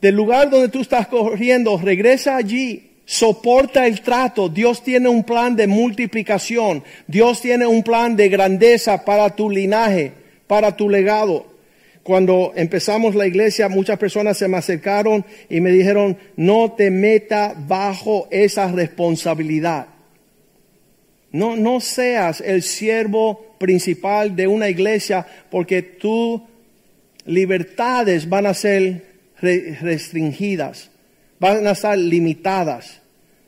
del 0.00 0.16
lugar 0.16 0.50
donde 0.50 0.70
tú 0.70 0.80
estás 0.80 1.06
corriendo, 1.06 1.78
regresa 1.78 2.34
allí, 2.34 2.94
soporta 3.04 3.86
el 3.86 4.00
trato. 4.00 4.48
Dios 4.48 4.82
tiene 4.82 5.08
un 5.08 5.22
plan 5.22 5.54
de 5.54 5.68
multiplicación, 5.68 6.82
Dios 7.06 7.40
tiene 7.42 7.64
un 7.64 7.84
plan 7.84 8.16
de 8.16 8.28
grandeza 8.28 9.04
para 9.04 9.30
tu 9.36 9.48
linaje, 9.48 10.10
para 10.48 10.76
tu 10.76 10.88
legado. 10.88 11.57
Cuando 12.08 12.54
empezamos 12.56 13.14
la 13.14 13.26
iglesia, 13.26 13.68
muchas 13.68 13.98
personas 13.98 14.38
se 14.38 14.48
me 14.48 14.56
acercaron 14.56 15.26
y 15.50 15.60
me 15.60 15.70
dijeron, 15.70 16.16
no 16.36 16.72
te 16.72 16.90
meta 16.90 17.54
bajo 17.54 18.28
esa 18.30 18.72
responsabilidad. 18.72 19.88
No, 21.32 21.54
no 21.54 21.80
seas 21.80 22.40
el 22.40 22.62
siervo 22.62 23.54
principal 23.58 24.34
de 24.34 24.46
una 24.46 24.70
iglesia 24.70 25.26
porque 25.50 25.82
tus 25.82 26.40
libertades 27.26 28.26
van 28.26 28.46
a 28.46 28.54
ser 28.54 29.04
restringidas, 29.42 30.90
van 31.38 31.66
a 31.66 31.72
estar 31.72 31.98
limitadas. 31.98 33.02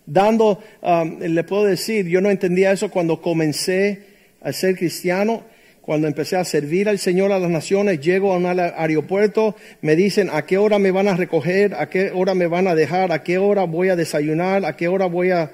dando, 0.05 0.63
um, 0.83 1.19
le 1.19 1.45
puedo 1.45 1.65
decir, 1.65 2.07
yo 2.09 2.21
no 2.21 2.29
entendía 2.29 2.73
eso 2.73 2.91
cuando 2.91 3.23
comencé 3.23 4.03
a 4.43 4.53
ser 4.53 4.77
cristiano, 4.77 5.45
cuando 5.91 6.07
empecé 6.07 6.37
a 6.37 6.45
servir 6.45 6.89
al 6.89 7.01
Señor 7.01 7.33
a 7.33 7.41
las 7.41 7.51
naciones, 7.51 7.99
llego 7.99 8.33
a 8.33 8.37
un 8.37 8.47
aeropuerto, 8.47 9.57
me 9.83 9.97
dicen 9.97 10.31
a 10.33 10.47
qué 10.47 10.57
hora 10.57 10.79
me 10.79 10.93
van 10.93 11.09
a 11.09 11.17
recoger, 11.17 11.75
a 11.75 11.89
qué 11.89 12.13
hora 12.15 12.33
me 12.33 12.47
van 12.47 12.69
a 12.69 12.77
dejar, 12.77 13.11
a 13.11 13.25
qué 13.25 13.39
hora 13.39 13.65
voy 13.65 13.89
a 13.89 13.97
desayunar, 13.97 14.65
a 14.65 14.77
qué 14.77 14.87
hora 14.87 15.07
voy 15.07 15.33
a 15.33 15.51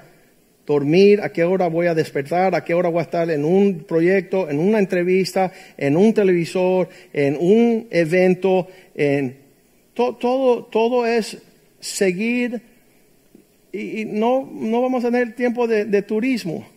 dormir, 0.67 1.21
a 1.21 1.29
qué 1.29 1.43
hora 1.43 1.69
voy 1.69 1.87
a 1.87 1.95
despertar, 1.95 2.53
a 2.53 2.63
qué 2.63 2.75
hora 2.75 2.89
voy 2.89 2.99
a 2.99 3.01
estar 3.05 3.31
en 3.31 3.43
un 3.43 3.79
proyecto, 3.79 4.47
en 4.47 4.59
una 4.59 4.77
entrevista, 4.77 5.51
en 5.75 5.97
un 5.97 6.13
televisor, 6.13 6.87
en 7.13 7.35
un 7.39 7.87
evento, 7.89 8.67
en 8.93 9.37
todo, 9.95 10.65
todo 10.65 11.07
es 11.07 11.39
seguir 11.79 12.61
y, 13.71 14.05
no, 14.05 14.47
no 14.53 14.83
vamos 14.83 15.03
a 15.03 15.09
tener 15.09 15.33
tiempo 15.33 15.67
de, 15.67 16.01
turismo. 16.03 16.76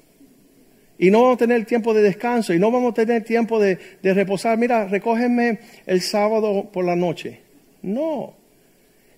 Y 1.03 1.11
no 1.11 1.23
vamos 1.23 1.37
a 1.37 1.39
tener 1.39 1.65
tiempo 1.65 1.95
de 1.95 2.03
descanso 2.03 2.53
y 2.53 2.59
no 2.59 2.71
vamos 2.71 2.91
a 2.91 2.95
tener 2.95 3.25
tiempo 3.25 3.59
de, 3.59 3.79
de 4.03 4.13
reposar. 4.13 4.59
Mira, 4.59 4.87
recógeme 4.87 5.59
el 5.87 6.03
sábado 6.03 6.69
por 6.71 6.85
la 6.85 6.95
noche. 6.95 7.41
No. 7.81 8.35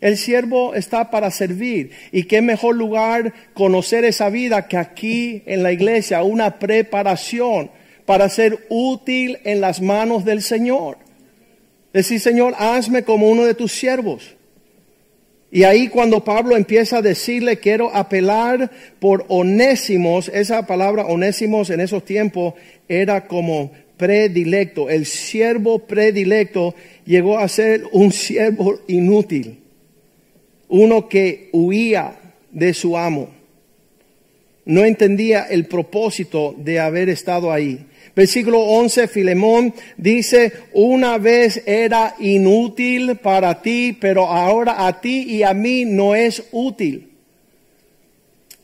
El 0.00 0.16
siervo 0.16 0.74
está 0.76 1.10
para 1.10 1.32
servir. 1.32 1.90
Y 2.12 2.22
qué 2.24 2.40
mejor 2.40 2.76
lugar 2.76 3.34
conocer 3.52 4.04
esa 4.04 4.30
vida 4.30 4.68
que 4.68 4.76
aquí 4.76 5.42
en 5.44 5.64
la 5.64 5.72
iglesia, 5.72 6.22
una 6.22 6.60
preparación 6.60 7.72
para 8.06 8.28
ser 8.28 8.64
útil 8.68 9.40
en 9.42 9.60
las 9.60 9.82
manos 9.82 10.24
del 10.24 10.40
Señor. 10.40 10.98
Decir, 11.92 12.20
Señor, 12.20 12.54
hazme 12.58 13.02
como 13.02 13.28
uno 13.28 13.44
de 13.44 13.54
tus 13.54 13.72
siervos. 13.72 14.36
Y 15.54 15.64
ahí 15.64 15.88
cuando 15.88 16.24
Pablo 16.24 16.56
empieza 16.56 16.96
a 16.96 17.02
decirle, 17.02 17.58
quiero 17.58 17.94
apelar 17.94 18.70
por 18.98 19.26
onésimos, 19.28 20.30
esa 20.32 20.66
palabra 20.66 21.04
onésimos 21.04 21.68
en 21.68 21.80
esos 21.80 22.06
tiempos 22.06 22.54
era 22.88 23.26
como 23.26 23.70
predilecto. 23.98 24.88
El 24.88 25.04
siervo 25.04 25.80
predilecto 25.80 26.74
llegó 27.04 27.38
a 27.38 27.46
ser 27.48 27.84
un 27.92 28.12
siervo 28.12 28.80
inútil, 28.88 29.58
uno 30.70 31.06
que 31.06 31.50
huía 31.52 32.14
de 32.50 32.72
su 32.72 32.96
amo. 32.96 33.28
No 34.64 34.86
entendía 34.86 35.42
el 35.42 35.66
propósito 35.66 36.54
de 36.56 36.80
haber 36.80 37.10
estado 37.10 37.52
ahí. 37.52 37.84
Versículo 38.14 38.60
11, 38.60 39.08
Filemón 39.08 39.74
dice, 39.96 40.52
una 40.74 41.16
vez 41.16 41.62
era 41.66 42.14
inútil 42.18 43.16
para 43.16 43.62
ti, 43.62 43.96
pero 43.98 44.26
ahora 44.26 44.86
a 44.86 45.00
ti 45.00 45.22
y 45.22 45.42
a 45.42 45.54
mí 45.54 45.86
no 45.86 46.14
es 46.14 46.44
útil. 46.52 47.08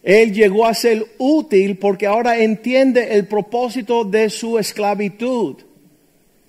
Él 0.03 0.33
llegó 0.33 0.67
a 0.67 0.75
ser 0.75 1.05
útil 1.19 1.77
porque 1.79 2.07
ahora 2.07 2.39
entiende 2.39 3.15
el 3.15 3.27
propósito 3.27 4.05
de 4.05 4.31
su 4.31 4.59
esclavitud. 4.59 5.57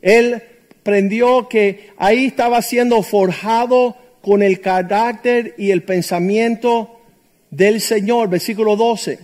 Él 0.02 0.42
prendió 0.84 1.48
que 1.48 1.92
ahí 1.98 2.26
estaba 2.26 2.62
siendo 2.62 3.02
forjado 3.02 3.96
con 4.22 4.44
el 4.44 4.60
carácter 4.60 5.56
y 5.58 5.72
el 5.72 5.84
pensamiento 5.84 7.02
del 7.50 7.82
Señor. 7.82 8.30
Versículo 8.30 8.76
12. 8.76 9.20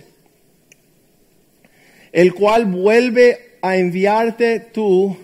El 2.12 2.34
cual 2.34 2.66
vuelve 2.66 3.45
a 3.70 3.76
enviarte 3.76 4.60
tú, 4.60 5.16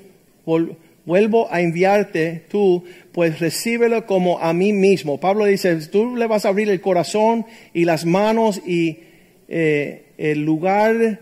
vuelvo 1.05 1.49
a 1.51 1.61
enviarte 1.61 2.43
tú, 2.49 2.84
pues 3.12 3.40
recíbelo 3.40 4.07
como 4.07 4.38
a 4.38 4.53
mí 4.53 4.72
mismo. 4.72 5.18
Pablo 5.18 5.45
dice, 5.45 5.76
tú 5.88 6.16
le 6.16 6.26
vas 6.26 6.45
a 6.45 6.49
abrir 6.49 6.70
el 6.70 6.80
corazón 6.80 7.47
y 7.72 7.84
las 7.84 8.05
manos 8.05 8.61
y 8.66 8.99
eh, 9.49 10.07
el 10.18 10.45
lugar 10.45 11.20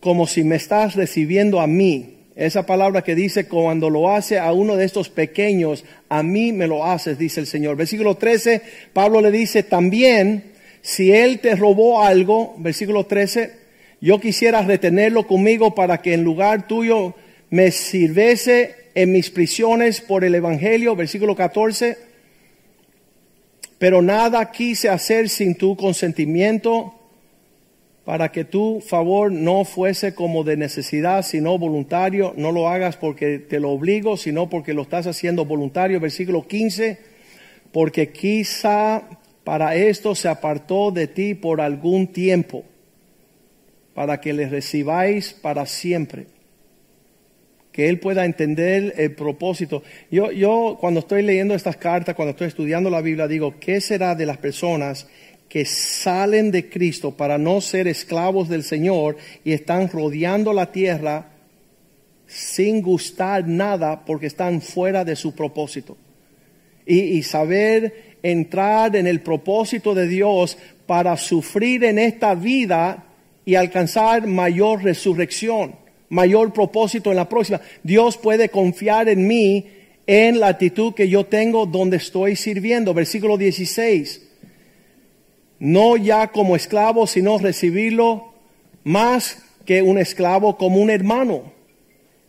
como 0.00 0.26
si 0.26 0.44
me 0.44 0.56
estás 0.56 0.94
recibiendo 0.94 1.60
a 1.60 1.66
mí. 1.66 2.14
Esa 2.36 2.66
palabra 2.66 3.02
que 3.02 3.14
dice, 3.14 3.48
cuando 3.48 3.88
lo 3.88 4.12
hace 4.12 4.38
a 4.38 4.52
uno 4.52 4.76
de 4.76 4.84
estos 4.84 5.08
pequeños, 5.08 5.84
a 6.08 6.22
mí 6.22 6.52
me 6.52 6.66
lo 6.66 6.84
haces, 6.84 7.18
dice 7.18 7.40
el 7.40 7.46
Señor. 7.46 7.76
Versículo 7.76 8.14
13, 8.14 8.60
Pablo 8.92 9.22
le 9.22 9.30
dice, 9.30 9.62
también, 9.62 10.52
si 10.82 11.12
él 11.12 11.40
te 11.40 11.56
robó 11.56 12.02
algo, 12.02 12.54
versículo 12.58 13.06
13, 13.06 13.65
yo 14.06 14.20
quisiera 14.20 14.62
retenerlo 14.62 15.26
conmigo 15.26 15.74
para 15.74 16.00
que 16.00 16.14
en 16.14 16.22
lugar 16.22 16.68
tuyo 16.68 17.16
me 17.50 17.72
sirviese 17.72 18.76
en 18.94 19.10
mis 19.10 19.30
prisiones 19.30 20.00
por 20.00 20.22
el 20.22 20.36
Evangelio, 20.36 20.94
versículo 20.94 21.34
14. 21.34 21.98
Pero 23.78 24.02
nada 24.02 24.52
quise 24.52 24.88
hacer 24.90 25.28
sin 25.28 25.56
tu 25.56 25.76
consentimiento 25.76 26.94
para 28.04 28.30
que 28.30 28.44
tu 28.44 28.80
favor 28.80 29.32
no 29.32 29.64
fuese 29.64 30.14
como 30.14 30.44
de 30.44 30.56
necesidad, 30.56 31.24
sino 31.24 31.58
voluntario. 31.58 32.32
No 32.36 32.52
lo 32.52 32.68
hagas 32.68 32.96
porque 32.96 33.40
te 33.40 33.58
lo 33.58 33.70
obligo, 33.72 34.16
sino 34.16 34.48
porque 34.48 34.72
lo 34.72 34.82
estás 34.82 35.08
haciendo 35.08 35.46
voluntario. 35.46 35.98
Versículo 35.98 36.46
15. 36.46 37.00
Porque 37.72 38.12
quizá 38.12 39.02
para 39.42 39.74
esto 39.74 40.14
se 40.14 40.28
apartó 40.28 40.92
de 40.92 41.08
ti 41.08 41.34
por 41.34 41.60
algún 41.60 42.06
tiempo 42.06 42.62
para 43.96 44.20
que 44.20 44.34
le 44.34 44.46
recibáis 44.46 45.32
para 45.32 45.64
siempre. 45.64 46.26
Que 47.72 47.88
Él 47.88 47.98
pueda 47.98 48.26
entender 48.26 48.92
el 48.98 49.14
propósito. 49.14 49.82
Yo, 50.10 50.30
yo 50.32 50.76
cuando 50.78 51.00
estoy 51.00 51.22
leyendo 51.22 51.54
estas 51.54 51.78
cartas, 51.78 52.14
cuando 52.14 52.32
estoy 52.32 52.48
estudiando 52.48 52.90
la 52.90 53.00
Biblia, 53.00 53.26
digo, 53.26 53.54
¿qué 53.58 53.80
será 53.80 54.14
de 54.14 54.26
las 54.26 54.36
personas 54.36 55.08
que 55.48 55.64
salen 55.64 56.50
de 56.50 56.68
Cristo 56.68 57.16
para 57.16 57.38
no 57.38 57.62
ser 57.62 57.88
esclavos 57.88 58.50
del 58.50 58.64
Señor 58.64 59.16
y 59.44 59.54
están 59.54 59.88
rodeando 59.88 60.52
la 60.52 60.72
tierra 60.72 61.30
sin 62.26 62.82
gustar 62.82 63.48
nada 63.48 64.04
porque 64.04 64.26
están 64.26 64.60
fuera 64.60 65.06
de 65.06 65.16
su 65.16 65.34
propósito? 65.34 65.96
Y, 66.84 66.98
y 67.00 67.22
saber 67.22 68.18
entrar 68.22 68.94
en 68.94 69.06
el 69.06 69.22
propósito 69.22 69.94
de 69.94 70.06
Dios 70.06 70.58
para 70.86 71.16
sufrir 71.16 71.82
en 71.84 71.98
esta 71.98 72.34
vida 72.34 73.05
y 73.46 73.54
alcanzar 73.54 74.26
mayor 74.26 74.82
resurrección, 74.82 75.76
mayor 76.08 76.52
propósito 76.52 77.10
en 77.10 77.16
la 77.16 77.28
próxima. 77.28 77.60
Dios 77.84 78.18
puede 78.18 78.50
confiar 78.50 79.08
en 79.08 79.26
mí 79.26 79.66
en 80.06 80.40
la 80.40 80.48
actitud 80.48 80.92
que 80.92 81.08
yo 81.08 81.24
tengo 81.26 81.64
donde 81.64 81.96
estoy 81.96 82.34
sirviendo. 82.34 82.92
Versículo 82.92 83.38
16. 83.38 84.22
No 85.60 85.96
ya 85.96 86.26
como 86.32 86.56
esclavo, 86.56 87.06
sino 87.06 87.38
recibirlo 87.38 88.34
más 88.82 89.42
que 89.64 89.80
un 89.80 89.98
esclavo 89.98 90.58
como 90.58 90.80
un 90.80 90.90
hermano. 90.90 91.52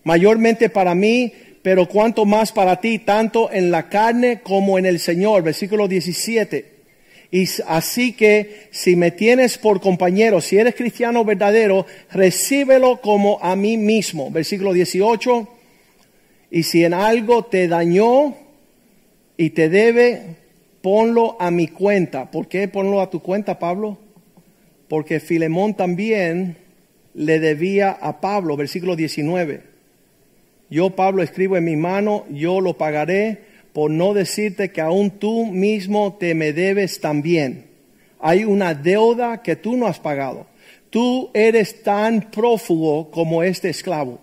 Mayormente 0.03 0.69
para 0.69 0.93
mí, 0.93 1.33
pero 1.63 1.89
cuanto 1.89 2.25
más 2.25 2.51
para 2.51 2.79
ti, 2.79 2.99
tanto 2.99 3.51
en 3.51 3.71
la 3.71 3.89
carne 3.89 4.41
como 4.41 4.77
en 4.77 4.85
el 4.85 4.99
Señor. 4.99 5.41
Versículo 5.41 5.87
17. 5.87 6.76
Y 7.29 7.45
así 7.67 8.13
que 8.13 8.69
si 8.71 8.95
me 8.95 9.11
tienes 9.11 9.57
por 9.57 9.81
compañero, 9.81 10.39
si 10.39 10.57
eres 10.57 10.75
cristiano 10.75 11.25
verdadero, 11.25 11.85
recíbelo 12.11 13.01
como 13.01 13.39
a 13.41 13.55
mí 13.55 13.77
mismo. 13.77 14.31
Versículo 14.31 14.73
18. 14.73 15.47
Y 16.51 16.63
si 16.63 16.85
en 16.85 16.93
algo 16.93 17.43
te 17.45 17.67
dañó 17.67 18.35
y 19.35 19.49
te 19.49 19.67
debe, 19.67 20.37
ponlo 20.81 21.35
a 21.39 21.51
mi 21.51 21.67
cuenta. 21.67 22.31
¿Por 22.31 22.47
qué 22.47 22.67
ponlo 22.69 23.01
a 23.01 23.09
tu 23.09 23.21
cuenta, 23.21 23.59
Pablo? 23.59 23.97
Porque 24.87 25.19
Filemón 25.19 25.73
también 25.73 26.55
le 27.13 27.39
debía 27.39 27.91
a 27.91 28.21
Pablo. 28.21 28.55
Versículo 28.55 28.95
19. 28.95 29.63
Yo, 30.69 30.91
Pablo, 30.91 31.23
escribo 31.23 31.57
en 31.57 31.65
mi 31.65 31.75
mano, 31.75 32.25
yo 32.29 32.61
lo 32.61 32.77
pagaré 32.77 33.46
por 33.77 33.91
no 33.91 34.15
decirte 34.15 34.71
que 34.71 34.81
aún 34.81 35.11
tú 35.11 35.45
mismo 35.45 36.17
te 36.19 36.33
me 36.33 36.51
debes 36.51 36.99
también. 36.99 37.67
Hay 38.19 38.43
una 38.43 38.73
deuda 38.73 39.43
que 39.43 39.55
tú 39.55 39.77
no 39.77 39.85
has 39.85 39.99
pagado. 39.99 40.47
Tú 40.89 41.29
eres 41.35 41.83
tan 41.83 42.31
prófugo 42.31 43.11
como 43.11 43.43
este 43.43 43.69
esclavo. 43.69 44.19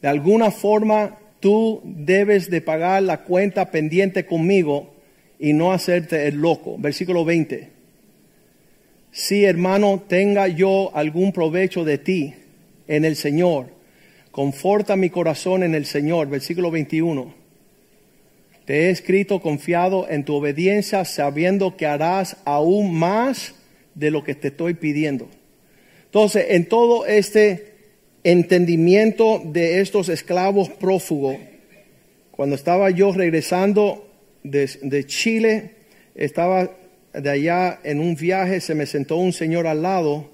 De 0.00 0.06
alguna 0.06 0.52
forma 0.52 1.18
tú 1.40 1.82
debes 1.84 2.48
de 2.48 2.60
pagar 2.60 3.02
la 3.02 3.24
cuenta 3.24 3.72
pendiente 3.72 4.24
conmigo 4.24 4.94
y 5.40 5.52
no 5.52 5.72
hacerte 5.72 6.28
el 6.28 6.36
loco. 6.36 6.76
Versículo 6.78 7.24
20. 7.24 7.70
Si 9.10 9.44
hermano 9.44 10.04
tenga 10.06 10.46
yo 10.46 10.92
algún 10.94 11.32
provecho 11.32 11.84
de 11.84 11.98
ti 11.98 12.34
en 12.86 13.04
el 13.04 13.16
Señor, 13.16 13.66
conforta 14.30 14.94
mi 14.94 15.10
corazón 15.10 15.64
en 15.64 15.74
el 15.74 15.86
Señor. 15.86 16.28
Versículo 16.28 16.70
21 16.70 17.39
he 18.74 18.90
escrito 18.90 19.40
confiado 19.40 20.08
en 20.08 20.24
tu 20.24 20.34
obediencia, 20.34 21.04
sabiendo 21.04 21.76
que 21.76 21.86
harás 21.86 22.36
aún 22.44 22.94
más 22.94 23.54
de 23.94 24.10
lo 24.10 24.24
que 24.24 24.34
te 24.34 24.48
estoy 24.48 24.74
pidiendo. 24.74 25.28
Entonces, 26.04 26.46
en 26.50 26.66
todo 26.66 27.06
este 27.06 27.74
entendimiento 28.24 29.40
de 29.44 29.80
estos 29.80 30.08
esclavos 30.08 30.68
prófugos, 30.68 31.36
cuando 32.32 32.56
estaba 32.56 32.90
yo 32.90 33.12
regresando 33.12 34.08
de, 34.42 35.04
Chile, 35.06 35.72
estaba 36.14 36.70
de 37.12 37.30
allá 37.30 37.80
en 37.84 38.00
un 38.00 38.14
viaje 38.14 38.60
se 38.60 38.74
me 38.74 38.86
sentó 38.86 39.16
un 39.16 39.32
señor 39.32 39.66
al 39.66 39.82
lado 39.82 40.30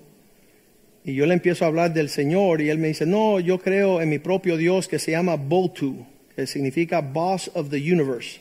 y 1.04 1.14
yo 1.14 1.26
le 1.26 1.34
empiezo 1.34 1.64
a 1.64 1.68
hablar 1.68 1.94
del 1.94 2.08
Señor 2.08 2.60
y 2.60 2.68
él 2.68 2.78
me 2.78 2.88
dice, 2.88 3.06
no, 3.06 3.38
yo 3.40 3.58
creo 3.58 4.00
en 4.00 4.08
mi 4.08 4.18
propio 4.18 4.56
Dios 4.56 4.88
que 4.88 4.98
se 4.98 5.12
llama 5.12 5.36
Botu, 5.36 6.04
que 6.36 6.46
significa 6.46 7.00
Boss 7.00 7.50
of 7.54 7.70
the 7.70 7.78
Universe. 7.78 8.40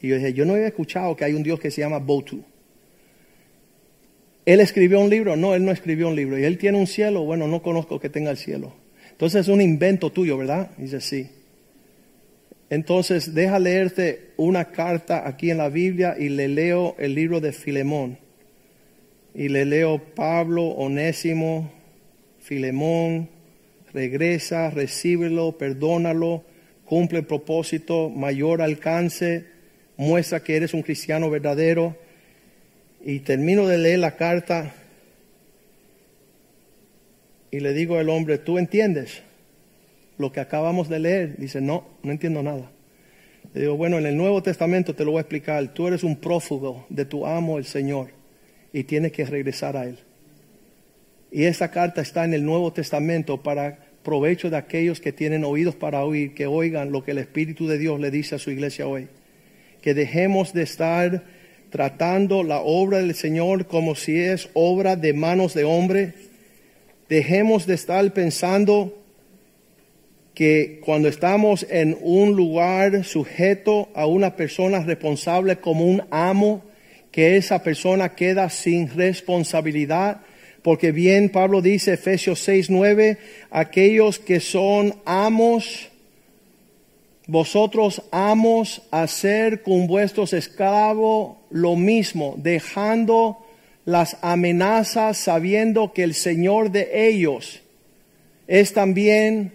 Y 0.00 0.08
yo 0.08 0.16
dije, 0.16 0.32
yo 0.32 0.44
no 0.44 0.54
había 0.54 0.68
escuchado 0.68 1.16
que 1.16 1.24
hay 1.24 1.34
un 1.34 1.42
Dios 1.42 1.58
que 1.58 1.72
se 1.72 1.80
llama 1.80 1.98
Botu. 1.98 2.44
Él 4.44 4.60
escribió 4.60 5.00
un 5.00 5.10
libro, 5.10 5.36
no, 5.36 5.54
él 5.54 5.64
no 5.64 5.72
escribió 5.72 6.06
un 6.06 6.14
libro. 6.14 6.38
Y 6.38 6.44
él 6.44 6.56
tiene 6.56 6.78
un 6.78 6.86
cielo, 6.86 7.24
bueno, 7.24 7.48
no 7.48 7.62
conozco 7.62 7.98
que 7.98 8.08
tenga 8.08 8.30
el 8.30 8.36
cielo. 8.36 8.72
Entonces 9.10 9.40
es 9.42 9.48
un 9.48 9.60
invento 9.60 10.10
tuyo, 10.10 10.38
¿verdad? 10.38 10.70
dice, 10.78 11.00
sí. 11.00 11.28
Entonces 12.70 13.34
deja 13.34 13.58
leerte 13.58 14.30
una 14.36 14.66
carta 14.66 15.26
aquí 15.26 15.50
en 15.50 15.58
la 15.58 15.68
Biblia 15.68 16.16
y 16.18 16.28
le 16.28 16.46
leo 16.46 16.94
el 16.98 17.14
libro 17.14 17.40
de 17.40 17.52
Filemón. 17.52 18.18
Y 19.34 19.48
le 19.48 19.64
leo 19.64 19.98
Pablo, 20.14 20.62
Onésimo, 20.62 21.72
Filemón, 22.38 23.28
regresa, 23.92 24.70
recíbelo, 24.70 25.58
perdónalo, 25.58 26.44
cumple 26.86 27.18
el 27.18 27.26
propósito, 27.26 28.08
mayor 28.08 28.62
alcance, 28.62 29.44
muestra 29.98 30.42
que 30.42 30.56
eres 30.56 30.72
un 30.72 30.82
cristiano 30.82 31.28
verdadero. 31.28 31.96
Y 33.04 33.20
termino 33.20 33.66
de 33.68 33.78
leer 33.78 33.98
la 33.98 34.16
carta 34.16 34.72
y 37.50 37.60
le 37.60 37.72
digo 37.72 37.96
al 37.96 38.08
hombre, 38.08 38.38
¿tú 38.38 38.58
entiendes 38.58 39.22
lo 40.18 40.32
que 40.32 40.40
acabamos 40.40 40.88
de 40.88 40.98
leer? 40.98 41.36
Dice, 41.38 41.60
no, 41.60 41.86
no 42.02 42.12
entiendo 42.12 42.42
nada. 42.42 42.70
Le 43.54 43.62
digo, 43.62 43.76
bueno, 43.76 43.98
en 43.98 44.06
el 44.06 44.16
Nuevo 44.16 44.42
Testamento 44.42 44.94
te 44.94 45.04
lo 45.04 45.12
voy 45.12 45.18
a 45.18 45.22
explicar. 45.22 45.72
Tú 45.72 45.86
eres 45.86 46.02
un 46.04 46.16
prófugo 46.16 46.86
de 46.90 47.04
tu 47.04 47.26
amo, 47.26 47.58
el 47.58 47.64
Señor, 47.64 48.08
y 48.72 48.84
tienes 48.84 49.12
que 49.12 49.24
regresar 49.24 49.76
a 49.76 49.84
Él. 49.84 49.98
Y 51.30 51.44
esa 51.44 51.70
carta 51.70 52.02
está 52.02 52.24
en 52.24 52.34
el 52.34 52.44
Nuevo 52.44 52.72
Testamento 52.72 53.42
para 53.42 53.85
provecho 54.06 54.50
de 54.50 54.56
aquellos 54.56 55.00
que 55.00 55.12
tienen 55.12 55.42
oídos 55.42 55.74
para 55.74 56.04
oír, 56.04 56.32
que 56.32 56.46
oigan 56.46 56.92
lo 56.92 57.02
que 57.02 57.10
el 57.10 57.18
Espíritu 57.18 57.66
de 57.66 57.76
Dios 57.76 57.98
le 57.98 58.12
dice 58.12 58.36
a 58.36 58.38
su 58.38 58.52
iglesia 58.52 58.86
hoy. 58.86 59.08
Que 59.82 59.94
dejemos 59.94 60.52
de 60.52 60.62
estar 60.62 61.24
tratando 61.70 62.44
la 62.44 62.60
obra 62.60 62.98
del 62.98 63.16
Señor 63.16 63.66
como 63.66 63.96
si 63.96 64.20
es 64.20 64.48
obra 64.54 64.94
de 64.94 65.12
manos 65.12 65.54
de 65.54 65.64
hombre. 65.64 66.14
Dejemos 67.08 67.66
de 67.66 67.74
estar 67.74 68.12
pensando 68.12 68.96
que 70.34 70.80
cuando 70.84 71.08
estamos 71.08 71.66
en 71.68 71.98
un 72.00 72.36
lugar 72.36 73.04
sujeto 73.04 73.88
a 73.92 74.06
una 74.06 74.36
persona 74.36 74.84
responsable 74.84 75.56
como 75.56 75.84
un 75.84 76.04
amo, 76.12 76.62
que 77.10 77.36
esa 77.36 77.60
persona 77.64 78.14
queda 78.14 78.50
sin 78.50 78.88
responsabilidad 78.88 80.20
porque 80.66 80.90
bien 80.90 81.28
Pablo 81.28 81.62
dice, 81.62 81.92
Efesios 81.92 82.40
6, 82.40 82.70
9, 82.70 83.18
aquellos 83.52 84.18
que 84.18 84.40
son 84.40 84.96
amos, 85.04 85.90
vosotros 87.28 88.02
amos, 88.10 88.82
hacer 88.90 89.62
con 89.62 89.86
vuestros 89.86 90.32
esclavos 90.32 91.36
lo 91.50 91.76
mismo, 91.76 92.34
dejando 92.38 93.46
las 93.84 94.16
amenazas, 94.22 95.18
sabiendo 95.18 95.92
que 95.92 96.02
el 96.02 96.14
Señor 96.14 96.72
de 96.72 97.10
ellos 97.10 97.62
es 98.48 98.72
también 98.72 99.52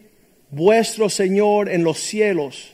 vuestro 0.49 1.09
Señor 1.09 1.68
en 1.68 1.84
los 1.84 1.99
cielos 1.99 2.74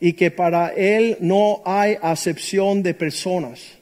y 0.00 0.14
que 0.14 0.32
para 0.32 0.70
Él 0.70 1.16
no 1.20 1.62
hay 1.64 1.96
acepción 2.02 2.82
de 2.82 2.92
personas. 2.92 3.75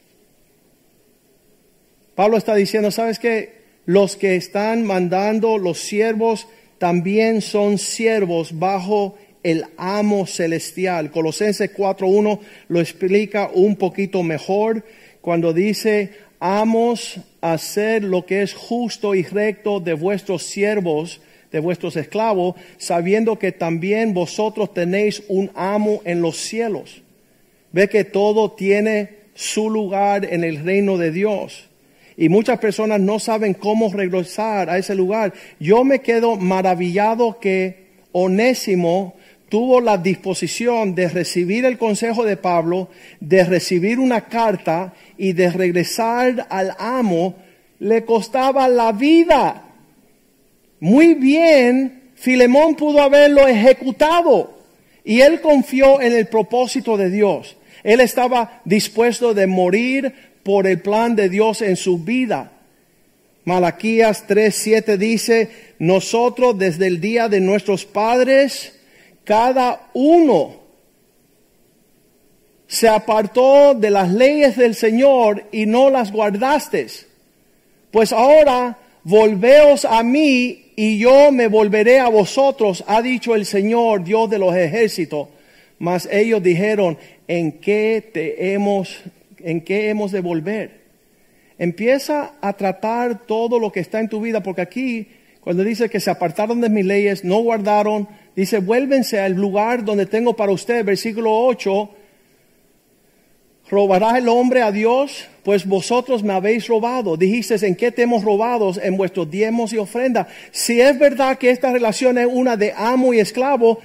Pablo 2.15 2.37
está 2.37 2.55
diciendo, 2.55 2.91
¿sabes 2.91 3.19
qué? 3.19 3.65
Los 3.85 4.15
que 4.15 4.37
están 4.37 4.85
mandando 4.85 5.57
los 5.57 5.79
siervos 5.79 6.47
también 6.77 7.41
son 7.41 7.77
siervos 7.77 8.57
bajo 8.57 9.17
el 9.43 9.65
amo 9.77 10.25
celestial. 10.25 11.11
Colosenses 11.11 11.75
4.1 11.75 12.39
lo 12.69 12.79
explica 12.79 13.51
un 13.53 13.75
poquito 13.75 14.23
mejor 14.23 14.85
cuando 15.19 15.51
dice, 15.51 16.13
amos 16.39 17.19
hacer 17.41 18.03
lo 18.03 18.25
que 18.25 18.41
es 18.41 18.53
justo 18.53 19.13
y 19.13 19.23
recto 19.23 19.81
de 19.81 19.93
vuestros 19.93 20.43
siervos, 20.43 21.21
de 21.51 21.59
vuestros 21.59 21.97
esclavos, 21.97 22.55
sabiendo 22.77 23.37
que 23.37 23.51
también 23.51 24.13
vosotros 24.13 24.73
tenéis 24.73 25.21
un 25.27 25.51
amo 25.53 26.01
en 26.05 26.21
los 26.21 26.37
cielos. 26.37 27.01
Ve 27.73 27.89
que 27.89 28.05
todo 28.05 28.51
tiene 28.53 29.25
su 29.33 29.69
lugar 29.69 30.23
en 30.25 30.45
el 30.45 30.63
reino 30.63 30.97
de 30.97 31.11
Dios 31.11 31.69
y 32.17 32.29
muchas 32.29 32.59
personas 32.59 32.99
no 32.99 33.19
saben 33.19 33.53
cómo 33.53 33.91
regresar 33.91 34.69
a 34.69 34.77
ese 34.77 34.95
lugar. 34.95 35.33
Yo 35.59 35.83
me 35.83 35.99
quedo 35.99 36.37
maravillado 36.37 37.39
que 37.39 37.85
Onésimo 38.11 39.15
tuvo 39.49 39.81
la 39.81 39.97
disposición 39.97 40.95
de 40.95 41.09
recibir 41.09 41.65
el 41.65 41.77
consejo 41.77 42.23
de 42.23 42.37
Pablo, 42.37 42.89
de 43.19 43.43
recibir 43.43 43.99
una 43.99 44.21
carta 44.21 44.93
y 45.17 45.33
de 45.33 45.49
regresar 45.49 46.47
al 46.49 46.75
amo. 46.79 47.35
Le 47.79 48.05
costaba 48.05 48.67
la 48.69 48.91
vida. 48.93 49.63
Muy 50.79 51.13
bien, 51.15 52.11
Filemón 52.15 52.75
pudo 52.75 53.01
haberlo 53.01 53.47
ejecutado 53.47 54.57
y 55.03 55.21
él 55.21 55.41
confió 55.41 56.01
en 56.01 56.13
el 56.13 56.27
propósito 56.27 56.97
de 56.97 57.09
Dios. 57.09 57.57
Él 57.83 57.99
estaba 57.99 58.61
dispuesto 58.65 59.33
de 59.33 59.45
morir 59.45 60.13
por 60.45 60.67
el 60.67 60.79
plan 60.79 61.15
de 61.15 61.27
Dios 61.27 61.63
en 61.63 61.75
su 61.75 61.97
vida. 61.97 62.51
Malaquías 63.45 64.27
3:7 64.27 64.95
dice, 64.95 65.49
nosotros 65.79 66.55
desde 66.55 66.85
el 66.85 67.01
día 67.01 67.27
de 67.29 67.39
nuestros 67.39 67.83
padres, 67.83 68.79
cada 69.23 69.89
uno 69.95 70.57
se 72.67 72.87
apartó 72.87 73.73
de 73.73 73.89
las 73.89 74.11
leyes 74.11 74.55
del 74.55 74.75
Señor 74.75 75.45
y 75.51 75.65
no 75.65 75.89
las 75.89 76.11
guardaste. 76.11 76.85
Pues 77.89 78.13
ahora 78.13 78.77
volveos 79.03 79.83
a 79.83 80.03
mí 80.03 80.73
y 80.75 80.99
yo 80.99 81.31
me 81.31 81.47
volveré 81.47 81.97
a 81.97 82.09
vosotros, 82.09 82.83
ha 82.85 83.01
dicho 83.01 83.33
el 83.33 83.47
Señor, 83.47 84.03
Dios 84.03 84.29
de 84.29 84.37
los 84.37 84.55
ejércitos. 84.55 85.27
Mas 85.79 86.07
ellos 86.11 86.43
dijeron, 86.43 86.99
¿en 87.27 87.53
qué 87.53 88.07
te 88.13 88.53
hemos 88.53 89.03
en 89.45 89.61
qué 89.61 89.89
hemos 89.89 90.11
de 90.11 90.21
volver. 90.21 90.81
Empieza 91.57 92.33
a 92.41 92.53
tratar 92.53 93.25
todo 93.27 93.59
lo 93.59 93.71
que 93.71 93.79
está 93.79 93.99
en 93.99 94.09
tu 94.09 94.19
vida, 94.19 94.41
porque 94.41 94.61
aquí, 94.61 95.07
cuando 95.39 95.63
dice 95.63 95.87
que 95.87 95.99
se 95.99 96.09
apartaron 96.09 96.59
de 96.59 96.69
mis 96.69 96.83
leyes, 96.83 97.23
no 97.23 97.37
guardaron, 97.37 98.09
dice, 98.35 98.57
vuélvense 98.57 99.19
al 99.19 99.33
lugar 99.33 99.85
donde 99.85 100.07
tengo 100.07 100.35
para 100.35 100.51
usted, 100.51 100.83
versículo 100.83 101.31
8, 101.31 101.89
¿robará 103.69 104.17
el 104.17 104.27
hombre 104.27 104.63
a 104.63 104.71
Dios? 104.71 105.27
Pues 105.43 105.67
vosotros 105.67 106.23
me 106.23 106.33
habéis 106.33 106.67
robado. 106.67 107.15
Dijiste, 107.15 107.55
¿en 107.67 107.75
qué 107.75 107.91
te 107.91 108.01
hemos 108.01 108.23
robado? 108.23 108.73
En 108.81 108.97
vuestros 108.97 109.29
diezmos 109.29 109.71
y 109.73 109.77
ofrendas. 109.77 110.25
Si 110.49 110.81
es 110.81 110.97
verdad 110.97 111.37
que 111.37 111.51
esta 111.51 111.71
relación 111.71 112.17
es 112.17 112.27
una 112.29 112.57
de 112.57 112.73
amo 112.75 113.13
y 113.13 113.19
esclavo, 113.19 113.77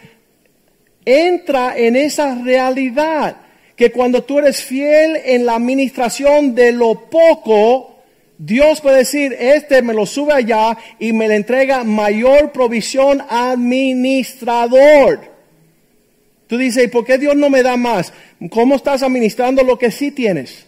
entra 1.05 1.77
en 1.77 1.97
esa 1.97 2.35
realidad 2.43 3.37
que 3.81 3.91
cuando 3.91 4.23
tú 4.25 4.39
eres 4.39 4.63
fiel 4.63 5.17
en 5.25 5.47
la 5.47 5.55
administración 5.55 6.55
de 6.55 6.71
lo 6.71 7.09
poco, 7.09 7.97
Dios 8.37 8.83
puede 8.83 8.99
decir, 8.99 9.35
este 9.41 9.81
me 9.81 9.95
lo 9.95 10.05
sube 10.05 10.35
allá 10.35 10.77
y 10.99 11.15
me 11.15 11.27
le 11.27 11.37
entrega 11.37 11.83
mayor 11.83 12.53
provisión 12.53 13.23
administrador. 13.27 15.21
Tú 16.47 16.59
dices, 16.59 16.85
¿y 16.85 16.89
por 16.89 17.07
qué 17.07 17.17
Dios 17.17 17.35
no 17.37 17.49
me 17.49 17.63
da 17.63 17.79
más? 17.79 18.13
¿Cómo 18.51 18.75
estás 18.75 19.03
administrando 19.03 19.63
lo 19.63 19.79
que 19.79 19.91
sí 19.91 20.11
tienes? 20.11 20.67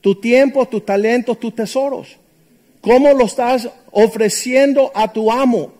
Tu 0.00 0.18
tiempo, 0.18 0.66
tus 0.66 0.86
talentos, 0.86 1.38
tus 1.38 1.54
tesoros. 1.54 2.16
¿Cómo 2.80 3.12
lo 3.12 3.26
estás 3.26 3.68
ofreciendo 3.90 4.90
a 4.94 5.12
tu 5.12 5.30
amo? 5.30 5.74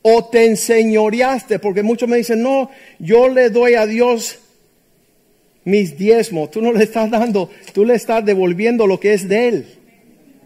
¿O 0.00 0.24
te 0.24 0.46
enseñoreaste? 0.46 1.58
Porque 1.58 1.82
muchos 1.82 2.08
me 2.08 2.16
dicen, 2.16 2.40
no, 2.40 2.70
yo 2.98 3.28
le 3.28 3.50
doy 3.50 3.74
a 3.74 3.84
Dios 3.84 4.38
mis 5.64 5.96
diezmos, 5.96 6.50
tú 6.50 6.60
no 6.60 6.72
le 6.72 6.84
estás 6.84 7.10
dando, 7.10 7.50
tú 7.72 7.84
le 7.84 7.94
estás 7.94 8.24
devolviendo 8.24 8.86
lo 8.86 9.00
que 9.00 9.14
es 9.14 9.28
de 9.28 9.48
él. 9.48 9.66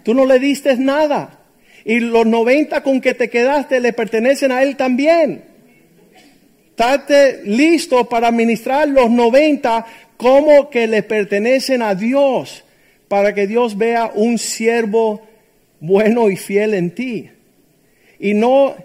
Tú 0.04 0.14
no 0.14 0.24
le 0.24 0.38
diste 0.38 0.76
nada. 0.76 1.40
Y 1.84 2.00
los 2.00 2.26
90 2.26 2.82
con 2.82 3.00
que 3.00 3.14
te 3.14 3.28
quedaste 3.28 3.80
le 3.80 3.92
pertenecen 3.92 4.52
a 4.52 4.62
él 4.62 4.76
también. 4.76 5.42
Estate 6.70 7.40
listo 7.44 8.08
para 8.08 8.28
administrar 8.28 8.88
los 8.88 9.10
90 9.10 9.84
como 10.16 10.70
que 10.70 10.86
le 10.86 11.02
pertenecen 11.02 11.82
a 11.82 11.96
Dios, 11.96 12.64
para 13.08 13.34
que 13.34 13.48
Dios 13.48 13.76
vea 13.76 14.12
un 14.14 14.38
siervo 14.38 15.22
bueno 15.80 16.30
y 16.30 16.36
fiel 16.36 16.74
en 16.74 16.94
ti. 16.94 17.30
Y 18.20 18.34
no, 18.34 18.76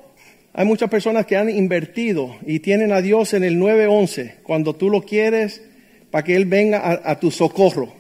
hay 0.54 0.66
muchas 0.66 0.90
personas 0.90 1.28
que 1.28 1.36
han 1.36 1.50
invertido 1.50 2.36
y 2.46 2.60
tienen 2.60 2.92
a 2.92 3.02
Dios 3.02 3.34
en 3.36 3.44
el 3.44 3.60
911. 3.60 4.38
Cuando 4.42 4.76
tú 4.76 4.90
lo 4.90 5.04
quieres, 5.04 5.62
para 6.14 6.26
que 6.26 6.36
Él 6.36 6.46
venga 6.46 7.02
a, 7.04 7.20
tu 7.20 7.32
socorro. 7.32 7.92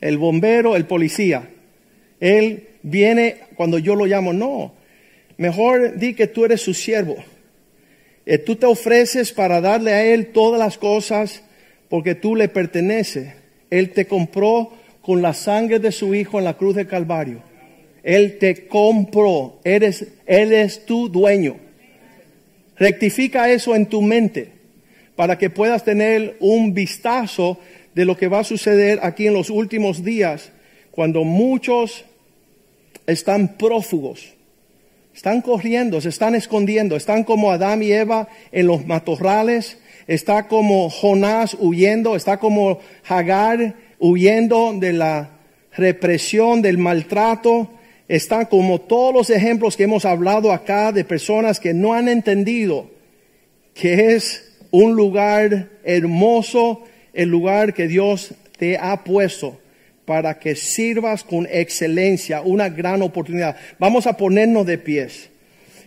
el 0.00 0.16
bombero, 0.16 0.76
el 0.76 0.86
policía. 0.86 1.48
Él 2.20 2.68
viene 2.84 3.38
cuando 3.56 3.80
yo 3.80 3.96
lo 3.96 4.06
llamo. 4.06 4.32
No, 4.32 4.74
mejor 5.38 5.98
di 5.98 6.14
que 6.14 6.28
tú 6.28 6.44
eres 6.44 6.60
su 6.60 6.72
siervo. 6.72 7.16
Eh, 8.26 8.38
tú 8.38 8.54
te 8.54 8.66
ofreces 8.66 9.32
para 9.32 9.60
darle 9.60 9.92
a 9.92 10.04
Él 10.04 10.28
todas 10.28 10.60
las 10.60 10.78
cosas 10.78 11.42
porque 11.88 12.14
tú 12.14 12.36
le 12.36 12.46
perteneces. 12.46 13.32
Él 13.70 13.90
te 13.90 14.06
compró 14.06 14.74
con 15.00 15.20
la 15.20 15.34
sangre 15.34 15.80
de 15.80 15.90
su 15.90 16.14
Hijo 16.14 16.38
en 16.38 16.44
la 16.44 16.56
cruz 16.56 16.76
del 16.76 16.86
Calvario. 16.86 17.42
Él 18.04 18.38
te 18.38 18.68
compró. 18.68 19.58
Eres, 19.64 20.06
él 20.26 20.52
es 20.52 20.86
tu 20.86 21.08
dueño. 21.08 21.56
Rectifica 22.76 23.50
eso 23.50 23.74
en 23.74 23.86
tu 23.86 24.00
mente 24.00 24.61
para 25.16 25.38
que 25.38 25.50
puedas 25.50 25.84
tener 25.84 26.36
un 26.40 26.74
vistazo 26.74 27.58
de 27.94 28.04
lo 28.04 28.16
que 28.16 28.28
va 28.28 28.40
a 28.40 28.44
suceder 28.44 29.00
aquí 29.02 29.26
en 29.26 29.34
los 29.34 29.50
últimos 29.50 30.02
días, 30.04 30.50
cuando 30.90 31.24
muchos 31.24 32.04
están 33.06 33.56
prófugos, 33.56 34.34
están 35.14 35.42
corriendo, 35.42 36.00
se 36.00 36.08
están 36.08 36.34
escondiendo, 36.34 36.96
están 36.96 37.24
como 37.24 37.50
Adán 37.50 37.82
y 37.82 37.92
Eva 37.92 38.28
en 38.50 38.66
los 38.66 38.86
matorrales, 38.86 39.78
está 40.06 40.48
como 40.48 40.88
Jonás 40.88 41.56
huyendo, 41.58 42.16
está 42.16 42.38
como 42.38 42.80
Hagar 43.06 43.74
huyendo 43.98 44.72
de 44.74 44.92
la 44.94 45.30
represión, 45.76 46.62
del 46.62 46.78
maltrato, 46.78 47.70
está 48.08 48.48
como 48.48 48.80
todos 48.80 49.14
los 49.14 49.30
ejemplos 49.30 49.76
que 49.76 49.84
hemos 49.84 50.04
hablado 50.04 50.52
acá 50.52 50.92
de 50.92 51.04
personas 51.04 51.60
que 51.60 51.74
no 51.74 51.92
han 51.92 52.08
entendido 52.08 52.90
que 53.74 54.14
es 54.14 54.51
un 54.72 54.96
lugar 54.96 55.68
hermoso, 55.84 56.82
el 57.12 57.28
lugar 57.28 57.74
que 57.74 57.86
Dios 57.86 58.34
te 58.58 58.78
ha 58.78 59.04
puesto 59.04 59.60
para 60.04 60.40
que 60.40 60.56
sirvas 60.56 61.22
con 61.22 61.46
excelencia, 61.48 62.40
una 62.40 62.68
gran 62.68 63.02
oportunidad. 63.02 63.56
Vamos 63.78 64.08
a 64.08 64.16
ponernos 64.16 64.66
de 64.66 64.78
pies. 64.78 65.28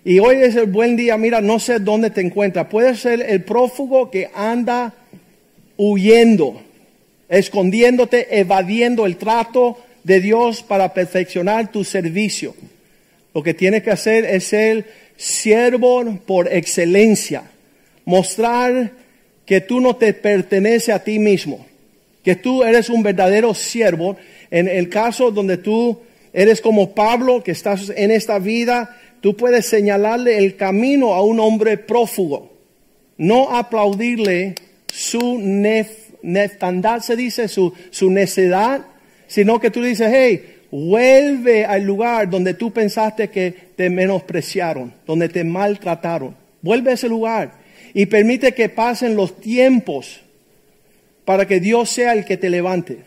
Y 0.05 0.19
hoy 0.19 0.37
es 0.37 0.55
el 0.55 0.67
buen 0.67 0.95
día, 0.95 1.17
mira, 1.17 1.41
no 1.41 1.59
sé 1.59 1.79
dónde 1.79 2.11
te 2.11 2.21
encuentras. 2.21 2.67
Puede 2.67 2.95
ser 2.95 3.21
el 3.27 3.43
prófugo 3.43 4.11
que 4.11 4.29
anda 4.35 4.93
huyendo, 5.77 6.61
escondiéndote, 7.27 8.39
evadiendo 8.39 9.07
el 9.07 9.17
trato 9.17 9.79
de 10.03 10.21
Dios 10.21 10.61
para 10.61 10.93
perfeccionar 10.93 11.71
tu 11.71 11.83
servicio. 11.83 12.55
Lo 13.33 13.41
que 13.41 13.55
tienes 13.55 13.81
que 13.81 13.91
hacer 13.91 14.25
es 14.25 14.45
ser 14.45 14.85
siervo 15.17 16.19
por 16.27 16.53
excelencia 16.53 17.45
mostrar 18.05 18.91
que 19.45 19.61
tú 19.61 19.79
no 19.79 19.95
te 19.95 20.13
pertenece 20.13 20.91
a 20.91 21.03
ti 21.03 21.19
mismo, 21.19 21.65
que 22.23 22.35
tú 22.35 22.63
eres 22.63 22.89
un 22.89 23.03
verdadero 23.03 23.53
siervo. 23.53 24.17
En 24.49 24.67
el 24.67 24.89
caso 24.89 25.31
donde 25.31 25.57
tú 25.57 25.99
eres 26.33 26.61
como 26.61 26.93
Pablo, 26.93 27.43
que 27.43 27.51
estás 27.51 27.91
en 27.95 28.11
esta 28.11 28.39
vida, 28.39 28.97
tú 29.21 29.35
puedes 29.35 29.65
señalarle 29.65 30.37
el 30.37 30.55
camino 30.55 31.13
a 31.13 31.23
un 31.23 31.39
hombre 31.39 31.77
prófugo, 31.77 32.53
no 33.17 33.55
aplaudirle 33.55 34.55
su 34.87 35.39
nef, 35.39 35.89
neftandad, 36.21 37.01
se 37.01 37.15
dice, 37.15 37.47
su, 37.47 37.73
su 37.91 38.09
necedad, 38.09 38.85
sino 39.27 39.59
que 39.59 39.71
tú 39.71 39.81
dices, 39.81 40.09
hey, 40.11 40.55
vuelve 40.71 41.65
al 41.65 41.83
lugar 41.83 42.29
donde 42.29 42.53
tú 42.53 42.71
pensaste 42.71 43.29
que 43.29 43.53
te 43.75 43.89
menospreciaron, 43.89 44.93
donde 45.05 45.29
te 45.29 45.43
maltrataron. 45.43 46.35
Vuelve 46.61 46.91
a 46.91 46.93
ese 46.95 47.07
lugar 47.07 47.64
y 47.95 48.07
permite 48.07 48.53
que 48.53 48.67
pasen 48.67 49.15
los 49.15 49.39
tiempos 49.39 50.19
para 51.23 51.47
que 51.47 51.61
Dios 51.61 51.89
sea 51.89 52.11
el 52.11 52.25
que 52.25 52.35
te 52.35 52.49
levante, 52.49 52.99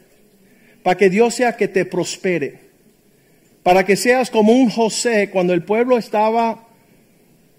para 0.82 0.97
que 0.97 1.11
Dios 1.11 1.34
sea 1.34 1.51
el 1.51 1.57
que 1.57 1.68
te 1.68 1.84
prospere, 1.84 2.59
para 3.62 3.84
que 3.84 3.97
seas 3.97 4.30
como 4.30 4.55
un 4.55 4.70
José 4.70 5.28
cuando 5.28 5.53
el 5.53 5.62
pueblo 5.62 5.99
estaba 5.99 6.66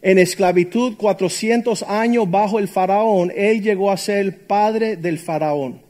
en 0.02 0.18
esclavitud 0.18 0.98
400 0.98 1.84
años 1.84 2.32
bajo 2.32 2.58
el 2.58 2.68
faraón, 2.68 3.32
él 3.36 3.62
llegó 3.62 3.92
a 3.92 3.98
ser 3.98 4.48
padre 4.48 4.96
del 4.96 5.20
faraón. 5.20 5.82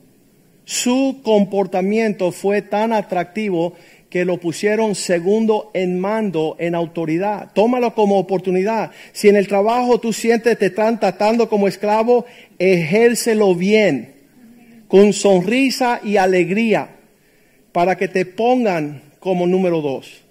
Su 0.65 1.21
comportamiento 1.23 2.33
fue 2.33 2.61
tan 2.61 2.91
atractivo 2.91 3.75
que 4.09 4.25
lo 4.25 4.37
pusieron 4.37 4.95
segundo 4.95 5.69
en 5.73 5.99
mando, 5.99 6.55
en 6.59 6.73
autoridad. 6.73 7.51
Tómalo 7.53 7.93
como 7.93 8.17
oportunidad. 8.17 8.91
Si 9.13 9.29
en 9.29 9.35
el 9.35 9.47
trabajo 9.47 9.99
tú 9.99 10.11
sientes 10.13 10.57
te 10.57 10.67
están 10.67 10.99
tratando 10.99 11.47
como 11.47 11.67
esclavo, 11.67 12.25
ejércelo 12.57 13.53
bien, 13.53 14.15
con 14.87 15.13
sonrisa 15.13 16.01
y 16.03 16.17
alegría, 16.17 16.89
para 17.71 17.95
que 17.95 18.07
te 18.07 18.25
pongan 18.25 19.03
como 19.19 19.45
número 19.45 19.81
dos, 19.81 20.23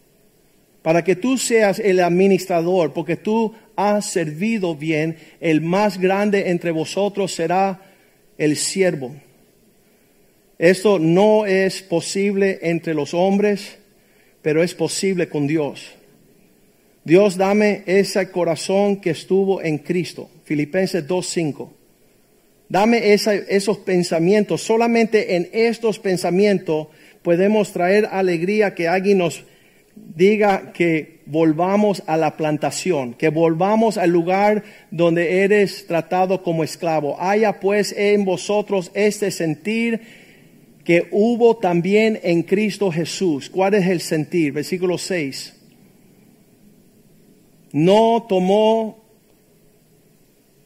para 0.83 1.05
que 1.05 1.15
tú 1.15 1.39
seas 1.39 1.79
el 1.79 2.01
administrador, 2.01 2.93
porque 2.93 3.17
tú 3.17 3.55
has 3.77 4.07
servido 4.07 4.75
bien, 4.75 5.17
el 5.41 5.61
más 5.61 5.99
grande 5.99 6.51
entre 6.51 6.73
vosotros 6.73 7.33
será 7.33 7.81
el 8.39 8.57
siervo. 8.57 9.15
Esto 10.59 10.99
no 10.99 11.47
es 11.47 11.83
posible 11.83 12.59
entre 12.63 12.93
los 12.93 13.15
hombres, 13.15 13.79
pero 14.43 14.63
es 14.63 14.75
posible 14.75 15.29
con 15.29 15.47
Dios. 15.47 15.93
Dios 17.05 17.37
dame 17.37 17.85
ese 17.87 18.31
corazón 18.31 19.01
que 19.01 19.11
estuvo 19.11 19.63
en 19.63 19.79
Cristo. 19.79 20.29
Filipenses 20.45 21.07
2.5. 21.07 21.71
Dame 22.69 23.15
esos 23.15 23.79
pensamientos. 23.79 24.63
Solamente 24.63 25.37
en 25.37 25.49
estos 25.53 25.99
pensamientos 25.99 26.89
podemos 27.23 27.73
traer 27.73 28.07
alegría 28.11 28.75
que 28.75 28.89
alguien 28.89 29.19
nos 29.19 29.45
diga 29.95 30.73
que 30.73 31.21
volvamos 31.27 32.03
a 32.07 32.17
la 32.17 32.37
plantación, 32.37 33.15
que 33.15 33.29
volvamos 33.31 33.97
al 33.97 34.11
lugar 34.11 34.65
donde 34.91 35.43
eres 35.45 35.87
tratado 35.87 36.43
como 36.43 36.65
esclavo. 36.65 37.17
Haya 37.21 37.61
pues 37.61 37.95
en 37.97 38.25
vosotros 38.25 38.91
este 38.95 39.31
sentir 39.31 40.18
que 40.89 41.07
hubo 41.11 41.59
también 41.59 42.19
en 42.23 42.43
Cristo 42.43 42.91
Jesús. 42.91 43.51
¿Cuál 43.51 43.75
es 43.75 43.87
el 43.89 44.01
sentir? 44.01 44.55
Versículo 44.55 44.97
6. 44.97 45.53
No 47.73 48.25
tomó 48.27 48.99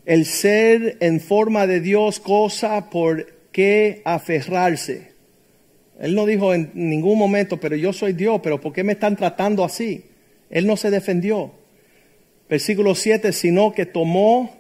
el 0.05 0.25
ser 0.25 0.97
en 1.01 1.19
forma 1.19 1.67
de 1.67 1.81
Dios 1.81 2.21
cosa 2.21 2.89
por 2.89 3.27
qué 3.51 4.01
aferrarse. 4.05 5.11
Él 5.99 6.15
no 6.15 6.25
dijo 6.25 6.55
en 6.55 6.71
ningún 6.73 7.19
momento, 7.19 7.59
pero 7.59 7.75
yo 7.75 7.93
soy 7.93 8.13
Dios, 8.13 8.41
pero 8.45 8.61
¿por 8.61 8.73
qué 8.73 8.85
me 8.85 8.93
están 8.93 9.17
tratando 9.17 9.65
así? 9.65 10.05
Él 10.51 10.69
no 10.69 10.77
se 10.77 10.93
defendió. 10.93 11.51
Versículo 12.49 12.95
7, 12.95 13.33
sino 13.33 13.73
que 13.73 13.87
tomó, 13.87 14.55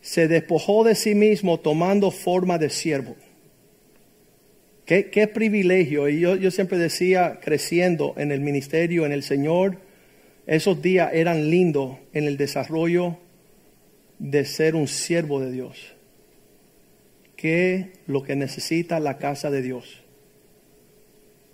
se 0.00 0.28
despojó 0.28 0.84
de 0.84 0.94
sí 0.94 1.16
mismo 1.16 1.58
tomando 1.58 2.12
forma 2.12 2.58
de 2.58 2.70
siervo 2.70 3.16
Qué, 4.86 5.30
privilegio. 5.32 6.08
Y 6.08 6.20
yo, 6.20 6.36
yo 6.36 6.50
siempre 6.50 6.76
decía, 6.76 7.40
creciendo 7.42 8.14
en 8.18 8.32
el 8.32 8.40
ministerio, 8.40 9.06
en 9.06 9.12
el 9.12 9.22
Señor, 9.22 9.78
esos 10.46 10.82
días 10.82 11.10
eran 11.14 11.50
lindos 11.50 11.96
en 12.12 12.24
el 12.24 12.36
desarrollo 12.36 13.16
de 14.18 14.44
ser 14.44 14.74
un 14.74 14.86
siervo 14.86 15.40
de 15.40 15.52
Dios. 15.52 15.94
¿Qué 17.36 17.92
lo 18.06 18.22
que 18.22 18.36
necesita 18.36 19.00
la 19.00 19.16
casa 19.16 19.50
de 19.50 19.62
Dios? 19.62 20.02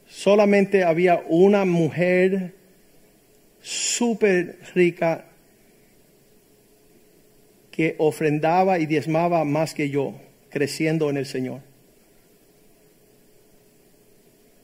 Solamente 0.08 0.82
había 0.82 1.22
una 1.28 1.64
mujer 1.64 2.54
súper 3.60 4.58
rica 4.74 5.26
que 7.70 7.94
ofrendaba 7.98 8.80
y 8.80 8.86
diezmaba 8.86 9.44
más 9.44 9.72
que 9.72 9.88
yo, 9.88 10.20
creciendo 10.50 11.10
en 11.10 11.16
el 11.16 11.26
Señor. 11.26 11.69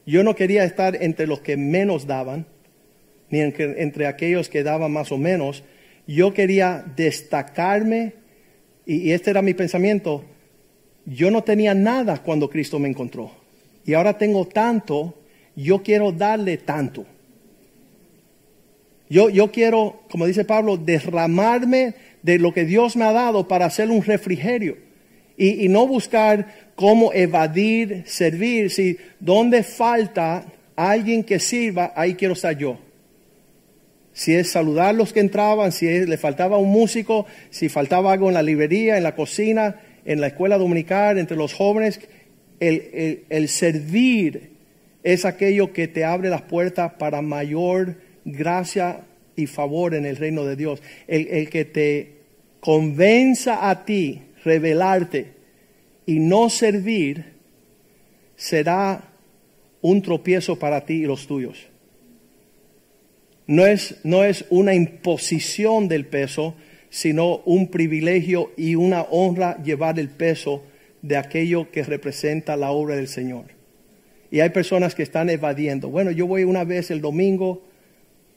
Yo 0.06 0.22
no 0.22 0.36
quería 0.36 0.64
estar 0.64 1.02
entre 1.02 1.26
los 1.26 1.40
que 1.40 1.56
menos 1.56 2.06
daban, 2.06 2.46
ni 3.28 3.40
entre, 3.40 4.06
aquellos 4.06 4.48
que 4.48 4.62
daban 4.62 4.92
más 4.92 5.10
o 5.10 5.18
menos. 5.18 5.64
Yo 6.06 6.32
quería 6.32 6.84
destacarme, 6.96 8.14
y, 8.86 9.08
y 9.08 9.12
este 9.12 9.30
era 9.30 9.42
mi 9.42 9.52
pensamiento, 9.52 10.24
yo 11.04 11.30
no 11.30 11.42
tenía 11.42 11.74
nada 11.74 12.22
cuando 12.22 12.48
Cristo 12.48 12.78
me 12.78 12.88
encontró. 12.88 13.32
Y 13.84 13.94
ahora 13.94 14.16
tengo 14.16 14.46
tanto, 14.46 15.22
yo 15.56 15.82
quiero 15.82 16.12
darle 16.12 16.56
tanto. 16.56 17.04
Yo, 19.08 19.30
yo, 19.30 19.52
quiero, 19.52 20.02
como 20.10 20.26
dice 20.26 20.44
Pablo, 20.44 20.76
derramarme 20.76 21.94
de 22.22 22.38
lo 22.38 22.52
que 22.52 22.64
Dios 22.64 22.96
me 22.96 23.04
ha 23.04 23.12
dado 23.12 23.46
para 23.46 23.66
hacer 23.66 23.90
un 23.90 24.02
refrigerio. 24.02 24.85
Y, 25.36 25.68
no 25.68 25.86
buscar 25.86 26.70
cómo 26.74 27.12
evadir, 27.12 28.04
servir. 28.06 28.70
Si 28.70 28.96
donde 29.20 29.62
falta 29.62 30.46
alguien 30.74 31.24
que 31.24 31.38
sirva, 31.38 31.92
ahí 31.94 32.14
quiero 32.14 32.34
estar 32.34 32.56
yo. 32.56 32.78
Si 34.12 34.34
es 34.34 34.50
saludar 34.50 34.94
los 34.94 35.12
que 35.12 35.20
entraban, 35.20 35.72
si 35.72 36.06
le 36.06 36.16
faltaba 36.16 36.56
un 36.56 36.70
músico, 36.70 37.26
si 37.50 37.68
faltaba 37.68 38.12
algo 38.12 38.28
en 38.28 38.34
la 38.34 38.42
librería, 38.42 38.96
en 38.96 39.02
la 39.02 39.14
cocina, 39.14 39.80
en 40.06 40.22
la 40.22 40.28
escuela 40.28 40.56
dominical, 40.56 41.18
entre 41.18 41.36
los 41.36 41.52
jóvenes, 41.52 42.00
el, 42.58 43.24
el 43.28 43.48
servir 43.48 44.56
es 45.02 45.24
aquello 45.24 45.72
que 45.72 45.86
te 45.86 46.04
abre 46.04 46.30
las 46.30 46.42
puertas 46.42 46.94
para 46.94 47.20
mayor 47.20 47.96
gracia 48.24 49.02
y 49.36 49.46
favor 49.46 49.94
en 49.94 50.06
el 50.06 50.16
reino 50.16 50.44
de 50.44 50.56
Dios. 50.56 50.82
El, 51.06 51.28
el 51.28 51.50
que 51.50 51.64
te 51.64 52.12
convenza 52.60 53.70
a 53.70 53.84
ti 53.84 54.22
revelarte 54.46 55.32
y 56.06 56.20
no 56.20 56.48
servir 56.48 57.34
será 58.36 59.12
un 59.82 60.00
tropiezo 60.00 60.58
para 60.58 60.86
ti 60.86 61.02
y 61.02 61.06
los 61.06 61.26
tuyos. 61.26 61.66
No 63.46 63.66
es, 63.66 63.98
no 64.04 64.24
es 64.24 64.44
una 64.50 64.74
imposición 64.74 65.88
del 65.88 66.06
peso, 66.06 66.54
sino 66.90 67.38
un 67.38 67.68
privilegio 67.68 68.52
y 68.56 68.74
una 68.76 69.02
honra 69.02 69.62
llevar 69.62 69.98
el 69.98 70.08
peso 70.08 70.62
de 71.02 71.16
aquello 71.16 71.70
que 71.70 71.82
representa 71.82 72.56
la 72.56 72.70
obra 72.70 72.96
del 72.96 73.08
Señor. 73.08 73.46
Y 74.30 74.40
hay 74.40 74.50
personas 74.50 74.94
que 74.94 75.02
están 75.02 75.30
evadiendo. 75.30 75.88
Bueno, 75.88 76.10
yo 76.10 76.26
voy 76.26 76.44
una 76.44 76.64
vez 76.64 76.90
el 76.90 77.00
domingo 77.00 77.62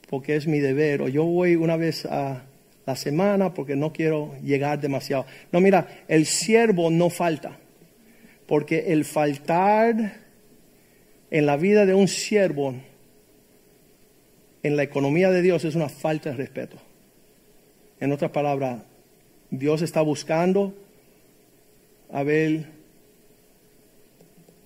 porque 0.08 0.34
es 0.34 0.46
mi 0.46 0.58
deber, 0.58 1.02
o 1.02 1.08
yo 1.08 1.24
voy 1.24 1.54
una 1.54 1.76
vez 1.76 2.04
a 2.04 2.44
la 2.90 2.96
semana 2.96 3.54
porque 3.54 3.76
no 3.76 3.92
quiero 3.92 4.34
llegar 4.42 4.80
demasiado. 4.80 5.24
No, 5.52 5.60
mira, 5.60 6.04
el 6.08 6.26
siervo 6.26 6.90
no 6.90 7.08
falta, 7.08 7.56
porque 8.46 8.92
el 8.92 9.04
faltar 9.04 10.14
en 11.30 11.46
la 11.46 11.56
vida 11.56 11.86
de 11.86 11.94
un 11.94 12.08
siervo, 12.08 12.74
en 14.64 14.76
la 14.76 14.82
economía 14.82 15.30
de 15.30 15.40
Dios, 15.40 15.64
es 15.64 15.76
una 15.76 15.88
falta 15.88 16.30
de 16.30 16.36
respeto. 16.36 16.78
En 18.00 18.10
otras 18.10 18.32
palabras, 18.32 18.82
Dios 19.50 19.82
está 19.82 20.00
buscando 20.00 20.74
a 22.12 22.24
ver 22.24 22.66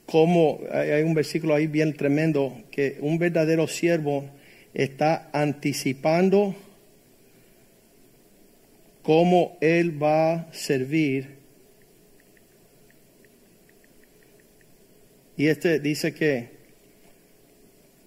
cómo, 0.07 0.61
hay 0.73 1.03
un 1.03 1.13
versículo 1.13 1.55
ahí 1.55 1.67
bien 1.67 1.95
tremendo, 1.95 2.57
que 2.71 2.97
un 3.01 3.19
verdadero 3.19 3.69
siervo 3.69 4.25
está 4.73 5.29
anticipando 5.35 6.55
cómo 9.05 9.57
Él 9.61 10.03
va 10.03 10.33
a 10.33 10.53
servir. 10.53 11.37
Y 15.37 15.47
este 15.47 15.79
dice 15.79 16.13
que 16.13 16.49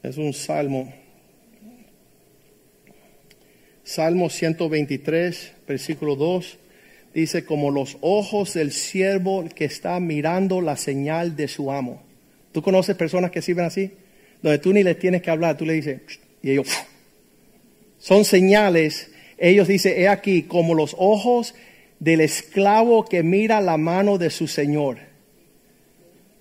es 0.03 0.17
un 0.17 0.33
salmo 0.33 0.93
Salmo 3.87 4.29
123, 4.29 5.53
versículo 5.65 6.17
2, 6.17 6.57
dice, 7.13 7.45
como 7.45 7.71
los 7.71 7.97
ojos 8.01 8.53
del 8.53 8.73
siervo 8.73 9.45
que 9.55 9.63
está 9.63 9.97
mirando 10.01 10.59
la 10.59 10.75
señal 10.75 11.37
de 11.37 11.47
su 11.47 11.71
amo. 11.71 12.03
¿Tú 12.51 12.61
conoces 12.61 12.97
personas 12.97 13.31
que 13.31 13.41
sirven 13.41 13.63
así? 13.63 13.93
Donde 14.41 14.59
tú 14.59 14.73
ni 14.73 14.83
les 14.83 14.99
tienes 14.99 15.21
que 15.21 15.31
hablar, 15.31 15.55
tú 15.55 15.65
le 15.65 15.71
dices, 15.71 16.01
y 16.43 16.51
ellos, 16.51 16.67
son 17.97 18.25
señales. 18.25 19.09
Ellos 19.37 19.67
dicen, 19.67 19.93
he 19.95 20.07
aquí, 20.07 20.43
como 20.43 20.73
los 20.73 20.95
ojos 20.97 21.53
del 21.99 22.21
esclavo 22.21 23.05
que 23.05 23.23
mira 23.23 23.61
la 23.61 23.77
mano 23.77 24.17
de 24.17 24.29
su 24.29 24.47
señor. 24.47 24.97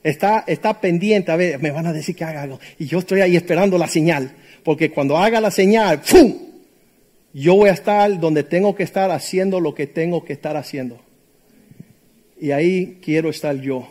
Está, 0.03 0.45
está 0.47 0.81
pendiente, 0.81 1.33
a 1.33 1.37
ver, 1.37 1.61
me 1.61 1.71
van 1.71 1.87
a 1.87 1.93
decir 1.93 2.15
que 2.15 2.25
haga 2.25 2.43
algo. 2.43 2.61
Y 2.79 2.87
yo 2.87 3.01
estoy 3.01 3.21
ahí 3.21 3.37
esperando 3.37 3.77
la 3.77 3.89
señal. 3.89 4.33
Porque 4.63 4.91
cuando 4.91 5.17
haga 5.19 5.41
la 5.41 5.51
señal, 5.51 6.01
¡pum! 6.01 6.47
yo 7.33 7.55
voy 7.55 7.69
a 7.69 7.73
estar 7.73 8.19
donde 8.19 8.45
tengo 8.45 8.75
que 8.75 8.83
estar 8.83 9.11
haciendo 9.11 9.61
lo 9.61 9.75
que 9.75 9.87
tengo 9.87 10.25
que 10.25 10.33
estar 10.33 10.57
haciendo. 10.57 11.01
Y 12.41 12.51
ahí 12.51 12.99
quiero 13.03 13.29
estar 13.29 13.61
yo, 13.61 13.89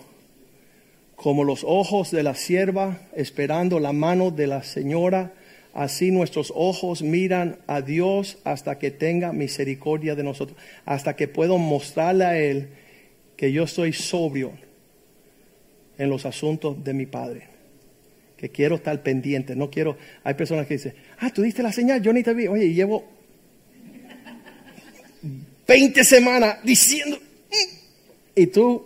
como 1.15 1.43
los 1.43 1.63
ojos 1.63 2.11
de 2.11 2.23
la 2.23 2.33
sierva 2.33 3.01
esperando 3.15 3.79
la 3.79 3.93
mano 3.93 4.31
de 4.31 4.47
la 4.47 4.63
señora, 4.63 5.33
así 5.75 6.09
nuestros 6.09 6.51
ojos 6.55 7.03
miran 7.03 7.57
a 7.67 7.81
Dios 7.81 8.39
hasta 8.45 8.79
que 8.79 8.91
tenga 8.91 9.33
misericordia 9.33 10.15
de 10.15 10.23
nosotros, 10.23 10.57
hasta 10.85 11.15
que 11.15 11.27
puedo 11.27 11.57
mostrarle 11.57 12.25
a 12.25 12.39
Él 12.39 12.69
que 13.35 13.51
yo 13.51 13.63
estoy 13.63 13.91
sobrio 13.91 14.53
en 15.97 16.09
los 16.09 16.25
asuntos 16.25 16.81
de 16.83 16.93
mi 16.93 17.05
Padre. 17.05 17.49
Que 18.37 18.49
quiero 18.49 18.75
estar 18.75 19.03
pendiente, 19.03 19.55
no 19.55 19.69
quiero. 19.69 19.97
Hay 20.23 20.33
personas 20.35 20.65
que 20.65 20.75
dicen, 20.75 20.95
ah, 21.19 21.29
tú 21.29 21.41
diste 21.41 21.61
la 21.61 21.73
señal, 21.73 22.01
yo 22.01 22.13
ni 22.13 22.23
te 22.23 22.33
vi. 22.33 22.47
Oye, 22.47 22.73
llevo 22.73 23.03
20 25.67 26.03
semanas 26.05 26.57
diciendo, 26.63 27.17
mm". 27.17 27.75
y 28.35 28.47
tú, 28.47 28.85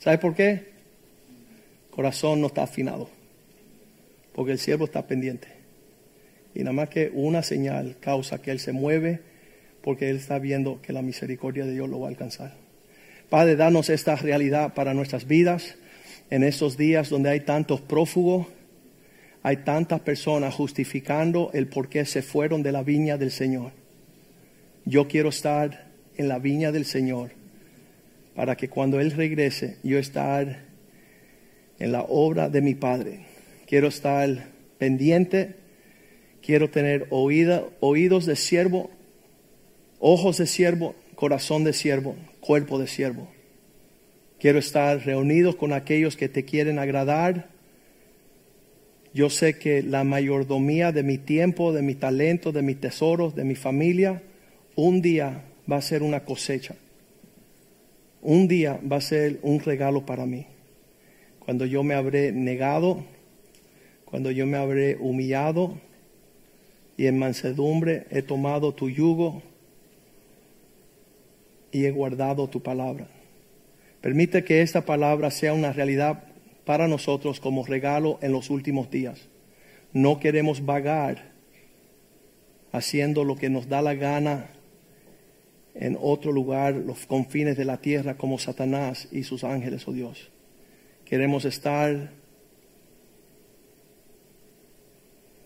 ¿sabes 0.00 0.18
por 0.18 0.34
qué? 0.34 0.72
Corazón 1.90 2.40
no 2.40 2.48
está 2.48 2.64
afinado, 2.64 3.08
porque 4.34 4.50
el 4.52 4.58
siervo 4.58 4.86
está 4.86 5.06
pendiente. 5.06 5.51
Y 6.54 6.60
nada 6.60 6.72
más 6.72 6.88
que 6.88 7.10
una 7.14 7.42
señal 7.42 7.96
causa 8.00 8.40
que 8.42 8.50
él 8.50 8.60
se 8.60 8.72
mueve, 8.72 9.20
porque 9.82 10.10
él 10.10 10.16
está 10.16 10.38
viendo 10.38 10.80
que 10.82 10.92
la 10.92 11.02
misericordia 11.02 11.64
de 11.64 11.72
Dios 11.72 11.88
lo 11.88 12.00
va 12.00 12.06
a 12.06 12.10
alcanzar. 12.10 12.54
Padre, 13.28 13.56
danos 13.56 13.88
esta 13.88 14.14
realidad 14.16 14.74
para 14.74 14.94
nuestras 14.94 15.26
vidas 15.26 15.76
en 16.30 16.42
estos 16.42 16.76
días 16.76 17.08
donde 17.08 17.30
hay 17.30 17.40
tantos 17.40 17.80
prófugos, 17.80 18.46
hay 19.42 19.58
tantas 19.58 20.00
personas 20.00 20.54
justificando 20.54 21.50
el 21.52 21.66
por 21.66 21.88
qué 21.88 22.04
se 22.04 22.22
fueron 22.22 22.62
de 22.62 22.72
la 22.72 22.82
viña 22.82 23.18
del 23.18 23.30
Señor. 23.30 23.72
Yo 24.84 25.08
quiero 25.08 25.30
estar 25.30 25.86
en 26.16 26.28
la 26.28 26.38
viña 26.38 26.72
del 26.72 26.84
Señor 26.84 27.32
para 28.34 28.56
que 28.56 28.68
cuando 28.68 29.00
Él 29.00 29.10
regrese 29.10 29.78
yo 29.82 29.98
estar 29.98 30.64
en 31.78 31.92
la 31.92 32.02
obra 32.02 32.48
de 32.48 32.62
mi 32.62 32.74
Padre. 32.74 33.26
Quiero 33.66 33.88
estar 33.88 34.46
pendiente, 34.78 35.56
quiero 36.42 36.68
tener 36.68 37.06
oídos 37.10 38.26
de 38.26 38.36
siervo, 38.36 38.90
ojos 40.00 40.38
de 40.38 40.46
siervo, 40.46 40.94
corazón 41.14 41.64
de 41.64 41.72
siervo, 41.72 42.16
cuerpo 42.40 42.78
de 42.78 42.88
siervo. 42.88 43.28
Quiero 44.40 44.58
estar 44.58 44.98
reunidos 45.06 45.54
con 45.54 45.72
aquellos 45.72 46.16
que 46.16 46.28
te 46.28 46.44
quieren 46.44 46.80
agradar. 46.80 47.48
Yo 49.14 49.30
sé 49.30 49.58
que 49.58 49.82
la 49.82 50.02
mayordomía 50.02 50.90
de 50.90 51.04
mi 51.04 51.16
tiempo, 51.16 51.72
de 51.72 51.82
mi 51.82 51.94
talento, 51.94 52.50
de 52.50 52.62
mis 52.62 52.80
tesoros, 52.80 53.36
de 53.36 53.44
mi 53.44 53.54
familia, 53.54 54.22
un 54.74 55.00
día 55.00 55.44
va 55.70 55.76
a 55.76 55.82
ser 55.82 56.02
una 56.02 56.24
cosecha. 56.24 56.74
Un 58.20 58.48
día 58.48 58.80
va 58.90 58.96
a 58.96 59.00
ser 59.00 59.38
un 59.42 59.60
regalo 59.60 60.04
para 60.06 60.26
mí. 60.26 60.46
Cuando 61.38 61.66
yo 61.66 61.84
me 61.84 61.94
habré 61.94 62.32
negado, 62.32 63.04
cuando 64.04 64.30
yo 64.30 64.46
me 64.46 64.56
habré 64.56 64.96
humillado 64.96 65.78
y 67.02 67.08
en 67.08 67.18
mansedumbre 67.18 68.06
he 68.10 68.22
tomado 68.22 68.74
tu 68.74 68.88
yugo 68.88 69.42
y 71.72 71.84
he 71.84 71.90
guardado 71.90 72.46
tu 72.48 72.62
palabra. 72.62 73.08
Permite 74.00 74.44
que 74.44 74.62
esta 74.62 74.84
palabra 74.84 75.32
sea 75.32 75.52
una 75.52 75.72
realidad 75.72 76.22
para 76.64 76.86
nosotros 76.86 77.40
como 77.40 77.66
regalo 77.66 78.20
en 78.22 78.30
los 78.30 78.50
últimos 78.50 78.88
días. 78.88 79.20
No 79.92 80.20
queremos 80.20 80.64
vagar 80.64 81.32
haciendo 82.70 83.24
lo 83.24 83.34
que 83.34 83.50
nos 83.50 83.68
da 83.68 83.82
la 83.82 83.94
gana 83.94 84.50
en 85.74 85.98
otro 86.00 86.30
lugar, 86.30 86.74
los 86.74 87.04
confines 87.06 87.56
de 87.56 87.64
la 87.64 87.78
tierra, 87.78 88.16
como 88.16 88.38
Satanás 88.38 89.08
y 89.10 89.24
sus 89.24 89.42
ángeles, 89.42 89.88
oh 89.88 89.92
Dios. 89.92 90.30
Queremos 91.04 91.46
estar 91.46 92.12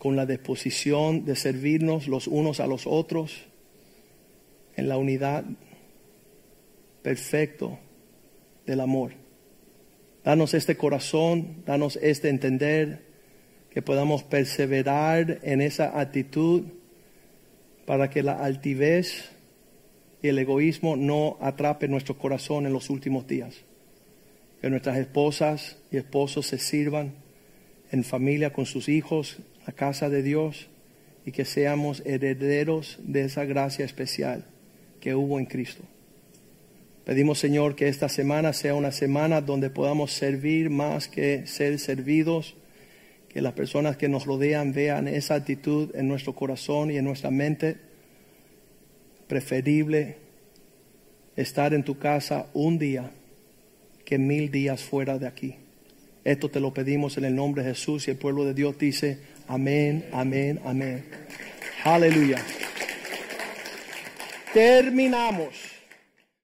con 0.07 0.15
la 0.15 0.25
disposición 0.25 1.25
de 1.25 1.35
servirnos 1.35 2.07
los 2.07 2.29
unos 2.29 2.61
a 2.61 2.69
los 2.69 2.87
otros 2.87 3.43
en 4.77 4.89
la 4.89 4.99
unidad 4.99 5.45
perfecto 7.03 7.81
del 8.67 8.79
amor. 8.79 9.15
Danos 10.23 10.55
este 10.55 10.77
corazón, 10.77 11.65
danos 11.67 11.99
este 12.01 12.29
entender, 12.29 13.03
que 13.69 13.83
podamos 13.83 14.23
perseverar 14.23 15.41
en 15.43 15.61
esa 15.61 15.99
actitud 15.99 16.63
para 17.85 18.09
que 18.09 18.23
la 18.23 18.35
altivez 18.35 19.33
y 20.23 20.29
el 20.29 20.39
egoísmo 20.39 20.95
no 20.95 21.37
atrape 21.41 21.89
nuestro 21.89 22.17
corazón 22.17 22.65
en 22.65 22.73
los 22.73 22.91
últimos 22.91 23.27
días. 23.27 23.57
Que 24.61 24.71
nuestras 24.71 24.99
esposas 24.99 25.79
y 25.91 25.97
esposos 25.97 26.47
se 26.47 26.59
sirvan 26.59 27.13
en 27.91 28.05
familia 28.05 28.53
con 28.53 28.67
sus 28.67 28.89
hijos, 28.89 29.41
la 29.67 29.73
casa 29.73 30.09
de 30.09 30.23
Dios, 30.23 30.69
y 31.27 31.33
que 31.33 31.45
seamos 31.45 32.03
herederos 32.07 32.99
de 33.03 33.25
esa 33.25 33.45
gracia 33.45 33.85
especial 33.85 34.45
que 35.01 35.15
hubo 35.15 35.41
en 35.41 35.47
Cristo. 35.47 35.83
Pedimos, 37.05 37.41
Señor, 37.41 37.75
que 37.75 37.89
esta 37.89 38.09
semana 38.09 38.53
sea 38.53 38.75
una 38.75 38.93
semana 38.93 39.41
donde 39.41 39.69
podamos 39.69 40.13
servir 40.13 40.71
más 40.71 41.09
que 41.09 41.47
ser 41.47 41.79
servidos, 41.81 42.57
que 43.29 43.43
las 43.43 43.53
personas 43.55 43.97
que 43.97 44.09
nos 44.09 44.25
rodean 44.25 44.73
vean 44.73 45.09
esa 45.09 45.35
actitud 45.35 45.95
en 45.95 46.09
nuestro 46.09 46.35
corazón 46.35 46.91
y 46.91 46.97
en 46.97 47.05
nuestra 47.05 47.31
mente 47.31 47.77
preferible 49.27 50.17
estar 51.35 51.75
en 51.75 51.83
tu 51.83 51.99
casa 51.99 52.47
un 52.55 52.79
día 52.79 53.11
que 54.05 54.19
mil 54.19 54.51
días 54.51 54.83
fuera 54.83 55.19
de 55.19 55.27
aquí. 55.27 55.57
Esto 56.25 56.51
te 56.51 56.61
lo 56.61 56.73
pedimos 56.73 57.19
en 57.19 57.25
el 57.25 57.35
nombre 57.35 57.63
de 57.63 57.71
Jesús 57.71 58.09
y 58.09 58.13
el 58.13 58.17
pueblo 58.17 58.45
de 58.45 58.55
Dios 58.55 58.79
dice, 58.79 59.19
amén, 59.49 60.05
amén, 60.13 60.61
amén. 60.65 61.05
Aleluya. 61.85 62.39
Terminamos. 64.53 65.76